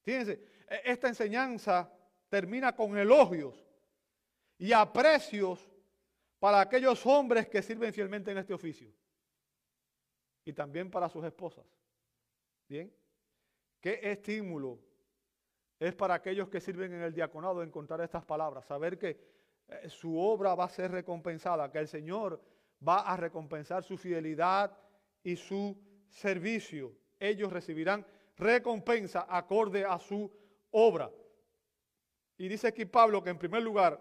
Fíjense, 0.02 0.40
e-, 0.68 0.82
esta 0.84 1.08
enseñanza 1.08 1.90
termina 2.28 2.74
con 2.74 2.96
elogios 2.98 3.64
y 4.58 4.72
aprecios 4.72 5.70
para 6.38 6.60
aquellos 6.60 7.04
hombres 7.06 7.48
que 7.48 7.62
sirven 7.62 7.92
fielmente 7.92 8.30
en 8.30 8.38
este 8.38 8.52
oficio 8.52 8.92
y 10.44 10.52
también 10.52 10.90
para 10.90 11.08
sus 11.08 11.24
esposas. 11.24 11.64
Bien, 12.68 12.92
qué 13.80 14.00
estímulo 14.02 14.78
es 15.78 15.94
para 15.94 16.14
aquellos 16.14 16.48
que 16.48 16.60
sirven 16.60 16.92
en 16.94 17.02
el 17.02 17.12
diaconado 17.12 17.62
encontrar 17.62 18.00
estas 18.00 18.24
palabras, 18.24 18.64
saber 18.64 18.98
que 18.98 19.20
eh, 19.68 19.88
su 19.88 20.18
obra 20.18 20.54
va 20.54 20.64
a 20.64 20.68
ser 20.68 20.90
recompensada, 20.90 21.70
que 21.70 21.78
el 21.78 21.88
Señor 21.88 22.40
va 22.86 23.00
a 23.00 23.16
recompensar 23.16 23.82
su 23.82 23.96
fidelidad 23.96 24.76
y 25.22 25.36
su 25.36 25.76
servicio. 26.08 26.92
Ellos 27.18 27.52
recibirán 27.52 28.06
recompensa 28.36 29.26
acorde 29.28 29.84
a 29.84 29.98
su 29.98 30.30
obra. 30.70 31.10
Y 32.36 32.48
dice 32.48 32.68
aquí 32.68 32.84
Pablo 32.84 33.22
que 33.22 33.30
en 33.30 33.38
primer 33.38 33.62
lugar 33.62 34.00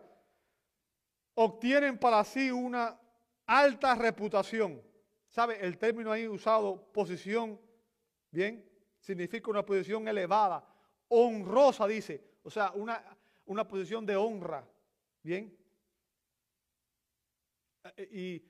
obtienen 1.36 1.98
para 1.98 2.24
sí 2.24 2.52
una 2.52 3.00
alta 3.46 3.96
reputación. 3.96 4.82
¿Sabe? 5.30 5.66
El 5.66 5.78
término 5.78 6.12
ahí 6.12 6.28
usado, 6.28 6.92
posición, 6.92 7.60
bien, 8.34 8.68
significa 9.00 9.52
una 9.52 9.64
posición 9.64 10.08
elevada, 10.08 10.68
honrosa, 11.10 11.88
dice. 11.88 12.40
O 12.42 12.50
sea, 12.50 12.72
una, 12.72 13.02
una 13.46 13.68
posición 13.68 14.06
de 14.06 14.16
honra, 14.16 14.68
bien. 15.22 15.56
Y 18.12 18.42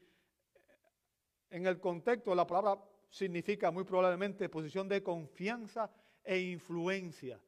en 1.49 1.65
el 1.65 1.79
contexto 1.79 2.34
la 2.34 2.47
palabra 2.47 2.81
significa 3.09 3.71
muy 3.71 3.84
probablemente 3.84 4.49
posición 4.49 4.88
de 4.88 5.03
confianza 5.03 5.91
e 6.23 6.39
influencia. 6.39 7.39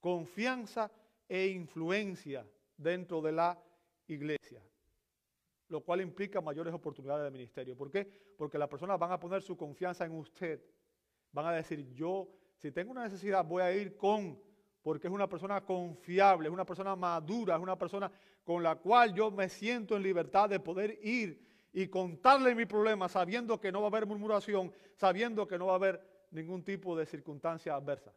Confianza 0.00 0.90
e 1.28 1.46
influencia 1.46 2.46
dentro 2.76 3.22
de 3.22 3.32
la 3.32 3.62
iglesia. 4.08 4.62
Lo 5.68 5.80
cual 5.82 6.00
implica 6.00 6.40
mayores 6.40 6.74
oportunidades 6.74 7.24
de 7.24 7.30
ministerio. 7.30 7.76
¿Por 7.76 7.90
qué? 7.90 8.04
Porque 8.36 8.58
las 8.58 8.68
personas 8.68 8.98
van 8.98 9.12
a 9.12 9.20
poner 9.20 9.42
su 9.42 9.56
confianza 9.56 10.04
en 10.04 10.12
usted. 10.12 10.60
Van 11.36 11.44
a 11.44 11.52
decir, 11.52 11.92
yo, 11.92 12.30
si 12.56 12.72
tengo 12.72 12.92
una 12.92 13.04
necesidad, 13.04 13.44
voy 13.44 13.62
a 13.62 13.70
ir 13.70 13.94
con, 13.94 14.40
porque 14.80 15.06
es 15.06 15.12
una 15.12 15.28
persona 15.28 15.62
confiable, 15.62 16.48
es 16.48 16.52
una 16.52 16.64
persona 16.64 16.96
madura, 16.96 17.56
es 17.56 17.60
una 17.60 17.76
persona 17.76 18.10
con 18.42 18.62
la 18.62 18.76
cual 18.76 19.12
yo 19.12 19.30
me 19.30 19.50
siento 19.50 19.96
en 19.96 20.02
libertad 20.02 20.48
de 20.48 20.60
poder 20.60 20.98
ir 21.02 21.46
y 21.74 21.88
contarle 21.88 22.54
mi 22.54 22.64
problema 22.64 23.06
sabiendo 23.06 23.60
que 23.60 23.70
no 23.70 23.82
va 23.82 23.88
a 23.88 23.88
haber 23.88 24.06
murmuración, 24.06 24.72
sabiendo 24.94 25.46
que 25.46 25.58
no 25.58 25.66
va 25.66 25.72
a 25.72 25.76
haber 25.76 26.26
ningún 26.30 26.64
tipo 26.64 26.96
de 26.96 27.04
circunstancia 27.04 27.74
adversa. 27.74 28.14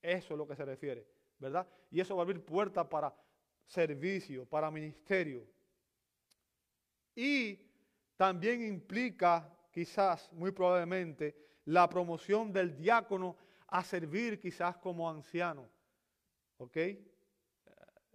Eso 0.00 0.34
es 0.34 0.38
lo 0.38 0.46
que 0.46 0.54
se 0.54 0.64
refiere, 0.64 1.04
¿verdad? 1.36 1.66
Y 1.90 1.98
eso 1.98 2.14
va 2.14 2.22
a 2.22 2.26
abrir 2.26 2.44
puertas 2.44 2.86
para 2.86 3.12
servicio, 3.66 4.46
para 4.46 4.70
ministerio. 4.70 5.44
Y 7.12 7.58
también 8.16 8.62
implica, 8.62 9.52
quizás, 9.72 10.32
muy 10.32 10.52
probablemente, 10.52 11.49
la 11.64 11.88
promoción 11.88 12.52
del 12.52 12.76
diácono 12.76 13.36
a 13.68 13.84
servir 13.84 14.38
quizás 14.40 14.76
como 14.76 15.08
anciano. 15.08 15.68
¿Ok? 16.58 16.76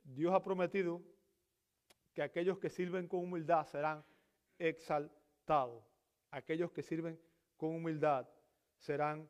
Dios 0.03 0.33
ha 0.33 0.41
prometido 0.41 1.01
que 2.13 2.21
aquellos 2.21 2.59
que 2.59 2.69
sirven 2.69 3.07
con 3.07 3.21
humildad 3.21 3.65
serán 3.65 4.03
exaltado. 4.57 5.85
Aquellos 6.31 6.71
que 6.71 6.83
sirven 6.83 7.19
con 7.57 7.69
humildad 7.75 8.27
serán 8.77 9.29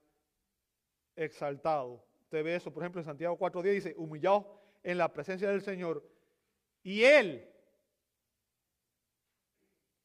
exaltados. 1.15 2.01
Usted 2.21 2.43
ve 2.43 2.55
eso, 2.55 2.73
por 2.73 2.83
ejemplo, 2.83 3.01
en 3.01 3.05
Santiago 3.05 3.37
4.10 3.37 3.73
dice, 3.73 3.95
humillados 3.97 4.45
en 4.83 4.97
la 4.97 5.11
presencia 5.11 5.49
del 5.49 5.61
Señor 5.61 6.03
y 6.83 7.03
Él 7.03 7.49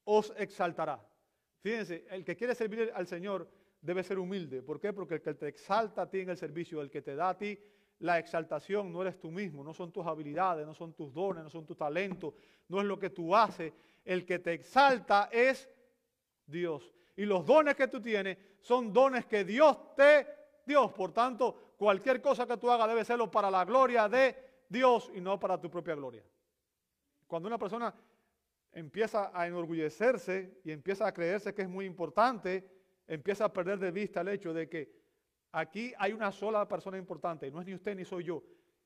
os 0.04 0.32
exaltará. 0.36 1.06
Fíjense, 1.60 2.06
el 2.10 2.24
que 2.24 2.36
quiere 2.36 2.54
servir 2.54 2.90
al 2.94 3.06
Señor 3.06 3.50
debe 3.80 4.02
ser 4.02 4.18
humilde. 4.18 4.62
¿Por 4.62 4.80
qué? 4.80 4.92
Porque 4.92 5.14
el 5.14 5.22
que 5.22 5.34
te 5.34 5.48
exalta 5.48 6.02
a 6.02 6.10
ti 6.10 6.20
en 6.20 6.30
el 6.30 6.36
servicio, 6.36 6.80
el 6.80 6.90
que 6.90 7.02
te 7.02 7.14
da 7.14 7.30
a 7.30 7.38
ti 7.38 7.58
la 8.00 8.18
exaltación, 8.18 8.92
no 8.92 9.02
eres 9.02 9.18
tú 9.18 9.30
mismo, 9.30 9.62
no 9.62 9.74
son 9.74 9.92
tus 9.92 10.06
habilidades, 10.06 10.66
no 10.66 10.74
son 10.74 10.94
tus 10.94 11.12
dones, 11.12 11.44
no 11.44 11.50
son 11.50 11.66
tus 11.66 11.76
talentos, 11.76 12.34
no 12.68 12.80
es 12.80 12.86
lo 12.86 12.98
que 12.98 13.10
tú 13.10 13.36
haces, 13.36 13.72
el 14.04 14.24
que 14.24 14.38
te 14.38 14.54
exalta 14.54 15.28
es 15.30 15.68
Dios. 16.46 16.92
Y 17.16 17.26
los 17.26 17.44
dones 17.44 17.74
que 17.76 17.88
tú 17.88 18.00
tienes 18.00 18.38
son 18.60 18.92
dones 18.92 19.26
que 19.26 19.44
Dios 19.44 19.94
te 19.94 20.26
dio. 20.64 20.92
Por 20.92 21.12
tanto, 21.12 21.74
cualquier 21.76 22.22
cosa 22.22 22.46
que 22.46 22.56
tú 22.56 22.70
hagas 22.70 22.88
debe 22.88 23.04
serlo 23.04 23.30
para 23.30 23.50
la 23.50 23.64
gloria 23.64 24.08
de 24.08 24.62
Dios 24.68 25.10
y 25.14 25.20
no 25.20 25.38
para 25.38 25.60
tu 25.60 25.70
propia 25.70 25.94
gloria. 25.94 26.24
Cuando 27.26 27.48
una 27.48 27.58
persona 27.58 27.94
empieza 28.72 29.30
a 29.34 29.46
enorgullecerse 29.46 30.60
y 30.64 30.70
empieza 30.70 31.06
a 31.06 31.12
creerse 31.12 31.52
que 31.52 31.62
es 31.62 31.68
muy 31.68 31.84
importante, 31.84 32.79
empieza 33.10 33.44
a 33.44 33.52
perder 33.52 33.78
de 33.80 33.90
vista 33.90 34.20
el 34.20 34.28
hecho 34.28 34.54
de 34.54 34.68
que 34.68 34.88
aquí 35.50 35.92
hay 35.98 36.12
una 36.12 36.30
sola 36.30 36.66
persona 36.68 36.96
importante, 36.96 37.48
y 37.48 37.50
no 37.50 37.60
es 37.60 37.66
ni 37.66 37.74
usted 37.74 37.96
ni 37.96 38.04
soy 38.04 38.22
yo. 38.24 38.42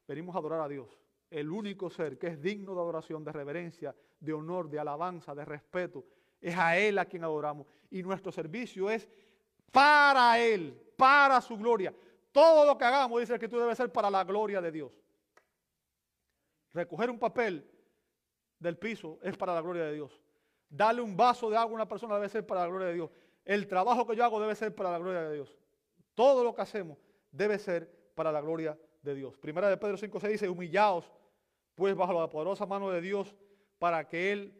Venimos 0.09 0.35
a 0.35 0.39
adorar 0.39 0.63
a 0.63 0.69
Dios 0.69 0.99
el 1.31 1.51
único 1.51 1.91
ser 1.91 2.19
que 2.19 2.29
es 2.29 2.41
digno 2.41 2.75
de 2.75 2.81
adoración, 2.81 3.23
de 3.23 3.33
reverencia, 3.33 3.95
de 4.21 4.33
honor, 4.33 4.71
de 4.71 4.79
alabanza, 4.79 5.35
de 5.35 5.45
respeto. 5.45 6.05
Es 6.41 6.57
a 6.57 6.79
Él 6.79 6.99
a 6.99 7.05
quien 7.05 7.23
adoramos. 7.25 7.67
Y 7.91 8.03
nuestro 8.03 8.33
servicio 8.33 8.89
es 8.89 9.09
para 9.71 10.39
Él, 10.39 10.81
para 10.97 11.41
su 11.41 11.57
gloria. 11.59 11.95
Todo 12.33 12.65
lo 12.65 12.79
que 12.79 12.85
hagamos, 12.85 13.21
dice 13.21 13.39
que 13.39 13.49
tú 13.49 13.59
debe 13.59 13.75
ser 13.75 13.93
para 13.93 14.11
la 14.11 14.25
gloria 14.25 14.61
de 14.61 14.73
Dios. 14.73 14.99
Recoger 16.73 17.11
un 17.11 17.19
papel 17.19 17.69
del 18.59 18.79
piso 18.79 19.19
es 19.23 19.37
para 19.37 19.55
la 19.55 19.61
gloria 19.61 19.85
de 19.85 19.95
Dios. 19.95 20.21
Darle 20.69 21.03
un 21.03 21.17
vaso 21.17 21.51
de 21.51 21.57
agua 21.57 21.73
a 21.73 21.75
una 21.75 21.89
persona 21.89 22.15
debe 22.15 22.29
ser 22.29 22.47
para 22.47 22.63
la 22.63 22.69
gloria 22.69 22.89
de 22.89 22.95
Dios. 22.95 23.11
El 23.45 23.67
trabajo 23.67 24.07
que 24.07 24.17
yo 24.17 24.25
hago 24.25 24.41
debe 24.41 24.55
ser 24.55 24.75
para 24.75 24.91
la 24.91 24.99
gloria 24.99 25.23
de 25.23 25.35
Dios. 25.35 25.57
Todo 26.15 26.45
lo 26.45 26.55
que 26.55 26.63
hacemos 26.63 26.99
debe 27.31 27.59
ser 27.59 28.13
para 28.15 28.33
la 28.33 28.41
gloria 28.41 28.79
de 29.03 29.15
Dios. 29.15 29.37
Primera 29.37 29.69
de 29.69 29.77
Pedro 29.77 29.97
5, 29.97 30.21
6 30.21 30.33
dice, 30.33 30.49
humillaos 30.49 31.11
pues 31.75 31.95
bajo 31.95 32.13
la 32.13 32.29
poderosa 32.29 32.67
mano 32.67 32.91
de 32.91 33.01
Dios 33.01 33.35
para 33.79 34.07
que 34.09 34.33
Él 34.33 34.55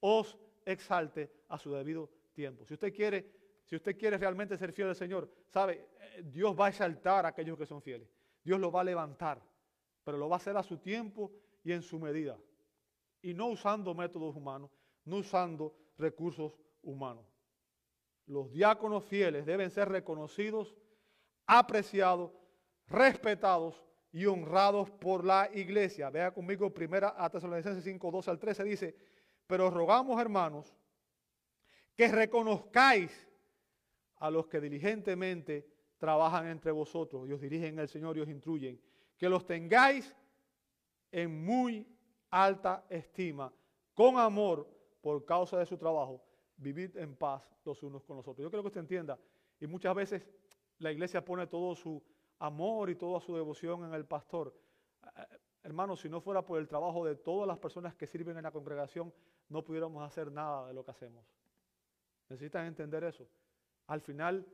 os 0.00 0.38
exalte 0.64 1.30
a 1.48 1.58
su 1.58 1.72
debido 1.72 2.08
tiempo. 2.32 2.64
Si 2.64 2.74
usted 2.74 2.94
quiere, 2.94 3.30
si 3.64 3.76
usted 3.76 3.98
quiere 3.98 4.16
realmente 4.16 4.56
ser 4.56 4.72
fiel 4.72 4.88
al 4.88 4.96
Señor, 4.96 5.30
sabe, 5.48 5.88
eh, 6.00 6.22
Dios 6.24 6.58
va 6.58 6.66
a 6.66 6.68
exaltar 6.68 7.26
a 7.26 7.30
aquellos 7.30 7.58
que 7.58 7.66
son 7.66 7.82
fieles. 7.82 8.08
Dios 8.42 8.58
lo 8.58 8.70
va 8.70 8.80
a 8.80 8.84
levantar, 8.84 9.42
pero 10.04 10.16
lo 10.16 10.28
va 10.28 10.36
a 10.36 10.38
hacer 10.38 10.56
a 10.56 10.62
su 10.62 10.78
tiempo 10.78 11.32
y 11.62 11.72
en 11.72 11.82
su 11.82 11.98
medida. 11.98 12.38
Y 13.20 13.34
no 13.34 13.48
usando 13.48 13.94
métodos 13.94 14.36
humanos, 14.36 14.70
no 15.04 15.16
usando 15.16 15.74
recursos 15.98 16.56
humanos. 16.82 17.29
Los 18.30 18.52
diáconos 18.52 19.04
fieles 19.06 19.44
deben 19.44 19.70
ser 19.70 19.88
reconocidos, 19.88 20.76
apreciados, 21.46 22.30
respetados 22.86 23.84
y 24.12 24.24
honrados 24.26 24.88
por 24.88 25.24
la 25.24 25.50
iglesia. 25.52 26.10
Vea 26.10 26.32
conmigo 26.32 26.72
primera 26.72 27.16
a 27.18 27.28
Tesalonicenses 27.28 27.82
5, 27.82 28.08
12 28.08 28.30
al 28.30 28.38
13 28.38 28.62
dice, 28.62 28.96
pero 29.48 29.68
rogamos 29.68 30.20
hermanos 30.20 30.72
que 31.96 32.06
reconozcáis 32.06 33.10
a 34.18 34.30
los 34.30 34.46
que 34.46 34.60
diligentemente 34.60 35.66
trabajan 35.98 36.46
entre 36.46 36.70
vosotros 36.70 37.28
y 37.28 37.32
os 37.32 37.40
dirigen 37.40 37.80
el 37.80 37.88
Señor 37.88 38.16
y 38.16 38.20
os 38.20 38.28
instruyen, 38.28 38.80
que 39.18 39.28
los 39.28 39.44
tengáis 39.44 40.16
en 41.10 41.44
muy 41.44 41.84
alta 42.30 42.86
estima, 42.88 43.52
con 43.92 44.18
amor 44.18 44.70
por 45.00 45.24
causa 45.24 45.58
de 45.58 45.66
su 45.66 45.76
trabajo, 45.76 46.29
vivid 46.60 46.96
en 46.96 47.16
paz 47.16 47.50
los 47.64 47.82
unos 47.82 48.04
con 48.04 48.16
los 48.16 48.28
otros. 48.28 48.44
Yo 48.44 48.50
creo 48.50 48.62
que 48.62 48.68
usted 48.68 48.80
entienda, 48.80 49.18
y 49.58 49.66
muchas 49.66 49.94
veces 49.94 50.26
la 50.78 50.92
iglesia 50.92 51.24
pone 51.24 51.46
todo 51.46 51.74
su 51.74 52.02
amor 52.38 52.90
y 52.90 52.96
toda 52.96 53.20
su 53.20 53.34
devoción 53.34 53.84
en 53.84 53.94
el 53.94 54.06
pastor. 54.06 54.54
Eh, 55.04 55.38
hermano, 55.62 55.96
si 55.96 56.08
no 56.08 56.20
fuera 56.20 56.44
por 56.44 56.58
el 56.58 56.68
trabajo 56.68 57.04
de 57.04 57.16
todas 57.16 57.46
las 57.46 57.58
personas 57.58 57.94
que 57.94 58.06
sirven 58.06 58.36
en 58.36 58.44
la 58.44 58.50
congregación, 58.50 59.12
no 59.48 59.64
pudiéramos 59.64 60.02
hacer 60.06 60.30
nada 60.30 60.68
de 60.68 60.74
lo 60.74 60.84
que 60.84 60.90
hacemos. 60.90 61.24
Necesitan 62.28 62.66
entender 62.66 63.04
eso. 63.04 63.28
Al 63.86 64.00
final, 64.00 64.46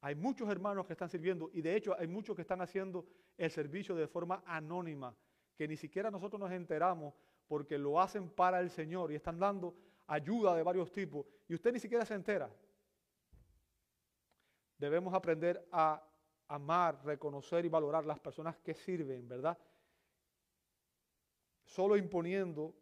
hay 0.00 0.14
muchos 0.14 0.48
hermanos 0.48 0.86
que 0.86 0.94
están 0.94 1.10
sirviendo 1.10 1.50
y 1.52 1.60
de 1.60 1.76
hecho 1.76 1.94
hay 1.98 2.06
muchos 2.06 2.34
que 2.34 2.42
están 2.42 2.62
haciendo 2.62 3.06
el 3.36 3.50
servicio 3.50 3.94
de 3.94 4.08
forma 4.08 4.42
anónima, 4.46 5.14
que 5.54 5.68
ni 5.68 5.76
siquiera 5.76 6.10
nosotros 6.10 6.40
nos 6.40 6.50
enteramos 6.52 7.14
porque 7.46 7.76
lo 7.76 8.00
hacen 8.00 8.30
para 8.30 8.60
el 8.60 8.70
Señor 8.70 9.12
y 9.12 9.16
están 9.16 9.38
dando 9.38 9.74
ayuda 10.10 10.56
de 10.56 10.62
varios 10.64 10.90
tipos 10.90 11.24
y 11.48 11.54
usted 11.54 11.72
ni 11.72 11.78
siquiera 11.78 12.04
se 12.04 12.14
entera. 12.14 12.50
Debemos 14.76 15.14
aprender 15.14 15.68
a 15.70 16.02
amar, 16.48 17.04
reconocer 17.04 17.64
y 17.64 17.68
valorar 17.68 18.04
las 18.04 18.18
personas 18.18 18.58
que 18.58 18.74
sirven, 18.74 19.28
¿verdad? 19.28 19.56
Solo 21.64 21.96
imponiendo 21.96 22.74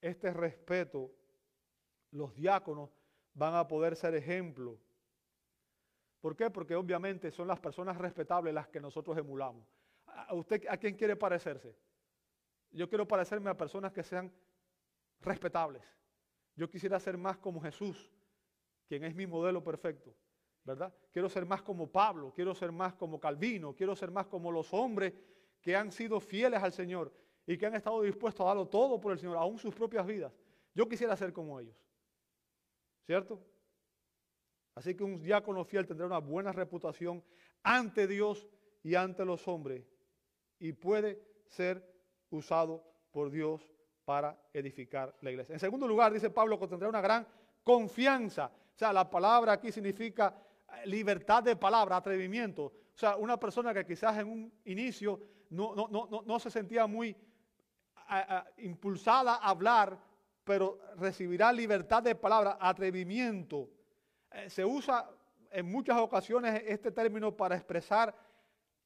este 0.00 0.30
respeto, 0.32 1.10
los 2.10 2.34
diáconos 2.34 2.90
van 3.32 3.54
a 3.54 3.66
poder 3.66 3.96
ser 3.96 4.14
ejemplo. 4.14 4.78
¿Por 6.20 6.36
qué? 6.36 6.50
Porque 6.50 6.74
obviamente 6.74 7.30
son 7.30 7.48
las 7.48 7.60
personas 7.60 7.96
respetables 7.96 8.52
las 8.52 8.68
que 8.68 8.80
nosotros 8.80 9.16
emulamos. 9.16 9.66
¿A 10.04 10.34
usted 10.34 10.66
a 10.68 10.76
quién 10.76 10.96
quiere 10.96 11.16
parecerse? 11.16 11.74
Yo 12.72 12.88
quiero 12.90 13.08
parecerme 13.08 13.48
a 13.48 13.56
personas 13.56 13.90
que 13.92 14.02
sean 14.02 14.30
respetables. 15.22 15.99
Yo 16.60 16.68
quisiera 16.68 17.00
ser 17.00 17.16
más 17.16 17.38
como 17.38 17.58
Jesús, 17.58 18.12
quien 18.86 19.02
es 19.04 19.14
mi 19.14 19.26
modelo 19.26 19.64
perfecto, 19.64 20.14
¿verdad? 20.62 20.94
Quiero 21.10 21.30
ser 21.30 21.46
más 21.46 21.62
como 21.62 21.90
Pablo, 21.90 22.34
quiero 22.34 22.54
ser 22.54 22.70
más 22.70 22.92
como 22.92 23.18
Calvino, 23.18 23.74
quiero 23.74 23.96
ser 23.96 24.10
más 24.10 24.26
como 24.26 24.52
los 24.52 24.70
hombres 24.74 25.14
que 25.62 25.74
han 25.74 25.90
sido 25.90 26.20
fieles 26.20 26.62
al 26.62 26.74
Señor 26.74 27.14
y 27.46 27.56
que 27.56 27.64
han 27.64 27.76
estado 27.76 28.02
dispuestos 28.02 28.44
a 28.44 28.48
darlo 28.48 28.68
todo 28.68 29.00
por 29.00 29.12
el 29.12 29.18
Señor, 29.18 29.38
aún 29.38 29.58
sus 29.58 29.74
propias 29.74 30.06
vidas. 30.06 30.34
Yo 30.74 30.86
quisiera 30.86 31.16
ser 31.16 31.32
como 31.32 31.58
ellos. 31.58 31.82
¿Cierto? 33.06 33.42
Así 34.74 34.94
que 34.94 35.02
un 35.02 35.18
diácono 35.18 35.64
fiel 35.64 35.86
tendrá 35.86 36.04
una 36.04 36.18
buena 36.18 36.52
reputación 36.52 37.24
ante 37.62 38.06
Dios 38.06 38.46
y 38.82 38.96
ante 38.96 39.24
los 39.24 39.48
hombres 39.48 39.90
y 40.58 40.74
puede 40.74 41.26
ser 41.46 41.82
usado 42.28 42.84
por 43.12 43.30
Dios 43.30 43.66
para 44.04 44.36
edificar 44.52 45.14
la 45.20 45.30
iglesia. 45.30 45.52
En 45.52 45.60
segundo 45.60 45.86
lugar, 45.86 46.12
dice 46.12 46.30
Pablo 46.30 46.58
que 46.58 46.66
tendrá 46.66 46.88
una 46.88 47.00
gran 47.00 47.26
confianza. 47.62 48.50
O 48.74 48.78
sea, 48.78 48.92
la 48.92 49.08
palabra 49.08 49.52
aquí 49.52 49.70
significa 49.70 50.34
eh, 50.68 50.86
libertad 50.86 51.42
de 51.42 51.56
palabra, 51.56 51.96
atrevimiento. 51.96 52.64
O 52.64 52.98
sea, 52.98 53.16
una 53.16 53.38
persona 53.38 53.72
que 53.72 53.84
quizás 53.84 54.18
en 54.18 54.28
un 54.28 54.52
inicio 54.64 55.20
no, 55.50 55.74
no, 56.26 56.38
se 56.38 56.50
sentía 56.50 56.86
muy 56.86 57.16
impulsada 58.58 59.36
a 59.36 59.50
hablar, 59.50 59.98
pero 60.44 60.78
recibirá 60.96 61.52
libertad 61.52 62.02
de 62.02 62.14
palabra, 62.14 62.58
atrevimiento. 62.60 63.68
Eh, 64.30 64.50
se 64.50 64.64
usa 64.64 65.08
en 65.50 65.70
muchas 65.70 65.98
ocasiones 65.98 66.62
este 66.66 66.92
término 66.92 67.36
para 67.36 67.56
expresar 67.56 68.14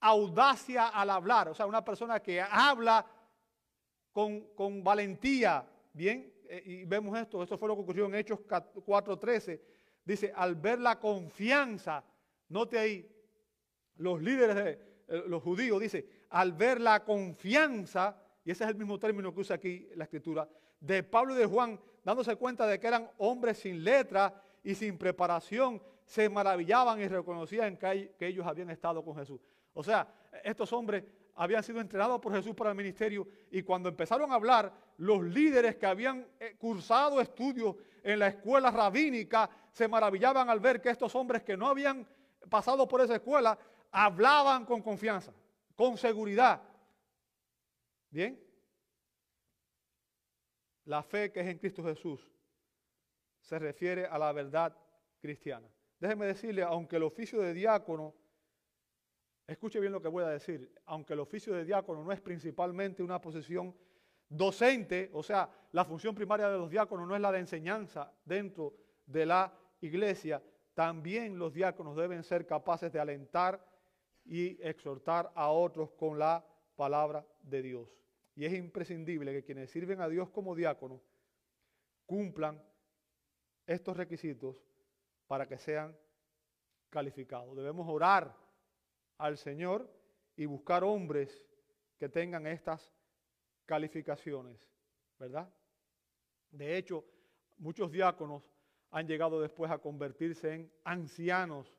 audacia 0.01 0.89
al 0.89 1.11
hablar, 1.11 1.49
o 1.49 1.55
sea, 1.55 1.67
una 1.67 1.83
persona 1.83 2.21
que 2.21 2.41
habla 2.41 3.05
con, 4.15 4.85
valentía, 4.85 5.67
¿bien? 5.93 6.33
Eh, 6.49 6.63
y 6.65 6.85
vemos 6.85 7.19
esto, 7.19 7.43
esto 7.43 7.59
fue 7.59 7.69
lo 7.69 7.75
que 7.75 7.83
ocurrió 7.83 8.07
en 8.07 8.15
Hechos 8.15 8.39
4.13, 8.41 9.61
dice, 10.05 10.33
al 10.35 10.55
ver 10.55 10.79
la 10.79 11.01
confianza, 11.01 12.05
note 12.49 12.79
ahí, 12.79 13.11
los 13.97 14.23
líderes 14.23 14.57
de 14.57 14.71
eh, 15.09 15.25
los 15.27 15.43
judíos, 15.43 15.81
dice, 15.81 16.07
al 16.31 16.53
ver 16.53 16.81
la 16.81 17.05
confianza, 17.05 18.17
y 18.45 18.53
ese 18.53 18.65
es 18.65 18.71
el 18.71 18.77
mismo 18.77 18.99
término 19.01 19.35
que 19.35 19.41
usa 19.41 19.57
aquí 19.57 19.89
la 19.97 20.05
escritura, 20.05 20.49
de 20.79 21.03
Pablo 21.03 21.35
y 21.35 21.39
de 21.39 21.47
Juan, 21.47 21.81
dándose 22.05 22.37
cuenta 22.37 22.67
de 22.69 22.79
que 22.79 22.87
eran 22.87 23.11
hombres 23.19 23.59
sin 23.59 23.83
letra 23.83 24.41
y 24.63 24.77
sin 24.77 24.97
preparación, 24.97 25.83
se 26.05 26.29
maravillaban 26.29 27.01
y 27.01 27.09
reconocían 27.09 27.77
que, 27.77 28.15
ellos 28.21 28.47
habían 28.47 28.71
estado 28.71 29.05
con 29.05 29.17
Jesús. 29.17 29.41
O 29.73 29.83
sea, 29.83 30.07
estos 30.45 30.73
hombres 30.73 31.03
habían 31.37 31.63
sido 31.63 31.81
entrenados 31.81 32.21
por 32.21 32.33
Jesús 32.33 32.55
para 32.55 32.71
el 32.71 32.77
ministerio 32.77 33.27
y 33.51 33.63
cuando 33.63 33.89
empezaron 33.89 34.31
a 34.31 34.35
hablar, 34.35 34.73
los 34.99 35.23
líderes 35.23 35.77
que 35.77 35.87
habían 35.87 36.27
eh, 36.39 36.57
cursado 36.59 37.21
estudios 37.21 37.77
en 38.03 38.19
la 38.19 38.29
escuela 38.29 38.71
rabínica 38.71 39.51
se 39.73 39.89
maravillaban 39.89 40.49
al 40.49 40.61
ver 40.61 40.81
que 40.81 40.91
estos 40.91 41.15
hombres 41.15 41.43
que 41.43 41.57
no 41.57 41.69
habían 41.69 42.07
pasado 42.49 42.87
por 42.87 43.01
esa 43.01 43.17
escuela 43.17 43.59
hablaban 43.91 44.65
con 44.65 44.83
confianza, 44.83 45.33
con 45.75 45.97
seguridad. 45.97 46.63
Bien, 48.11 48.41
la 50.85 51.03
fe 51.03 51.33
que 51.33 51.41
es 51.41 51.47
en 51.49 51.59
Cristo 51.59 51.83
Jesús 51.83 52.29
se 53.41 53.59
refiere 53.59 54.07
a 54.07 54.19
la 54.19 54.33
verdad 54.33 54.77
cristiana. 55.21 55.69
Déjeme 55.99 56.27
decirle, 56.27 56.63
aunque 56.63 56.97
el 56.97 57.03
oficio 57.03 57.41
de 57.41 57.55
diácono, 57.55 58.15
escuche 59.47 59.81
bien 59.81 59.93
lo 59.93 60.01
que 60.01 60.09
voy 60.09 60.25
a 60.25 60.29
decir, 60.29 60.73
aunque 60.87 61.13
el 61.13 61.21
oficio 61.21 61.55
de 61.55 61.65
diácono 61.65 62.03
no 62.03 62.13
es 62.13 62.21
principalmente 62.21 63.03
una 63.03 63.21
posición 63.21 63.75
docente, 64.29 65.11
o 65.13 65.23
sea, 65.23 65.49
la 65.73 65.85
función 65.85 66.15
primaria 66.15 66.49
de 66.49 66.59
los 66.59 66.71
diáconos 66.71 67.07
no 67.07 67.15
es 67.15 67.21
la 67.21 67.33
de 67.33 67.41
enseñanza 67.41 68.13
dentro 68.25 68.75
de 69.07 69.27
la 69.27 69.53
iglesia, 69.81 70.43
también 70.75 71.39
los 71.39 71.53
diáconos 71.53 71.97
deben 71.97 72.23
ser 72.23 72.47
capaces 72.47 72.93
de 72.93 72.99
alentar 72.99 73.65
y 74.25 74.61
exhortar 74.67 75.31
a 75.35 75.51
otros 75.51 75.93
con 75.93 76.19
la 76.19 76.45
palabra 76.75 77.25
de 77.43 77.63
Dios. 77.63 77.89
Y 78.35 78.45
es 78.45 78.55
imprescindible 78.55 79.33
que 79.33 79.45
quienes 79.45 79.71
sirven 79.71 80.01
a 80.01 80.09
Dios 80.09 80.31
como 80.31 80.55
diáconos 80.57 81.01
cumplan 82.07 82.61
estos 83.67 83.97
requisitos 83.97 84.57
para 85.27 85.47
que 85.47 85.59
sean 85.59 85.97
calificados. 86.91 87.57
Debemos 87.57 87.87
orar 87.89 88.35
al 89.19 89.37
Señor 89.37 89.91
y 90.37 90.47
buscar 90.47 90.85
hombres 90.85 91.45
que 91.99 92.09
tengan 92.09 92.47
estas 92.47 92.93
calificaciones, 93.67 94.61
¿verdad? 95.19 95.53
De 96.51 96.77
hecho, 96.77 97.05
muchos 97.57 97.91
diáconos 97.91 98.43
han 98.91 99.07
llegado 99.07 99.41
después 99.41 99.71
a 99.71 99.79
convertirse 99.79 100.53
en 100.55 100.73
ancianos 100.85 101.77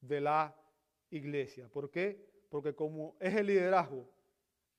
de 0.00 0.20
la 0.20 0.54
iglesia. 1.10 1.68
¿Por 1.68 1.90
qué? 1.90 2.44
Porque 2.48 2.74
como 2.74 3.16
es 3.20 3.34
el 3.34 3.46
liderazgo, 3.46 4.08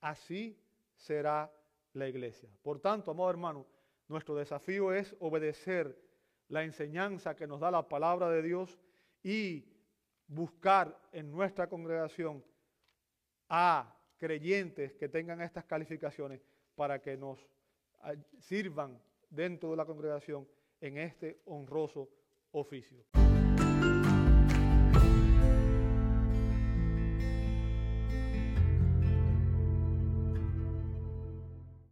así 0.00 0.58
será 0.94 1.52
la 1.92 2.08
iglesia. 2.08 2.48
Por 2.62 2.80
tanto, 2.80 3.10
amado 3.10 3.30
hermano, 3.30 3.66
nuestro 4.08 4.36
desafío 4.36 4.92
es 4.92 5.14
obedecer 5.18 5.98
la 6.48 6.62
enseñanza 6.62 7.34
que 7.34 7.46
nos 7.46 7.60
da 7.60 7.70
la 7.70 7.88
palabra 7.88 8.30
de 8.30 8.42
Dios 8.42 8.78
y 9.22 9.64
buscar 10.28 11.00
en 11.12 11.30
nuestra 11.30 11.68
congregación 11.68 12.44
a 13.48 13.94
creyentes 14.18 14.94
que 14.94 15.08
tengan 15.08 15.40
estas 15.40 15.64
calificaciones 15.64 16.40
para 16.74 17.00
que 17.00 17.16
nos 17.16 17.38
sirvan 18.38 19.00
dentro 19.30 19.70
de 19.70 19.76
la 19.76 19.84
congregación 19.84 20.48
en 20.80 20.98
este 20.98 21.40
honroso 21.46 22.08
oficio. 22.52 23.15